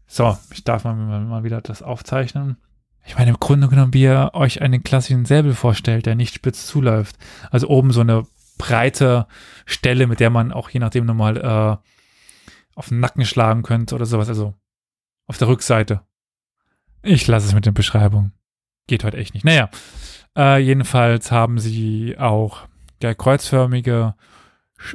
So, 0.08 0.38
ich 0.51 0.64
darf 0.64 0.84
mal, 0.84 0.95
mal 0.95 1.43
wieder 1.43 1.62
das 1.62 1.82
aufzeichnen. 1.82 2.58
Ich 3.05 3.18
meine, 3.18 3.32
im 3.32 3.39
Grunde 3.39 3.68
genommen, 3.68 3.93
wie 3.93 4.03
ihr 4.03 4.32
euch 4.34 4.62
einen 4.62 4.84
klassischen 4.84 5.26
Säbel 5.26 5.53
vorstellt, 5.53 6.05
der 6.05 6.16
nicht 6.16 6.36
spitz 6.36 6.68
zuläuft. 6.68 7.18
Also 7.51 7.70
oben 7.70 7.91
so 7.91 8.01
eine 8.01 8.26
breite 8.58 9.28
Stelle, 9.66 10.08
mit 10.08 10.20
der 10.20 10.30
man 10.30 10.51
auch 10.51 10.70
je 10.70 10.80
nachdem 10.80 11.05
nochmal 11.05 11.38
äh, 11.38 11.78
auf 12.76 12.89
den 12.89 12.99
Nacken 12.99 13.26
schlagen 13.26 13.64
könnte 13.64 13.95
oder 13.95 14.05
sowas. 14.05 14.28
Also 14.28 14.53
auf 15.26 15.38
der 15.38 15.47
Rückseite. 15.47 16.01
Ich 17.01 17.28
lasse 17.28 17.47
es 17.47 17.53
mit 17.53 17.66
den 17.66 17.74
Beschreibungen. 17.74 18.34
Geht 18.88 19.03
heute 19.03 19.18
echt 19.18 19.34
nicht. 19.34 19.45
Naja, 19.45 19.70
äh, 20.38 20.60
jedenfalls 20.60 21.32
haben 21.32 21.60
sie 21.60 22.18
auch 22.18 22.68
der 23.01 23.16
kreuzförmige 23.16 24.16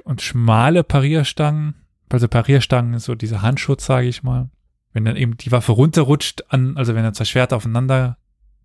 und 0.05 0.23
schmale 0.23 0.85
Parierstangen. 0.85 1.75
Also 2.09 2.29
Parierstangen 2.29 2.95
ist 2.95 3.05
so 3.05 3.15
dieser 3.15 3.43
Handschutz, 3.43 3.87
sage 3.87 4.09
ich 4.09 4.23
mal 4.23 4.51
wenn 4.93 5.05
dann 5.05 5.17
eben 5.17 5.37
die 5.37 5.53
Waffe 5.53 5.73
runterrutscht, 5.73 6.45
an, 6.49 6.77
also 6.77 6.95
wenn 6.95 7.03
dann 7.03 7.15
zwei 7.15 7.25
Schwerter 7.25 7.57
aufeinander 7.57 8.19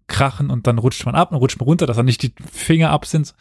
krachen 0.07 0.49
und 0.49 0.67
dann 0.67 0.77
rutscht 0.77 1.05
man 1.05 1.15
ab, 1.15 1.29
dann 1.31 1.39
rutscht 1.39 1.59
man 1.59 1.67
runter, 1.67 1.85
dass 1.85 1.97
dann 1.97 2.05
nicht 2.05 2.23
die 2.23 2.33
Finger 2.51 2.91
ab 2.91 3.05
sind, 3.05 3.33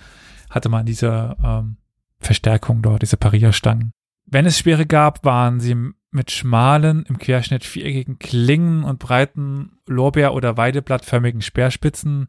hatte 0.51 0.69
man 0.69 0.87
diese 0.87 1.37
ähm, 1.43 1.77
Verstärkung 2.19 2.83
dort, 2.83 3.03
diese 3.03 3.17
Parierstangen. 3.17 3.93
Wenn 4.25 4.47
es 4.47 4.59
Speere 4.59 4.87
gab, 4.87 5.25
waren 5.25 5.61
sie 5.61 5.77
mit 6.11 6.31
schmalen, 6.31 7.05
im 7.09 7.19
Querschnitt 7.19 7.65
viereckigen 7.65 8.19
Klingen 8.19 8.85
und 8.85 8.99
breiten 8.99 9.79
Lorbeer- 9.87 10.35
oder 10.35 10.57
Weideblattförmigen 10.57 11.43
Speerspitzen 11.43 12.27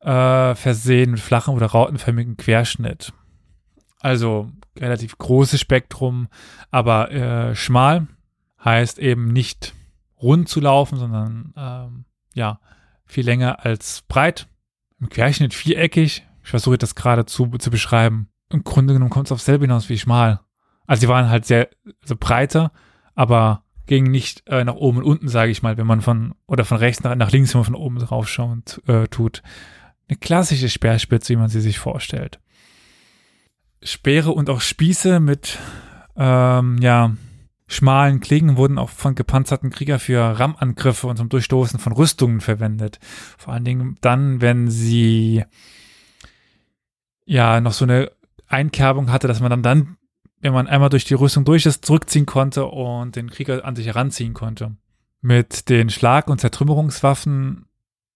äh, 0.00 0.54
versehen 0.54 1.12
mit 1.12 1.20
flachen 1.20 1.54
oder 1.54 1.66
rautenförmigen 1.66 2.36
Querschnitt. 2.36 3.12
Also 4.02 4.50
relativ 4.76 5.16
großes 5.16 5.60
Spektrum, 5.60 6.26
aber 6.72 7.12
äh, 7.12 7.54
schmal, 7.54 8.08
heißt 8.64 8.98
eben 8.98 9.28
nicht 9.28 9.74
rund 10.20 10.48
zu 10.48 10.60
laufen, 10.60 10.98
sondern 10.98 11.54
ähm, 11.56 12.04
ja, 12.34 12.58
viel 13.04 13.24
länger 13.24 13.64
als 13.64 14.02
breit. 14.08 14.48
Im 15.00 15.08
Querschnitt 15.08 15.54
viereckig. 15.54 16.26
Ich 16.42 16.50
versuche 16.50 16.78
das 16.78 16.96
gerade 16.96 17.26
zu, 17.26 17.46
zu 17.58 17.70
beschreiben. 17.70 18.28
Im 18.50 18.64
Grunde 18.64 18.92
genommen 18.92 19.10
kommt 19.10 19.28
es 19.28 19.32
auf 19.32 19.40
selbe 19.40 19.66
hinaus 19.66 19.88
wie 19.88 19.98
schmal. 19.98 20.40
Also 20.88 21.02
sie 21.02 21.08
waren 21.08 21.28
halt 21.28 21.46
sehr 21.46 21.68
so 22.04 22.16
breiter, 22.16 22.72
aber 23.14 23.62
gingen 23.86 24.10
nicht 24.10 24.42
äh, 24.48 24.64
nach 24.64 24.74
oben 24.74 24.98
und 24.98 25.04
unten, 25.04 25.28
sage 25.28 25.52
ich 25.52 25.62
mal, 25.62 25.76
wenn 25.76 25.86
man 25.86 26.00
von 26.00 26.34
oder 26.46 26.64
von 26.64 26.78
rechts 26.78 27.04
nach, 27.04 27.14
nach 27.14 27.30
links, 27.30 27.54
wenn 27.54 27.60
man 27.60 27.66
von 27.66 27.74
oben 27.76 27.98
drauf 28.00 28.28
schaut, 28.28 28.80
äh, 28.88 29.06
tut. 29.06 29.42
Eine 30.08 30.18
klassische 30.18 30.68
Speerspitze, 30.68 31.34
wie 31.34 31.38
man 31.38 31.48
sie 31.48 31.60
sich 31.60 31.78
vorstellt. 31.78 32.40
Speere 33.82 34.32
und 34.32 34.50
auch 34.50 34.60
Spieße 34.60 35.20
mit 35.20 35.58
ähm, 36.16 36.78
ja 36.80 37.12
schmalen 37.72 38.20
Klingen 38.20 38.56
wurden 38.56 38.78
auch 38.78 38.90
von 38.90 39.14
gepanzerten 39.14 39.70
Krieger 39.70 39.98
für 39.98 40.38
Rammangriffe 40.38 41.06
und 41.06 41.16
zum 41.16 41.28
Durchstoßen 41.28 41.78
von 41.78 41.92
Rüstungen 41.92 42.40
verwendet. 42.40 42.98
Vor 43.38 43.54
allen 43.54 43.64
Dingen 43.64 43.96
dann, 44.00 44.40
wenn 44.40 44.70
sie 44.70 45.44
ja 47.24 47.60
noch 47.60 47.72
so 47.72 47.84
eine 47.84 48.12
Einkerbung 48.46 49.10
hatte, 49.10 49.26
dass 49.26 49.40
man 49.40 49.50
dann 49.50 49.62
dann, 49.62 49.96
wenn 50.40 50.52
man 50.52 50.66
einmal 50.66 50.90
durch 50.90 51.04
die 51.04 51.14
Rüstung 51.14 51.44
durch 51.44 51.64
ist, 51.66 51.86
zurückziehen 51.86 52.26
konnte 52.26 52.66
und 52.66 53.16
den 53.16 53.30
Krieger 53.30 53.64
an 53.64 53.76
sich 53.76 53.86
heranziehen 53.86 54.34
konnte. 54.34 54.76
Mit 55.20 55.68
den 55.68 55.88
Schlag- 55.88 56.28
und 56.28 56.40
Zertrümmerungswaffen, 56.40 57.66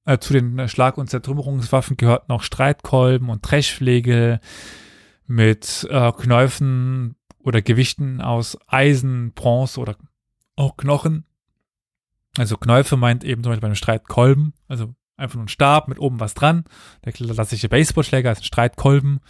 äh, 0.05 0.19
zu 0.19 0.33
den 0.33 0.69
Schlag- 0.69 0.99
und 0.99 1.09
Zertrümmerungswaffen 1.09 1.97
gehörten 1.97 2.33
auch 2.33 2.43
Streitkolben 2.43 3.31
und 3.31 3.49
Dreschflegel 3.49 4.41
mit 5.27 5.87
äh, 5.91 6.13
Knäufen 6.13 7.17
oder 7.41 7.63
Gewichten 7.63 8.21
aus 8.21 8.59
Eisen, 8.67 9.33
Bronze 9.33 9.81
oder 9.81 9.97
auch 10.57 10.77
Knochen. 10.77 11.25
Also 12.37 12.57
Knäufe 12.57 12.97
meint 12.97 13.25
eben 13.25 13.43
zum 13.43 13.51
Beispiel 13.51 13.63
bei 13.63 13.69
einem 13.69 13.77
Streitkolben, 13.77 14.53
also 14.69 14.95
einfach 15.17 15.37
nur 15.37 15.45
ein 15.45 15.49
Stab 15.49 15.89
mit 15.89 15.99
oben 15.99 16.21
was 16.21 16.35
dran. 16.35 16.65
Der 17.05 17.13
klassische 17.13 17.69
Baseballschläger 17.69 18.33
ist 18.33 18.41
ein 18.41 18.45
Streitkolben, 18.45 19.21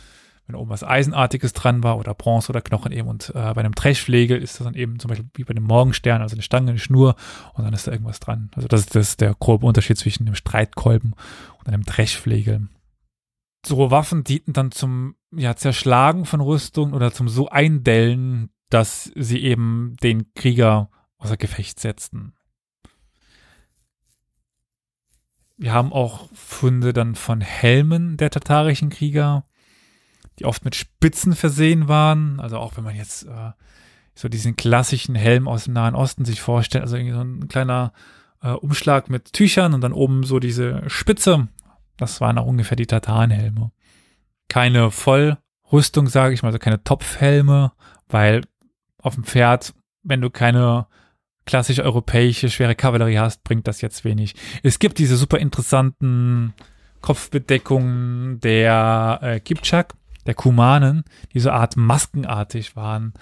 wenn 0.47 0.57
oben 0.57 0.71
was 0.71 0.83
Eisenartiges 0.83 1.53
dran 1.53 1.83
war 1.83 1.99
oder 1.99 2.15
Bronze 2.15 2.51
oder 2.51 2.61
Knochen 2.61 2.93
eben. 2.93 3.09
Und 3.09 3.31
äh, 3.31 3.55
bei 3.55 3.61
einem 3.61 3.75
Dreschflegel 3.75 4.43
ist 4.43 4.59
das 4.59 4.65
dann 4.65 4.75
eben 4.75 4.99
zum 4.99 5.09
Beispiel 5.09 5.29
wie 5.35 5.45
bei 5.45 5.51
einem 5.51 5.65
Morgenstern, 5.65 6.23
also 6.23 6.35
eine 6.35 6.43
Stange, 6.43 6.71
eine 6.71 6.79
Schnur 6.79 7.17
und 7.55 7.65
dann 7.65 7.75
ist 7.75 7.87
da 7.87 7.93
irgendwas 7.93 8.21
dran. 8.21 8.51
Also 8.55 8.69
das 8.69 8.81
ist, 8.81 8.95
das 8.95 9.17
der 9.17 9.35
grobe 9.35 9.67
Unterschied 9.67 9.99
zwischen 9.99 10.27
einem 10.27 10.35
Streitkolben 10.35 11.15
und 11.59 11.69
einem 11.69 11.85
Dreschflegel 11.85 12.69
so 13.67 13.91
Waffen 13.91 14.25
dienten 14.25 14.53
dann 14.53 14.71
zum 14.71 15.17
ja, 15.33 15.57
Zerschlagen 15.57 16.25
von 16.25 16.41
Rüstung 16.41 16.93
oder 16.93 17.13
zum 17.13 17.29
so 17.29 17.49
Eindellen, 17.49 18.51
dass 18.71 19.11
sie 19.15 19.43
eben 19.43 19.97
den 20.03 20.33
Krieger 20.35 20.91
außer 21.19 21.37
Gefecht 21.37 21.81
setzten. 21.81 22.35
Wir 25.59 25.73
haben 25.73 25.93
auch 25.93 26.29
Funde 26.35 26.93
dann 26.93 27.15
von 27.15 27.41
Helmen 27.41 28.17
der 28.19 28.31
tatarischen 28.31 28.91
Krieger, 28.91 29.47
die 30.39 30.45
oft 30.45 30.65
mit 30.65 30.75
Spitzen 30.75 31.35
versehen 31.35 31.89
waren. 31.89 32.41
Also 32.41 32.59
auch 32.59 32.77
wenn 32.77 32.85
man 32.85 32.95
jetzt 32.95 33.25
äh, 33.25 33.53
so 34.15 34.29
diesen 34.29 34.57
klassischen 34.57 35.15
Helm 35.15 35.49
aus 35.49 35.65
dem 35.65 35.73
Nahen 35.73 35.95
Osten 35.95 36.25
sich 36.25 36.43
vorstellt, 36.43 36.83
also 36.83 36.97
irgendwie 36.97 37.15
so 37.15 37.23
ein 37.23 37.49
kleiner 37.49 37.93
äh, 38.43 38.51
Umschlag 38.51 39.09
mit 39.09 39.33
Tüchern 39.33 39.73
und 39.73 39.81
dann 39.81 39.93
oben 39.95 40.25
so 40.25 40.39
diese 40.39 40.83
Spitze, 40.89 41.49
das 41.97 42.21
waren 42.21 42.39
auch 42.39 42.47
ungefähr 42.47 42.77
die 42.77 42.87
Tatarenhelme. 42.87 43.71
Keine 44.49 44.91
Vollrüstung, 44.91 46.09
sage 46.09 46.35
ich 46.35 46.43
mal, 46.43 46.49
also 46.49 46.59
keine 46.59 46.83
Topfhelme, 46.83 47.73
weil 48.09 48.43
auf 48.99 49.15
dem 49.15 49.25
Pferd, 49.25 49.75
wenn 50.03 50.21
du 50.21 50.31
keine 50.31 50.87
klassische 51.47 51.85
europäische 51.85 52.51
schwere 52.51 52.75
Kavallerie 52.75 53.19
hast, 53.19 53.45
bringt 53.45 53.67
das 53.69 53.81
jetzt 53.81 54.05
wenig. 54.05 54.35
Es 54.63 54.79
gibt 54.79 54.99
diese 54.99 55.17
super 55.17 55.39
interessanten 55.39 56.55
Kopfbedeckungen 57.01 58.41
der 58.41 59.21
äh, 59.23 59.41
Kipchak, 59.41 59.95
der 60.27 60.35
Kumanen, 60.35 61.05
die 61.33 61.41
so 61.41 61.51
Art 61.51 61.77
maskenartig 61.77 62.75
waren. 62.75 63.15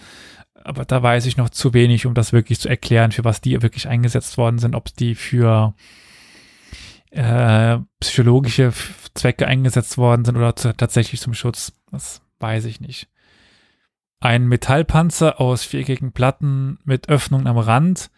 Aber 0.55 0.87
da 0.87 1.03
weiß 1.03 1.27
ich 1.27 1.37
noch 1.37 1.51
zu 1.51 1.75
wenig, 1.75 2.07
um 2.07 2.15
das 2.15 2.33
wirklich 2.33 2.59
zu 2.59 2.69
erklären, 2.69 3.13
für 3.13 3.25
was 3.25 3.43
die 3.43 3.61
wirklich 3.61 3.89
eingesetzt 3.89 4.39
worden 4.39 4.59
sind, 4.59 4.75
ob 4.75 4.95
die 4.97 5.15
für 5.15 5.75
äh, 7.15 7.79
psychologische 8.01 8.73
Zwecke 9.15 9.47
eingesetzt 9.47 9.99
worden 9.99 10.25
sind 10.25 10.37
oder 10.37 10.55
tatsächlich 10.55 11.21
zum 11.21 11.35
Schutz. 11.35 11.73
Das 11.91 12.23
weiß 12.41 12.65
ich 12.65 12.81
nicht. 12.81 13.09
Ein 14.21 14.49
Metallpanzer 14.49 15.41
aus 15.41 15.65
viereckigen 15.65 16.13
Platten 16.13 16.79
mit 16.85 17.09
Öffnungen 17.09 17.47
am 17.47 17.59
Rand 17.59 18.11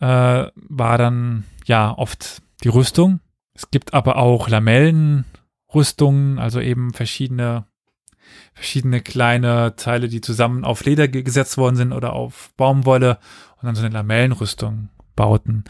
äh, 0.00 0.06
war 0.54 0.98
dann 0.98 1.44
ja 1.64 1.96
oft 1.96 2.42
die 2.64 2.68
Rüstung. 2.68 3.20
Es 3.54 3.70
gibt 3.70 3.94
aber 3.94 4.16
auch 4.16 4.48
Lamellenrüstungen, 4.48 6.38
also 6.38 6.60
eben 6.60 6.92
verschiedene 6.92 7.66
verschiedene 8.54 9.00
kleine 9.00 9.76
Teile, 9.76 10.08
die 10.08 10.20
zusammen 10.20 10.64
auf 10.64 10.84
Leder 10.84 11.08
gesetzt 11.08 11.56
worden 11.58 11.76
sind 11.76 11.92
oder 11.92 12.12
auf 12.12 12.52
Baumwolle 12.56 13.18
und 13.56 13.66
dann 13.66 13.74
so 13.74 13.82
eine 13.84 13.94
Lamellenrüstung 13.94 14.90
bauten. 15.16 15.64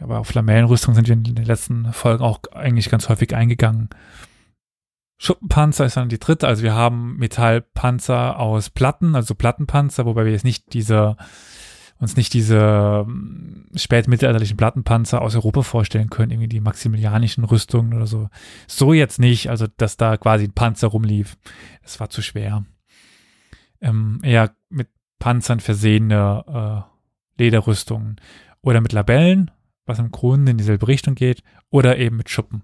Aber 0.00 0.18
auf 0.18 0.34
Lamellenrüstung 0.34 0.94
sind 0.94 1.08
wir 1.08 1.14
in 1.14 1.24
den 1.24 1.44
letzten 1.44 1.92
Folgen 1.92 2.22
auch 2.22 2.40
eigentlich 2.52 2.90
ganz 2.90 3.08
häufig 3.08 3.34
eingegangen. 3.34 3.90
Schuppenpanzer 5.18 5.84
ist 5.84 5.96
dann 5.96 6.08
die 6.08 6.18
dritte. 6.18 6.46
Also 6.46 6.62
wir 6.62 6.74
haben 6.74 7.16
Metallpanzer 7.16 8.38
aus 8.38 8.70
Platten, 8.70 9.14
also 9.14 9.34
Plattenpanzer, 9.34 10.04
wobei 10.06 10.24
wir 10.24 10.32
jetzt 10.32 10.44
nicht 10.44 10.72
diese, 10.72 11.16
uns 11.98 12.16
nicht 12.16 12.34
diese 12.34 13.04
ähm, 13.06 13.68
spätmittelalterlichen 13.74 14.56
Plattenpanzer 14.56 15.22
aus 15.22 15.36
Europa 15.36 15.62
vorstellen 15.62 16.10
können, 16.10 16.32
irgendwie 16.32 16.48
die 16.48 16.60
maximilianischen 16.60 17.44
Rüstungen 17.44 17.94
oder 17.94 18.06
so. 18.06 18.28
So 18.66 18.92
jetzt 18.92 19.20
nicht, 19.20 19.48
also 19.48 19.66
dass 19.76 19.96
da 19.96 20.16
quasi 20.16 20.44
ein 20.44 20.52
Panzer 20.52 20.88
rumlief. 20.88 21.36
Das 21.82 22.00
war 22.00 22.10
zu 22.10 22.20
schwer. 22.20 22.64
Ähm, 23.80 24.20
eher 24.22 24.54
mit 24.68 24.88
Panzern 25.18 25.60
versehene 25.60 26.84
äh, 27.38 27.42
Lederrüstungen 27.42 28.16
oder 28.60 28.80
mit 28.80 28.92
Labellen, 28.92 29.50
was 29.86 29.98
im 29.98 30.10
Grunde 30.10 30.52
in 30.52 30.58
dieselbe 30.58 30.88
Richtung 30.88 31.14
geht, 31.14 31.42
oder 31.70 31.98
eben 31.98 32.16
mit 32.16 32.30
Schuppen. 32.30 32.62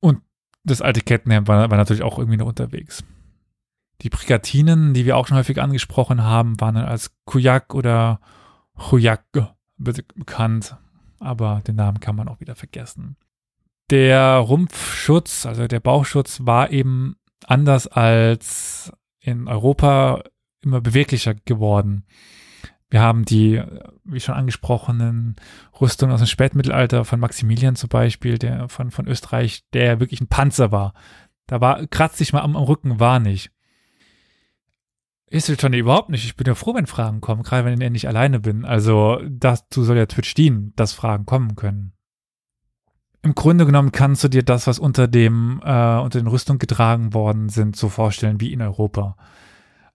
Und 0.00 0.20
das 0.64 0.82
alte 0.82 1.00
Kettenhemd 1.00 1.48
war, 1.48 1.70
war 1.70 1.78
natürlich 1.78 2.02
auch 2.02 2.18
irgendwie 2.18 2.38
noch 2.38 2.46
unterwegs. 2.46 3.04
Die 4.02 4.10
Brigatinen, 4.10 4.94
die 4.94 5.04
wir 5.04 5.16
auch 5.16 5.26
schon 5.26 5.36
häufig 5.36 5.60
angesprochen 5.60 6.22
haben, 6.22 6.60
waren 6.60 6.74
dann 6.74 6.84
als 6.84 7.12
Kujak 7.24 7.74
oder 7.74 8.20
Chujak 8.76 9.24
bekannt, 9.76 10.76
aber 11.18 11.62
den 11.66 11.76
Namen 11.76 12.00
kann 12.00 12.16
man 12.16 12.28
auch 12.28 12.40
wieder 12.40 12.56
vergessen. 12.56 13.16
Der 13.90 14.36
Rumpfschutz, 14.36 15.46
also 15.46 15.66
der 15.66 15.80
Bauchschutz, 15.80 16.40
war 16.44 16.70
eben 16.70 17.16
anders 17.46 17.86
als 17.86 18.92
in 19.20 19.46
Europa 19.48 20.22
immer 20.62 20.80
beweglicher 20.80 21.34
geworden. 21.34 22.04
Wir 22.94 23.02
haben 23.02 23.24
die, 23.24 23.60
wie 24.04 24.20
schon 24.20 24.36
angesprochenen, 24.36 25.34
Rüstungen 25.80 26.14
aus 26.14 26.20
dem 26.20 26.28
Spätmittelalter 26.28 27.04
von 27.04 27.18
Maximilian 27.18 27.74
zum 27.74 27.88
Beispiel, 27.88 28.38
der 28.38 28.68
von, 28.68 28.92
von 28.92 29.08
Österreich, 29.08 29.64
der 29.72 29.98
wirklich 29.98 30.20
ein 30.20 30.28
Panzer 30.28 30.70
war. 30.70 30.94
Da 31.48 31.60
war, 31.60 31.88
kratzt 31.88 32.18
sich 32.18 32.32
mal 32.32 32.42
am, 32.42 32.56
am 32.56 32.62
Rücken, 32.62 33.00
war 33.00 33.18
nicht. 33.18 33.50
Ist 35.26 35.48
es 35.48 35.60
schon 35.60 35.72
überhaupt 35.72 36.08
nicht. 36.08 36.24
Ich 36.24 36.36
bin 36.36 36.46
ja 36.46 36.54
froh, 36.54 36.72
wenn 36.72 36.86
Fragen 36.86 37.20
kommen, 37.20 37.42
gerade 37.42 37.64
wenn 37.64 37.80
ich 37.80 37.90
nicht 37.90 38.06
alleine 38.06 38.38
bin. 38.38 38.64
Also, 38.64 39.20
dazu 39.28 39.82
soll 39.82 39.96
ja 39.96 40.06
Twitch 40.06 40.32
dienen, 40.34 40.72
dass 40.76 40.92
Fragen 40.92 41.26
kommen 41.26 41.56
können. 41.56 41.94
Im 43.22 43.34
Grunde 43.34 43.66
genommen 43.66 43.90
kannst 43.90 44.22
du 44.22 44.28
dir 44.28 44.44
das, 44.44 44.68
was 44.68 44.78
unter 44.78 45.08
dem, 45.08 45.60
äh, 45.64 45.98
unter 45.98 46.20
den 46.20 46.28
Rüstungen 46.28 46.60
getragen 46.60 47.12
worden 47.12 47.48
sind, 47.48 47.74
so 47.74 47.88
vorstellen 47.88 48.40
wie 48.40 48.52
in 48.52 48.62
Europa. 48.62 49.16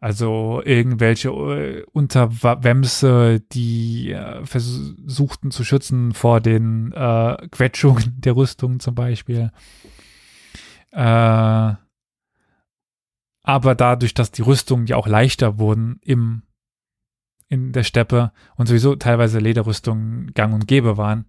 Also 0.01 0.61
irgendwelche 0.63 1.29
äh, 1.29 1.83
Unterwämse, 1.91 3.41
die 3.51 4.11
äh, 4.11 4.45
versuchten 4.45 5.51
zu 5.51 5.65
schützen 5.65 6.13
vor 6.13 6.39
den 6.39 6.93
äh, 6.93 7.47
Quetschungen 7.51 8.15
der 8.21 8.35
Rüstung 8.35 8.79
zum 8.79 8.95
Beispiel. 8.95 9.51
Äh, 10.91 11.73
aber 13.43 13.75
dadurch, 13.75 14.13
dass 14.13 14.31
die 14.31 14.41
Rüstungen 14.41 14.87
ja 14.87 14.95
auch 14.95 15.07
leichter 15.07 15.59
wurden 15.59 15.99
im, 16.01 16.43
in 17.49 17.73
der 17.73 17.83
Steppe 17.83 18.31
und 18.55 18.67
sowieso 18.67 18.95
teilweise 18.95 19.39
Lederrüstungen 19.39 20.33
gang 20.33 20.53
und 20.53 20.65
gäbe 20.65 20.95
waren, 20.95 21.25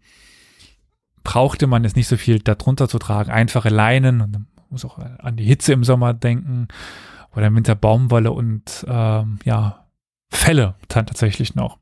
brauchte 1.25 1.67
man 1.67 1.85
es 1.85 1.97
nicht 1.97 2.09
so 2.09 2.17
viel 2.17 2.39
darunter 2.39 2.89
zu 2.89 3.01
tragen. 3.01 3.31
Einfache 3.33 3.69
Leinen 3.69 4.21
und 4.21 4.33
man 4.33 4.47
muss 4.69 4.85
auch 4.85 4.99
an 4.99 5.37
die 5.37 5.45
Hitze 5.45 5.73
im 5.73 5.83
Sommer 5.83 6.15
denken 6.15 6.69
oder 7.35 7.47
im 7.47 7.57
Winter 7.57 7.75
Baumwolle 7.75 8.33
und 8.33 8.85
ähm, 8.89 9.39
ja, 9.45 9.87
Felle 10.31 10.77
dann 10.89 11.07
tatsächlich 11.07 11.55
noch. 11.55 11.79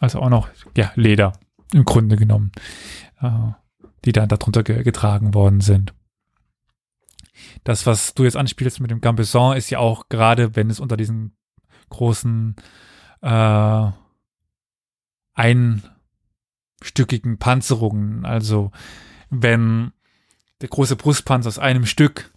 Also 0.00 0.20
auch 0.20 0.30
noch, 0.30 0.48
ja, 0.76 0.92
Leder 0.94 1.32
im 1.72 1.84
Grunde 1.84 2.16
genommen, 2.16 2.52
äh, 3.20 3.30
die 4.04 4.12
dann 4.12 4.28
darunter 4.28 4.62
ge 4.62 4.82
getragen 4.82 5.34
worden 5.34 5.60
sind. 5.60 5.94
Das, 7.64 7.86
was 7.86 8.14
du 8.14 8.24
jetzt 8.24 8.36
anspielst 8.36 8.80
mit 8.80 8.90
dem 8.90 9.00
Gambeson, 9.00 9.56
ist 9.56 9.70
ja 9.70 9.78
auch 9.78 10.08
gerade, 10.08 10.56
wenn 10.56 10.70
es 10.70 10.80
unter 10.80 10.96
diesen 10.96 11.36
großen 11.90 12.56
äh, 13.22 13.90
einstückigen 15.34 17.38
Panzerungen, 17.38 18.24
also 18.24 18.70
wenn 19.28 19.92
der 20.60 20.68
große 20.68 20.96
Brustpanzer 20.96 21.48
aus 21.48 21.58
einem 21.58 21.86
Stück 21.86 22.32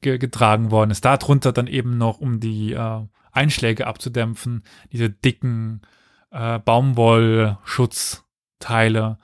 ge 0.00 0.18
getragen 0.18 0.70
worden 0.70 0.90
ist. 0.90 1.04
Darunter 1.04 1.52
dann 1.52 1.66
eben 1.66 1.98
noch, 1.98 2.20
um 2.20 2.40
die 2.40 2.72
äh, 2.72 3.00
Einschläge 3.32 3.86
abzudämpfen, 3.86 4.62
diese 4.92 5.10
dicken 5.10 5.82
äh, 6.30 6.58
Baumwollschutzteile. 6.58 9.18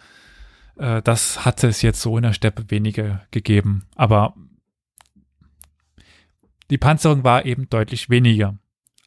Äh, 0.77 1.03
das 1.03 1.45
hatte 1.45 1.69
es 1.69 1.83
jetzt 1.83 2.01
so 2.01 2.17
in 2.17 2.23
der 2.23 2.33
Steppe 2.33 2.71
weniger 2.71 3.27
gegeben. 3.31 3.85
Aber 3.95 4.35
die 6.71 6.79
Panzerung 6.79 7.25
war 7.25 7.45
eben 7.45 7.69
deutlich 7.69 8.09
weniger. 8.11 8.57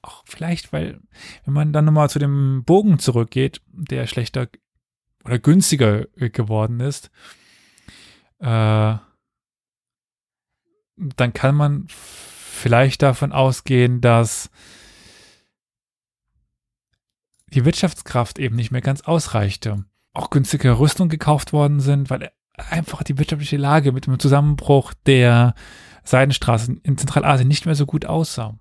Auch 0.02 0.24
vielleicht, 0.26 0.74
weil, 0.74 1.00
wenn 1.46 1.54
man 1.54 1.72
dann 1.74 1.86
nochmal 1.86 2.10
zu 2.10 2.20
dem 2.20 2.64
Bogen 2.66 3.00
zurückgeht, 3.00 3.62
der 3.72 4.08
schlechter 4.08 4.48
oder 5.26 5.40
günstiger 5.40 6.06
geworden 6.16 6.80
ist, 6.80 7.12
äh, 8.40 8.96
dann 10.98 11.34
kann 11.34 11.56
man 11.56 11.86
vielleicht 11.90 13.04
davon 13.04 13.32
ausgehen, 13.32 14.02
dass 14.02 14.50
die 17.54 17.66
Wirtschaftskraft 17.66 18.40
eben 18.40 18.56
nicht 18.56 18.72
mehr 18.72 18.82
ganz 18.82 19.02
ausreichte. 19.02 19.86
Auch 20.14 20.30
günstige 20.30 20.80
Rüstung 20.80 21.10
gekauft 21.10 21.54
worden 21.54 21.80
sind, 21.80 22.10
weil 22.10 22.32
einfach 22.58 23.04
die 23.04 23.18
wirtschaftliche 23.18 23.58
Lage 23.58 23.92
mit 23.92 24.08
dem 24.08 24.20
Zusammenbruch 24.20 24.94
der 25.06 25.54
Seidenstraßen 26.04 26.80
in 26.82 26.98
Zentralasien 26.98 27.48
nicht 27.48 27.66
mehr 27.66 27.76
so 27.76 27.86
gut 27.86 28.06
aussah. 28.06 28.58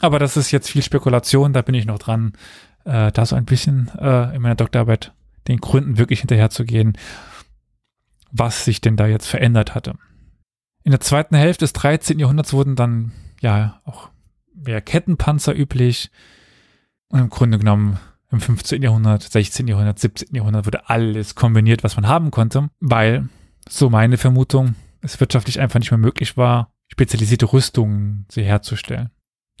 Aber 0.00 0.18
das 0.18 0.36
ist 0.36 0.50
jetzt 0.50 0.70
viel 0.70 0.82
Spekulation, 0.82 1.52
da 1.52 1.62
bin 1.62 1.74
ich 1.74 1.86
noch 1.86 1.98
dran, 1.98 2.32
äh, 2.84 3.10
da 3.12 3.24
so 3.24 3.36
ein 3.36 3.44
bisschen 3.44 3.90
äh, 3.98 4.34
in 4.34 4.42
meiner 4.42 4.56
Doktorarbeit 4.56 5.12
den 5.48 5.58
Gründen 5.58 5.98
wirklich 5.98 6.20
hinterherzugehen, 6.20 6.98
was 8.30 8.64
sich 8.64 8.80
denn 8.80 8.96
da 8.96 9.06
jetzt 9.06 9.26
verändert 9.26 9.74
hatte. 9.74 9.94
In 10.84 10.90
der 10.90 11.00
zweiten 11.00 11.34
Hälfte 11.34 11.64
des 11.64 11.72
13. 11.72 12.18
Jahrhunderts 12.18 12.52
wurden 12.52 12.76
dann 12.76 13.12
ja 13.40 13.80
auch 13.84 14.10
mehr 14.54 14.82
Kettenpanzer 14.82 15.56
üblich. 15.56 16.10
Und 17.08 17.20
im 17.20 17.30
Grunde 17.30 17.58
genommen 17.58 17.98
im 18.30 18.40
15. 18.40 18.82
Jahrhundert, 18.82 19.22
16. 19.22 19.66
Jahrhundert, 19.66 19.98
17. 19.98 20.34
Jahrhundert 20.34 20.66
wurde 20.66 20.88
alles 20.90 21.34
kombiniert, 21.34 21.84
was 21.84 21.96
man 21.96 22.06
haben 22.06 22.30
konnte, 22.30 22.68
weil, 22.80 23.28
so 23.68 23.88
meine 23.88 24.18
Vermutung, 24.18 24.74
es 25.00 25.18
wirtschaftlich 25.20 25.58
einfach 25.58 25.78
nicht 25.78 25.90
mehr 25.90 25.98
möglich 25.98 26.36
war, 26.36 26.72
spezialisierte 26.88 27.52
Rüstungen 27.52 28.26
sie 28.30 28.42
herzustellen. 28.42 29.10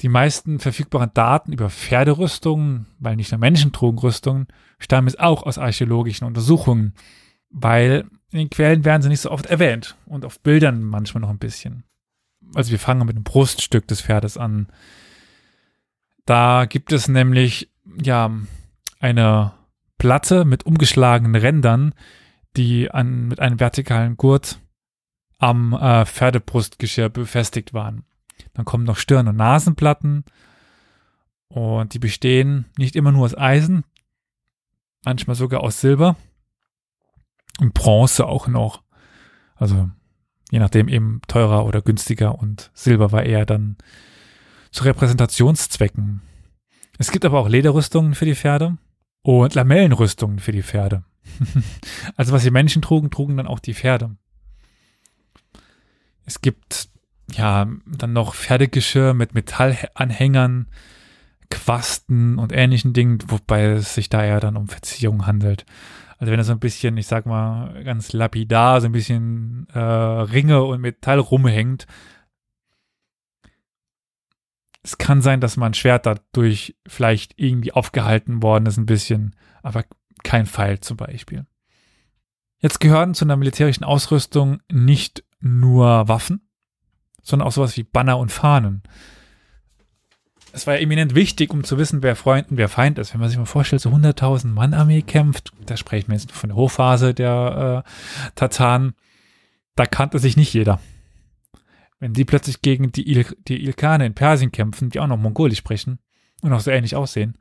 Die 0.00 0.08
meisten 0.08 0.58
verfügbaren 0.58 1.12
Daten 1.14 1.52
über 1.52 1.70
Pferderüstungen, 1.70 2.86
weil 2.98 3.16
nicht 3.16 3.30
nur 3.30 3.38
Menschen 3.38 3.72
trugen 3.72 3.98
Rüstungen, 3.98 4.48
stammen 4.78 5.06
jetzt 5.06 5.20
auch 5.20 5.44
aus 5.44 5.56
archäologischen 5.56 6.26
Untersuchungen, 6.26 6.94
weil 7.48 8.04
in 8.34 8.38
den 8.38 8.50
Quellen 8.50 8.84
werden 8.84 9.00
sie 9.00 9.08
nicht 9.08 9.20
so 9.20 9.30
oft 9.30 9.46
erwähnt 9.46 9.96
und 10.06 10.24
auf 10.24 10.40
Bildern 10.40 10.82
manchmal 10.82 11.20
noch 11.20 11.30
ein 11.30 11.38
bisschen. 11.38 11.84
Also 12.52 12.72
wir 12.72 12.80
fangen 12.80 13.06
mit 13.06 13.16
dem 13.16 13.22
Bruststück 13.22 13.86
des 13.86 14.00
Pferdes 14.00 14.36
an. 14.36 14.66
Da 16.26 16.64
gibt 16.64 16.90
es 16.90 17.06
nämlich 17.06 17.70
ja 18.02 18.32
eine 18.98 19.52
Platte 19.98 20.44
mit 20.44 20.66
umgeschlagenen 20.66 21.40
Rändern, 21.40 21.94
die 22.56 22.90
an, 22.90 23.28
mit 23.28 23.38
einem 23.38 23.60
vertikalen 23.60 24.16
Gurt 24.16 24.58
am 25.38 25.72
äh, 25.72 26.04
Pferdebrustgeschirr 26.04 27.10
befestigt 27.10 27.72
waren. 27.72 28.02
Dann 28.52 28.64
kommen 28.64 28.82
noch 28.82 28.96
Stirn- 28.96 29.28
und 29.28 29.36
Nasenplatten 29.36 30.24
und 31.46 31.94
die 31.94 32.00
bestehen 32.00 32.64
nicht 32.78 32.96
immer 32.96 33.12
nur 33.12 33.26
aus 33.26 33.38
Eisen, 33.38 33.84
manchmal 35.04 35.36
sogar 35.36 35.60
aus 35.60 35.80
Silber 35.80 36.16
und 37.60 37.74
Bronze 37.74 38.26
auch 38.26 38.48
noch. 38.48 38.82
Also 39.56 39.90
je 40.50 40.58
nachdem 40.58 40.88
eben 40.88 41.20
teurer 41.28 41.64
oder 41.66 41.82
günstiger 41.82 42.38
und 42.38 42.70
Silber 42.74 43.12
war 43.12 43.22
eher 43.22 43.46
dann 43.46 43.76
zu 44.70 44.84
Repräsentationszwecken. 44.84 46.20
Es 46.98 47.10
gibt 47.10 47.24
aber 47.24 47.40
auch 47.40 47.48
Lederrüstungen 47.48 48.14
für 48.14 48.24
die 48.24 48.34
Pferde 48.34 48.76
und 49.22 49.54
Lamellenrüstungen 49.54 50.38
für 50.38 50.52
die 50.52 50.62
Pferde. 50.62 51.04
also 52.16 52.32
was 52.32 52.42
die 52.42 52.50
Menschen 52.50 52.82
trugen, 52.82 53.10
trugen 53.10 53.36
dann 53.36 53.46
auch 53.46 53.58
die 53.58 53.74
Pferde. 53.74 54.16
Es 56.26 56.40
gibt 56.40 56.88
ja 57.32 57.66
dann 57.86 58.12
noch 58.12 58.34
Pferdegeschirr 58.34 59.14
mit 59.14 59.34
Metallanhängern, 59.34 60.66
Quasten 61.50 62.38
und 62.38 62.52
ähnlichen 62.52 62.92
Dingen, 62.92 63.18
wobei 63.28 63.64
es 63.64 63.94
sich 63.94 64.08
da 64.08 64.24
ja 64.24 64.40
dann 64.40 64.56
um 64.56 64.68
Verziehungen 64.68 65.26
handelt. 65.26 65.64
Also 66.24 66.32
wenn 66.32 66.40
er 66.40 66.44
so 66.44 66.52
ein 66.52 66.58
bisschen, 66.58 66.96
ich 66.96 67.06
sag 67.06 67.26
mal, 67.26 67.84
ganz 67.84 68.14
lapidar, 68.14 68.80
so 68.80 68.86
ein 68.86 68.92
bisschen 68.92 69.68
äh, 69.74 69.78
Ringe 69.78 70.64
und 70.64 70.80
Metall 70.80 71.18
rumhängt, 71.18 71.86
es 74.82 74.96
kann 74.96 75.20
sein, 75.20 75.42
dass 75.42 75.58
mein 75.58 75.74
Schwert 75.74 76.06
dadurch 76.06 76.78
vielleicht 76.86 77.34
irgendwie 77.36 77.72
aufgehalten 77.72 78.42
worden 78.42 78.64
ist, 78.64 78.78
ein 78.78 78.86
bisschen, 78.86 79.36
aber 79.62 79.84
kein 80.22 80.46
Pfeil 80.46 80.80
zum 80.80 80.96
Beispiel. 80.96 81.44
Jetzt 82.58 82.80
gehören 82.80 83.12
zu 83.12 83.26
einer 83.26 83.36
militärischen 83.36 83.84
Ausrüstung 83.84 84.62
nicht 84.72 85.24
nur 85.40 86.08
Waffen, 86.08 86.48
sondern 87.20 87.48
auch 87.48 87.52
sowas 87.52 87.76
wie 87.76 87.84
Banner 87.84 88.16
und 88.16 88.32
Fahnen. 88.32 88.82
Es 90.54 90.68
war 90.68 90.74
ja 90.74 90.80
eminent 90.80 91.16
wichtig, 91.16 91.52
um 91.52 91.64
zu 91.64 91.78
wissen, 91.78 92.04
wer 92.04 92.14
Freund 92.14 92.48
und 92.48 92.58
wer 92.58 92.68
Feind 92.68 93.00
ist. 93.00 93.12
Wenn 93.12 93.20
man 93.20 93.28
sich 93.28 93.38
mal 93.38 93.44
vorstellt, 93.44 93.82
so 93.82 93.90
100.000 93.90 94.46
Mann 94.46 94.72
Armee 94.72 95.02
kämpft, 95.02 95.52
da 95.66 95.76
sprechen 95.76 96.08
wir 96.08 96.14
jetzt 96.14 96.30
von 96.30 96.48
der 96.48 96.56
Hochphase 96.56 97.12
der 97.12 97.84
äh, 97.84 98.30
Tataren, 98.36 98.94
da 99.74 99.84
kannte 99.84 100.20
sich 100.20 100.36
nicht 100.36 100.54
jeder. 100.54 100.78
Wenn 101.98 102.12
die 102.12 102.24
plötzlich 102.24 102.62
gegen 102.62 102.92
die, 102.92 103.10
Il 103.10 103.26
die 103.48 103.64
Ilkane 103.64 104.06
in 104.06 104.14
Persien 104.14 104.52
kämpfen, 104.52 104.90
die 104.90 105.00
auch 105.00 105.08
noch 105.08 105.16
Mongolisch 105.16 105.58
sprechen 105.58 105.98
und 106.40 106.52
auch 106.52 106.60
so 106.60 106.70
ähnlich 106.70 106.94
aussehen, 106.94 107.36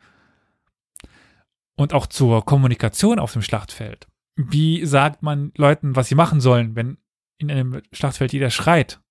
und 1.76 1.94
auch 1.94 2.08
zur 2.08 2.44
Kommunikation 2.46 3.20
auf 3.20 3.34
dem 3.34 3.42
Schlachtfeld. 3.44 4.08
Wie 4.36 4.86
sagt 4.86 5.22
man 5.22 5.52
Leuten, 5.56 5.96
was 5.96 6.08
sie 6.08 6.16
machen 6.16 6.42
sollen, 6.42 6.76
wenn 6.76 6.98
in 7.38 7.52
einem 7.52 7.82
Schlachtfeld 7.92 8.34
jeder 8.34 8.50
schreit? 8.50 9.02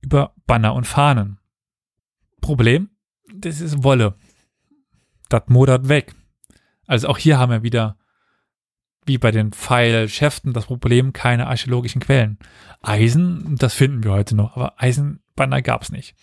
Über 0.00 0.34
Banner 0.46 0.74
und 0.74 0.86
Fahnen. 0.86 1.37
Problem? 2.40 2.90
Das 3.34 3.60
ist 3.60 3.82
Wolle. 3.82 4.14
Das 5.28 5.42
modert 5.48 5.88
weg. 5.88 6.14
Also 6.86 7.08
auch 7.08 7.18
hier 7.18 7.38
haben 7.38 7.52
wir 7.52 7.62
wieder, 7.62 7.98
wie 9.04 9.18
bei 9.18 9.30
den 9.30 9.52
Pfeilschäften, 9.52 10.52
das 10.52 10.66
Problem 10.66 11.12
keine 11.12 11.46
archäologischen 11.46 12.00
Quellen. 12.00 12.38
Eisen, 12.80 13.56
das 13.56 13.74
finden 13.74 14.04
wir 14.04 14.12
heute 14.12 14.34
noch, 14.34 14.56
aber 14.56 14.80
Eisenbanner 14.80 15.62
gab 15.62 15.82
es 15.82 15.92
nicht. 15.92 16.14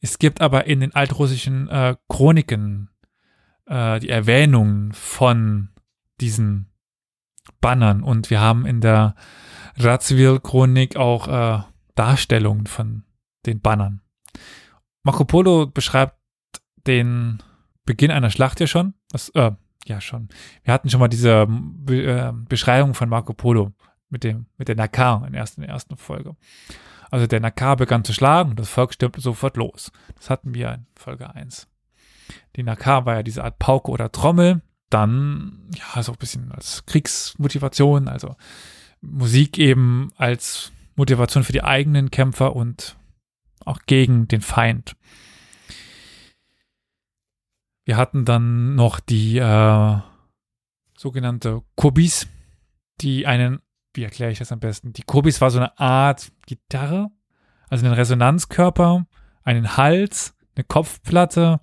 Es 0.00 0.18
gibt 0.18 0.40
aber 0.40 0.66
in 0.66 0.80
den 0.80 0.94
altrussischen 0.94 1.68
äh, 1.68 1.96
Chroniken 2.08 2.90
äh, 3.66 4.00
die 4.00 4.10
Erwähnung 4.10 4.92
von 4.92 5.70
diesen 6.20 6.72
Bannern 7.60 8.02
und 8.02 8.30
wir 8.30 8.40
haben 8.40 8.66
in 8.66 8.80
der 8.80 9.14
Radziwill-Chronik 9.76 10.96
auch 10.96 11.28
äh, 11.28 11.62
Darstellungen 11.94 12.66
von 12.66 13.04
den 13.46 13.60
Bannern. 13.60 14.02
Marco 15.06 15.24
Polo 15.24 15.68
beschreibt 15.68 16.16
den 16.84 17.40
Beginn 17.84 18.10
einer 18.10 18.30
Schlacht 18.30 18.58
ja 18.58 18.66
schon. 18.66 18.94
Das, 19.10 19.28
äh, 19.30 19.52
ja, 19.86 20.00
schon. 20.00 20.30
Wir 20.64 20.74
hatten 20.74 20.90
schon 20.90 20.98
mal 20.98 21.06
diese 21.06 21.46
Be 21.48 22.02
äh, 22.02 22.32
Beschreibung 22.48 22.92
von 22.92 23.08
Marco 23.08 23.32
Polo 23.32 23.72
mit 24.08 24.24
dem, 24.24 24.46
mit 24.58 24.66
der 24.66 24.74
Nakar 24.74 25.24
in 25.24 25.32
der 25.32 25.42
ersten, 25.42 25.60
in 25.60 25.68
der 25.68 25.74
ersten 25.74 25.96
Folge. 25.96 26.34
Also 27.08 27.28
der 27.28 27.38
Nakar 27.38 27.76
begann 27.76 28.02
zu 28.02 28.12
schlagen 28.12 28.50
und 28.50 28.58
das 28.58 28.68
Volk 28.68 28.94
stürmte 28.94 29.20
sofort 29.20 29.56
los. 29.56 29.92
Das 30.16 30.28
hatten 30.28 30.54
wir 30.54 30.74
in 30.74 30.86
Folge 30.96 31.32
1. 31.32 31.68
Die 32.56 32.64
Nakar 32.64 33.06
war 33.06 33.14
ja 33.14 33.22
diese 33.22 33.44
Art 33.44 33.60
Pauke 33.60 33.92
oder 33.92 34.10
Trommel. 34.10 34.60
Dann, 34.90 35.70
ja, 35.72 36.02
so 36.02 36.10
ein 36.10 36.18
bisschen 36.18 36.50
als 36.50 36.84
Kriegsmotivation, 36.84 38.08
also 38.08 38.34
Musik 39.02 39.56
eben 39.56 40.10
als 40.16 40.72
Motivation 40.96 41.44
für 41.44 41.52
die 41.52 41.62
eigenen 41.62 42.10
Kämpfer 42.10 42.56
und 42.56 42.96
auch 43.66 43.80
gegen 43.86 44.28
den 44.28 44.40
Feind. 44.40 44.96
Wir 47.84 47.96
hatten 47.96 48.24
dann 48.24 48.74
noch 48.74 48.98
die 48.98 49.38
äh, 49.38 49.98
sogenannte 50.96 51.62
Kubis, 51.76 52.26
die 53.00 53.26
einen, 53.26 53.60
wie 53.94 54.02
erkläre 54.02 54.32
ich 54.32 54.38
das 54.38 54.50
am 54.50 54.58
besten? 54.58 54.92
Die 54.92 55.02
Kubis 55.02 55.40
war 55.40 55.50
so 55.50 55.58
eine 55.58 55.78
Art 55.78 56.32
Gitarre, 56.46 57.10
also 57.68 57.86
einen 57.86 57.94
Resonanzkörper, 57.94 59.06
einen 59.42 59.76
Hals, 59.76 60.34
eine 60.56 60.64
Kopfplatte, 60.64 61.60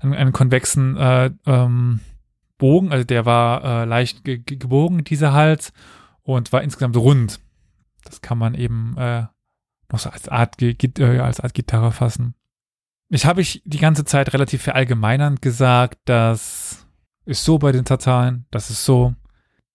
dann 0.00 0.14
einen 0.14 0.32
konvexen 0.32 0.96
äh, 0.96 1.30
ähm, 1.46 2.00
Bogen, 2.58 2.92
also 2.92 3.04
der 3.04 3.26
war 3.26 3.64
äh, 3.64 3.84
leicht 3.84 4.24
ge 4.24 4.38
gebogen, 4.38 5.04
dieser 5.04 5.32
Hals, 5.32 5.72
und 6.22 6.52
war 6.52 6.62
insgesamt 6.62 6.96
rund. 6.96 7.40
Das 8.04 8.20
kann 8.20 8.38
man 8.38 8.54
eben 8.54 8.96
äh, 8.96 9.26
noch 9.92 10.00
so 10.00 10.10
als 10.10 10.28
Art, 10.28 10.60
äh, 10.60 11.18
als 11.18 11.40
Art 11.40 11.54
Gitarre 11.54 11.92
fassen. 11.92 12.34
Ich 13.08 13.26
habe 13.26 13.42
ich 13.42 13.62
die 13.64 13.78
ganze 13.78 14.04
Zeit 14.04 14.32
relativ 14.32 14.62
verallgemeinernd 14.62 15.42
gesagt, 15.42 15.98
das 16.06 16.86
ist 17.24 17.44
so 17.44 17.58
bei 17.58 17.72
den 17.72 17.84
Tataren, 17.84 18.46
das 18.50 18.70
ist 18.70 18.84
so. 18.84 19.14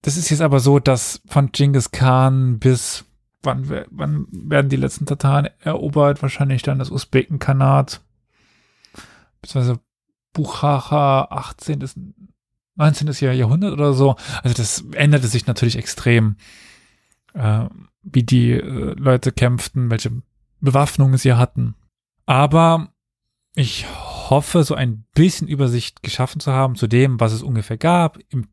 Das 0.02 0.18
ist 0.18 0.30
jetzt 0.30 0.42
aber 0.42 0.60
so, 0.60 0.80
dass 0.80 1.22
von 1.28 1.52
Genghis 1.52 1.92
Khan 1.92 2.60
bis 2.60 3.06
wann, 3.44 3.86
wann 3.90 4.28
werden 4.32 4.70
die 4.70 4.76
letzten 4.76 5.06
Tataren 5.06 5.50
erobert? 5.60 6.22
Wahrscheinlich 6.22 6.64
dann 6.64 6.80
das 6.80 6.92
Usbekenkanat, 6.92 8.02
beziehungsweise 9.42 9.80
Buchacha 10.34 11.28
18. 11.30 12.14
19. 12.76 13.08
Jahrhundert 13.36 13.74
oder 13.74 13.94
so. 13.94 14.16
Also 14.44 14.56
das 14.56 14.86
änderte 14.94 15.28
sich 15.28 15.48
natürlich 15.48 15.78
extrem. 15.78 16.38
Äh, 17.34 17.66
wie 18.12 18.24
die 18.24 18.52
äh, 18.52 18.94
Leute 18.98 19.32
kämpften, 19.32 19.90
welche 19.90 20.12
Bewaffnungen 20.60 21.18
sie 21.18 21.34
hatten. 21.34 21.76
Aber 22.26 22.90
ich 23.56 23.86
hoffe, 24.30 24.64
so 24.64 24.76
ein 24.76 25.06
bisschen 25.14 25.48
Übersicht 25.48 26.04
geschaffen 26.04 26.40
zu 26.40 26.52
haben 26.52 26.76
zu 26.76 26.88
dem, 26.88 27.20
was 27.20 27.34
es 27.34 27.44
ungefähr 27.44 27.78
gab, 27.78 28.20
im, 28.30 28.48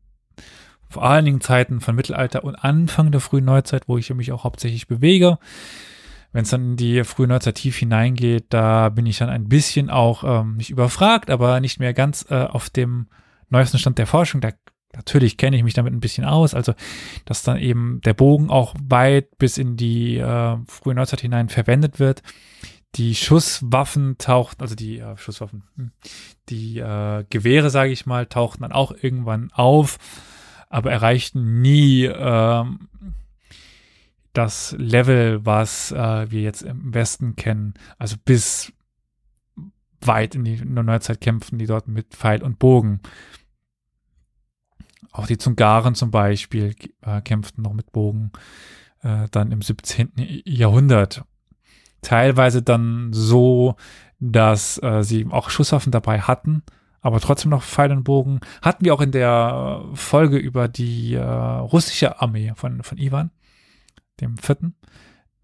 vor 0.89 1.03
allen 1.03 1.25
Dingen 1.25 1.41
Zeiten 1.41 1.81
von 1.81 1.95
Mittelalter 1.95 2.43
und 2.43 2.55
Anfang 2.55 3.11
der 3.11 3.21
frühen 3.21 3.45
Neuzeit, 3.45 3.87
wo 3.87 3.97
ich 3.97 4.13
mich 4.13 4.31
auch 4.31 4.43
hauptsächlich 4.43 4.87
bewege. 4.87 5.37
Wenn 6.31 6.43
es 6.43 6.49
dann 6.49 6.71
in 6.71 6.77
die 6.77 7.03
frühe 7.03 7.27
Neuzeit 7.27 7.55
tief 7.55 7.77
hineingeht, 7.77 8.47
da 8.49 8.89
bin 8.89 9.05
ich 9.05 9.17
dann 9.17 9.29
ein 9.29 9.47
bisschen 9.47 9.89
auch 9.89 10.23
ähm, 10.23 10.57
nicht 10.57 10.69
überfragt, 10.69 11.29
aber 11.29 11.59
nicht 11.59 11.79
mehr 11.79 11.93
ganz 11.93 12.25
äh, 12.29 12.43
auf 12.43 12.69
dem 12.69 13.07
neuesten 13.49 13.77
Stand 13.77 13.97
der 13.97 14.07
Forschung. 14.07 14.41
Da 14.41 14.51
Natürlich 14.95 15.37
kenne 15.37 15.57
ich 15.57 15.63
mich 15.63 15.73
damit 15.73 15.93
ein 15.93 15.99
bisschen 15.99 16.25
aus, 16.25 16.53
also 16.53 16.73
dass 17.25 17.43
dann 17.43 17.57
eben 17.57 18.01
der 18.01 18.13
Bogen 18.13 18.49
auch 18.49 18.75
weit 18.81 19.37
bis 19.37 19.57
in 19.57 19.77
die 19.77 20.17
äh, 20.17 20.57
frühe 20.67 20.95
Neuzeit 20.95 21.21
hinein 21.21 21.49
verwendet 21.49 21.99
wird. 21.99 22.21
Die 22.95 23.13
Schusswaffen 23.13 24.17
tauchten, 24.17 24.61
also 24.61 24.75
die 24.75 24.99
äh, 24.99 25.17
Schusswaffen, 25.17 25.63
hm, 25.75 25.91
die 26.49 26.79
äh, 26.79 27.25
Gewehre, 27.29 27.69
sage 27.69 27.91
ich 27.91 28.05
mal, 28.05 28.25
tauchten 28.25 28.63
dann 28.63 28.71
auch 28.71 28.93
irgendwann 29.01 29.51
auf, 29.51 29.97
aber 30.69 30.91
erreichten 30.91 31.61
nie 31.61 32.05
äh, 32.05 32.63
das 34.33 34.75
Level, 34.77 35.45
was 35.45 35.91
äh, 35.91 36.29
wir 36.29 36.41
jetzt 36.41 36.61
im 36.61 36.93
Westen 36.93 37.35
kennen. 37.35 37.73
Also 37.97 38.15
bis 38.23 38.71
weit 40.01 40.35
in 40.35 40.43
die 40.43 40.63
Neuzeit 40.63 41.21
kämpfen 41.21 41.57
die 41.57 41.65
dort 41.65 41.87
mit 41.87 42.13
Pfeil 42.13 42.43
und 42.43 42.59
Bogen. 42.59 43.01
Auch 45.15 45.27
die 45.27 45.37
Zungaren 45.37 45.95
zum 45.95 46.11
Beispiel 46.11 46.75
äh, 47.01 47.21
kämpften 47.21 47.63
noch 47.63 47.73
mit 47.73 47.93
Bogen 47.93 48.31
äh, 49.01 49.27
dann 49.31 49.51
im 49.51 49.61
17. 49.61 50.11
Jahrhundert. 50.43 51.23
Teilweise 52.01 52.61
dann 52.61 53.13
so, 53.13 53.77
dass 54.19 54.81
äh, 54.83 55.03
sie 55.03 55.25
auch 55.29 55.49
Schusswaffen 55.49 55.91
dabei 55.91 56.19
hatten, 56.19 56.63
aber 56.99 57.21
trotzdem 57.21 57.51
noch 57.51 57.63
Pfeil 57.63 57.93
und 57.93 58.03
Bogen. 58.03 58.41
Hatten 58.61 58.83
wir 58.83 58.93
auch 58.93 58.99
in 58.99 59.13
der 59.13 59.85
Folge 59.93 60.37
über 60.37 60.67
die 60.67 61.13
äh, 61.13 61.21
russische 61.21 62.19
Armee 62.19 62.51
von, 62.55 62.83
von 62.83 62.97
Ivan, 62.97 63.31
dem 64.19 64.37
vierten, 64.37 64.75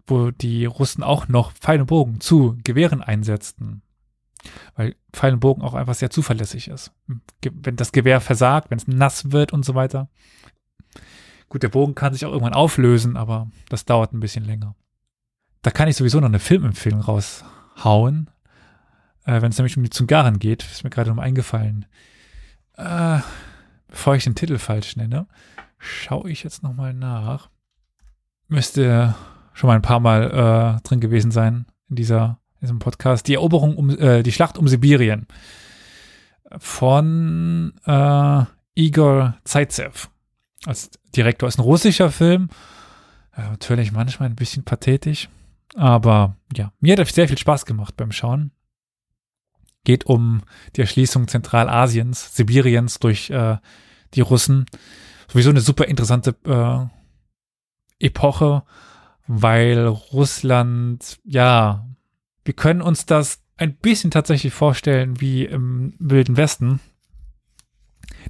wo 0.06 0.30
die 0.30 0.66
Russen 0.66 1.02
auch 1.02 1.28
noch 1.28 1.52
Pfeil 1.52 1.80
und 1.80 1.86
Bogen 1.86 2.20
zu 2.20 2.58
Gewehren 2.62 3.00
einsetzten 3.00 3.80
weil 4.74 4.96
Pfeil 5.12 5.34
und 5.34 5.40
Bogen 5.40 5.62
auch 5.62 5.74
einfach 5.74 5.94
sehr 5.94 6.10
zuverlässig 6.10 6.68
ist. 6.68 6.92
Wenn 7.42 7.76
das 7.76 7.92
Gewehr 7.92 8.20
versagt, 8.20 8.70
wenn 8.70 8.78
es 8.78 8.88
nass 8.88 9.32
wird 9.32 9.52
und 9.52 9.64
so 9.64 9.74
weiter. 9.74 10.08
Gut, 11.48 11.62
der 11.62 11.68
Bogen 11.68 11.94
kann 11.94 12.12
sich 12.12 12.24
auch 12.24 12.32
irgendwann 12.32 12.54
auflösen, 12.54 13.16
aber 13.16 13.50
das 13.68 13.84
dauert 13.84 14.12
ein 14.12 14.20
bisschen 14.20 14.44
länger. 14.44 14.74
Da 15.60 15.70
kann 15.70 15.88
ich 15.88 15.96
sowieso 15.96 16.18
noch 16.18 16.28
eine 16.28 16.38
Filmempfehlung 16.38 17.00
raushauen, 17.00 18.30
äh, 19.24 19.42
wenn 19.42 19.50
es 19.50 19.58
nämlich 19.58 19.76
um 19.76 19.82
die 19.82 19.90
Zungaren 19.90 20.38
geht. 20.38 20.64
Ist 20.64 20.82
mir 20.82 20.90
gerade 20.90 21.10
noch 21.10 21.22
eingefallen. 21.22 21.86
Äh, 22.76 23.20
bevor 23.86 24.16
ich 24.16 24.24
den 24.24 24.34
Titel 24.34 24.58
falsch 24.58 24.96
nenne, 24.96 25.26
schaue 25.78 26.30
ich 26.30 26.42
jetzt 26.42 26.62
nochmal 26.62 26.94
nach. 26.94 27.50
Müsste 28.48 29.14
schon 29.52 29.68
mal 29.68 29.76
ein 29.76 29.82
paar 29.82 30.00
Mal 30.00 30.78
äh, 30.78 30.88
drin 30.88 31.00
gewesen 31.00 31.30
sein 31.30 31.66
in 31.88 31.96
dieser 31.96 32.38
diesem 32.62 32.78
Podcast, 32.78 33.28
die 33.28 33.34
Eroberung 33.34 33.76
um, 33.76 33.90
äh, 33.90 34.22
die 34.22 34.32
Schlacht 34.32 34.56
um 34.56 34.68
Sibirien 34.68 35.26
von 36.58 37.74
äh, 37.84 38.44
Igor 38.74 39.36
Zaitsev 39.44 40.08
als 40.64 40.90
Direktor. 41.14 41.48
Ist 41.48 41.58
ein 41.58 41.62
russischer 41.62 42.10
Film. 42.10 42.48
Ja, 43.36 43.50
natürlich 43.50 43.92
manchmal 43.92 44.28
ein 44.28 44.36
bisschen 44.36 44.64
pathetisch. 44.64 45.28
Aber 45.74 46.36
ja, 46.54 46.72
mir 46.80 46.96
hat 46.96 47.08
sehr 47.08 47.28
viel 47.28 47.38
Spaß 47.38 47.66
gemacht 47.66 47.96
beim 47.96 48.12
Schauen. 48.12 48.52
Geht 49.84 50.06
um 50.06 50.42
die 50.76 50.82
Erschließung 50.82 51.28
Zentralasiens, 51.28 52.36
Sibiriens 52.36 52.98
durch 53.00 53.30
äh, 53.30 53.56
die 54.14 54.20
Russen. 54.20 54.66
Sowieso 55.28 55.50
eine 55.50 55.60
super 55.60 55.86
interessante 55.86 56.36
äh, 56.44 58.06
Epoche, 58.06 58.64
weil 59.26 59.86
Russland 59.86 61.18
ja 61.24 61.86
wir 62.44 62.54
können 62.54 62.82
uns 62.82 63.06
das 63.06 63.42
ein 63.56 63.74
bisschen 63.74 64.10
tatsächlich 64.10 64.52
vorstellen 64.52 65.20
wie 65.20 65.44
im 65.44 65.94
Wilden 65.98 66.36
Westen, 66.36 66.80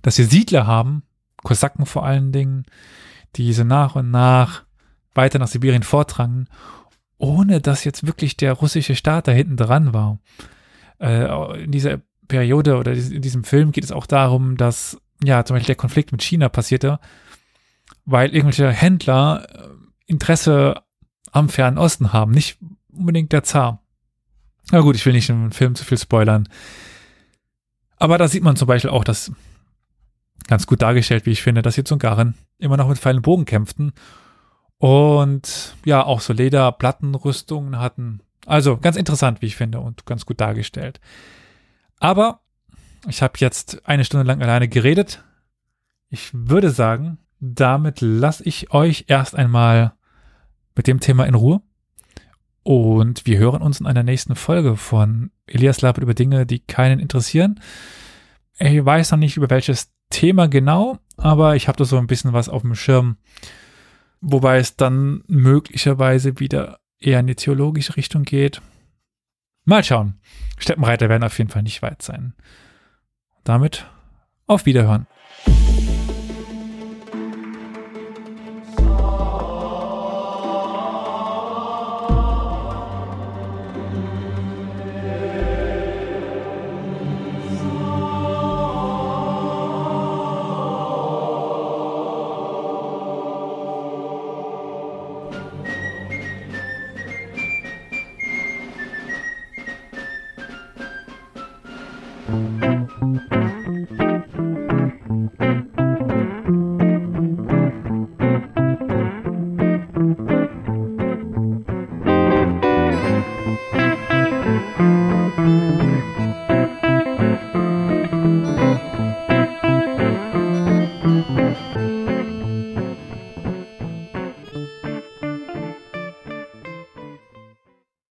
dass 0.02 0.18
wir 0.18 0.26
Siedler 0.26 0.66
haben, 0.66 1.02
Kosaken 1.42 1.86
vor 1.86 2.04
allen 2.04 2.32
Dingen, 2.32 2.64
die 3.36 3.52
so 3.52 3.64
nach 3.64 3.96
und 3.96 4.10
nach 4.10 4.64
weiter 5.14 5.38
nach 5.38 5.48
Sibirien 5.48 5.82
vordrangen, 5.82 6.48
ohne 7.18 7.60
dass 7.60 7.84
jetzt 7.84 8.06
wirklich 8.06 8.36
der 8.36 8.52
russische 8.52 8.96
Staat 8.96 9.28
da 9.28 9.32
hinten 9.32 9.56
dran 9.56 9.92
war. 9.92 10.18
Äh, 10.98 11.64
in 11.64 11.70
dieser 11.70 12.00
Periode 12.28 12.76
oder 12.76 12.92
in 12.92 13.22
diesem 13.22 13.44
Film 13.44 13.72
geht 13.72 13.84
es 13.84 13.92
auch 13.92 14.06
darum, 14.06 14.56
dass 14.56 15.00
ja 15.22 15.44
zum 15.44 15.54
Beispiel 15.54 15.68
der 15.68 15.76
Konflikt 15.76 16.12
mit 16.12 16.22
China 16.22 16.48
passierte, 16.48 16.98
weil 18.04 18.34
irgendwelche 18.34 18.70
Händler 18.70 19.46
äh, 19.48 19.68
Interesse 20.06 20.82
am 21.30 21.48
Fernen 21.48 21.78
Osten 21.78 22.12
haben, 22.12 22.32
nicht 22.32 22.58
unbedingt 22.92 23.32
der 23.32 23.44
Zar. 23.44 23.81
Na 24.70 24.80
gut, 24.80 24.96
ich 24.96 25.04
will 25.04 25.12
nicht 25.12 25.28
im 25.28 25.52
Film 25.52 25.74
zu 25.74 25.84
viel 25.84 25.98
spoilern. 25.98 26.48
Aber 27.96 28.18
da 28.18 28.28
sieht 28.28 28.42
man 28.42 28.56
zum 28.56 28.68
Beispiel 28.68 28.90
auch, 28.90 29.04
dass 29.04 29.32
ganz 30.46 30.66
gut 30.66 30.82
dargestellt, 30.82 31.26
wie 31.26 31.30
ich 31.30 31.42
finde, 31.42 31.62
dass 31.62 31.76
jetzt 31.76 31.92
Ungarn 31.92 32.34
immer 32.58 32.76
noch 32.76 32.88
mit 32.88 32.98
Pfeil 32.98 33.16
und 33.16 33.22
Bogen 33.22 33.44
kämpften 33.44 33.92
und 34.78 35.76
ja, 35.84 36.04
auch 36.04 36.20
so 36.20 36.32
Lederplattenrüstungen 36.32 37.78
hatten. 37.78 38.20
Also 38.46 38.76
ganz 38.76 38.96
interessant, 38.96 39.40
wie 39.40 39.46
ich 39.46 39.56
finde, 39.56 39.80
und 39.80 40.06
ganz 40.06 40.26
gut 40.26 40.40
dargestellt. 40.40 41.00
Aber 42.00 42.40
ich 43.06 43.22
habe 43.22 43.34
jetzt 43.36 43.86
eine 43.86 44.04
Stunde 44.04 44.26
lang 44.26 44.42
alleine 44.42 44.68
geredet. 44.68 45.22
Ich 46.08 46.30
würde 46.32 46.70
sagen, 46.70 47.18
damit 47.38 48.00
lasse 48.00 48.44
ich 48.44 48.72
euch 48.72 49.04
erst 49.06 49.36
einmal 49.36 49.92
mit 50.74 50.86
dem 50.86 51.00
Thema 51.00 51.26
in 51.26 51.34
Ruhe. 51.34 51.62
Und 52.62 53.26
wir 53.26 53.38
hören 53.38 53.62
uns 53.62 53.80
in 53.80 53.86
einer 53.86 54.02
nächsten 54.02 54.36
Folge 54.36 54.76
von 54.76 55.30
Elias 55.46 55.80
labert 55.80 56.02
über 56.02 56.14
Dinge, 56.14 56.46
die 56.46 56.60
keinen 56.60 57.00
interessieren. 57.00 57.60
Ich 58.58 58.84
weiß 58.84 59.10
noch 59.12 59.18
nicht 59.18 59.36
über 59.36 59.50
welches 59.50 59.90
Thema 60.10 60.46
genau, 60.46 60.98
aber 61.16 61.56
ich 61.56 61.68
habe 61.68 61.78
da 61.78 61.84
so 61.84 61.98
ein 61.98 62.06
bisschen 62.06 62.32
was 62.32 62.48
auf 62.48 62.62
dem 62.62 62.74
Schirm, 62.74 63.16
wobei 64.20 64.58
es 64.58 64.76
dann 64.76 65.24
möglicherweise 65.26 66.38
wieder 66.38 66.78
eher 66.98 67.20
in 67.20 67.26
die 67.26 67.34
theologische 67.34 67.96
Richtung 67.96 68.22
geht. 68.22 68.60
Mal 69.64 69.82
schauen. 69.82 70.20
Steppenreiter 70.58 71.08
werden 71.08 71.24
auf 71.24 71.38
jeden 71.38 71.50
Fall 71.50 71.62
nicht 71.62 71.82
weit 71.82 72.02
sein. 72.02 72.34
Damit 73.42 73.86
auf 74.46 74.66
Wiederhören. 74.66 75.06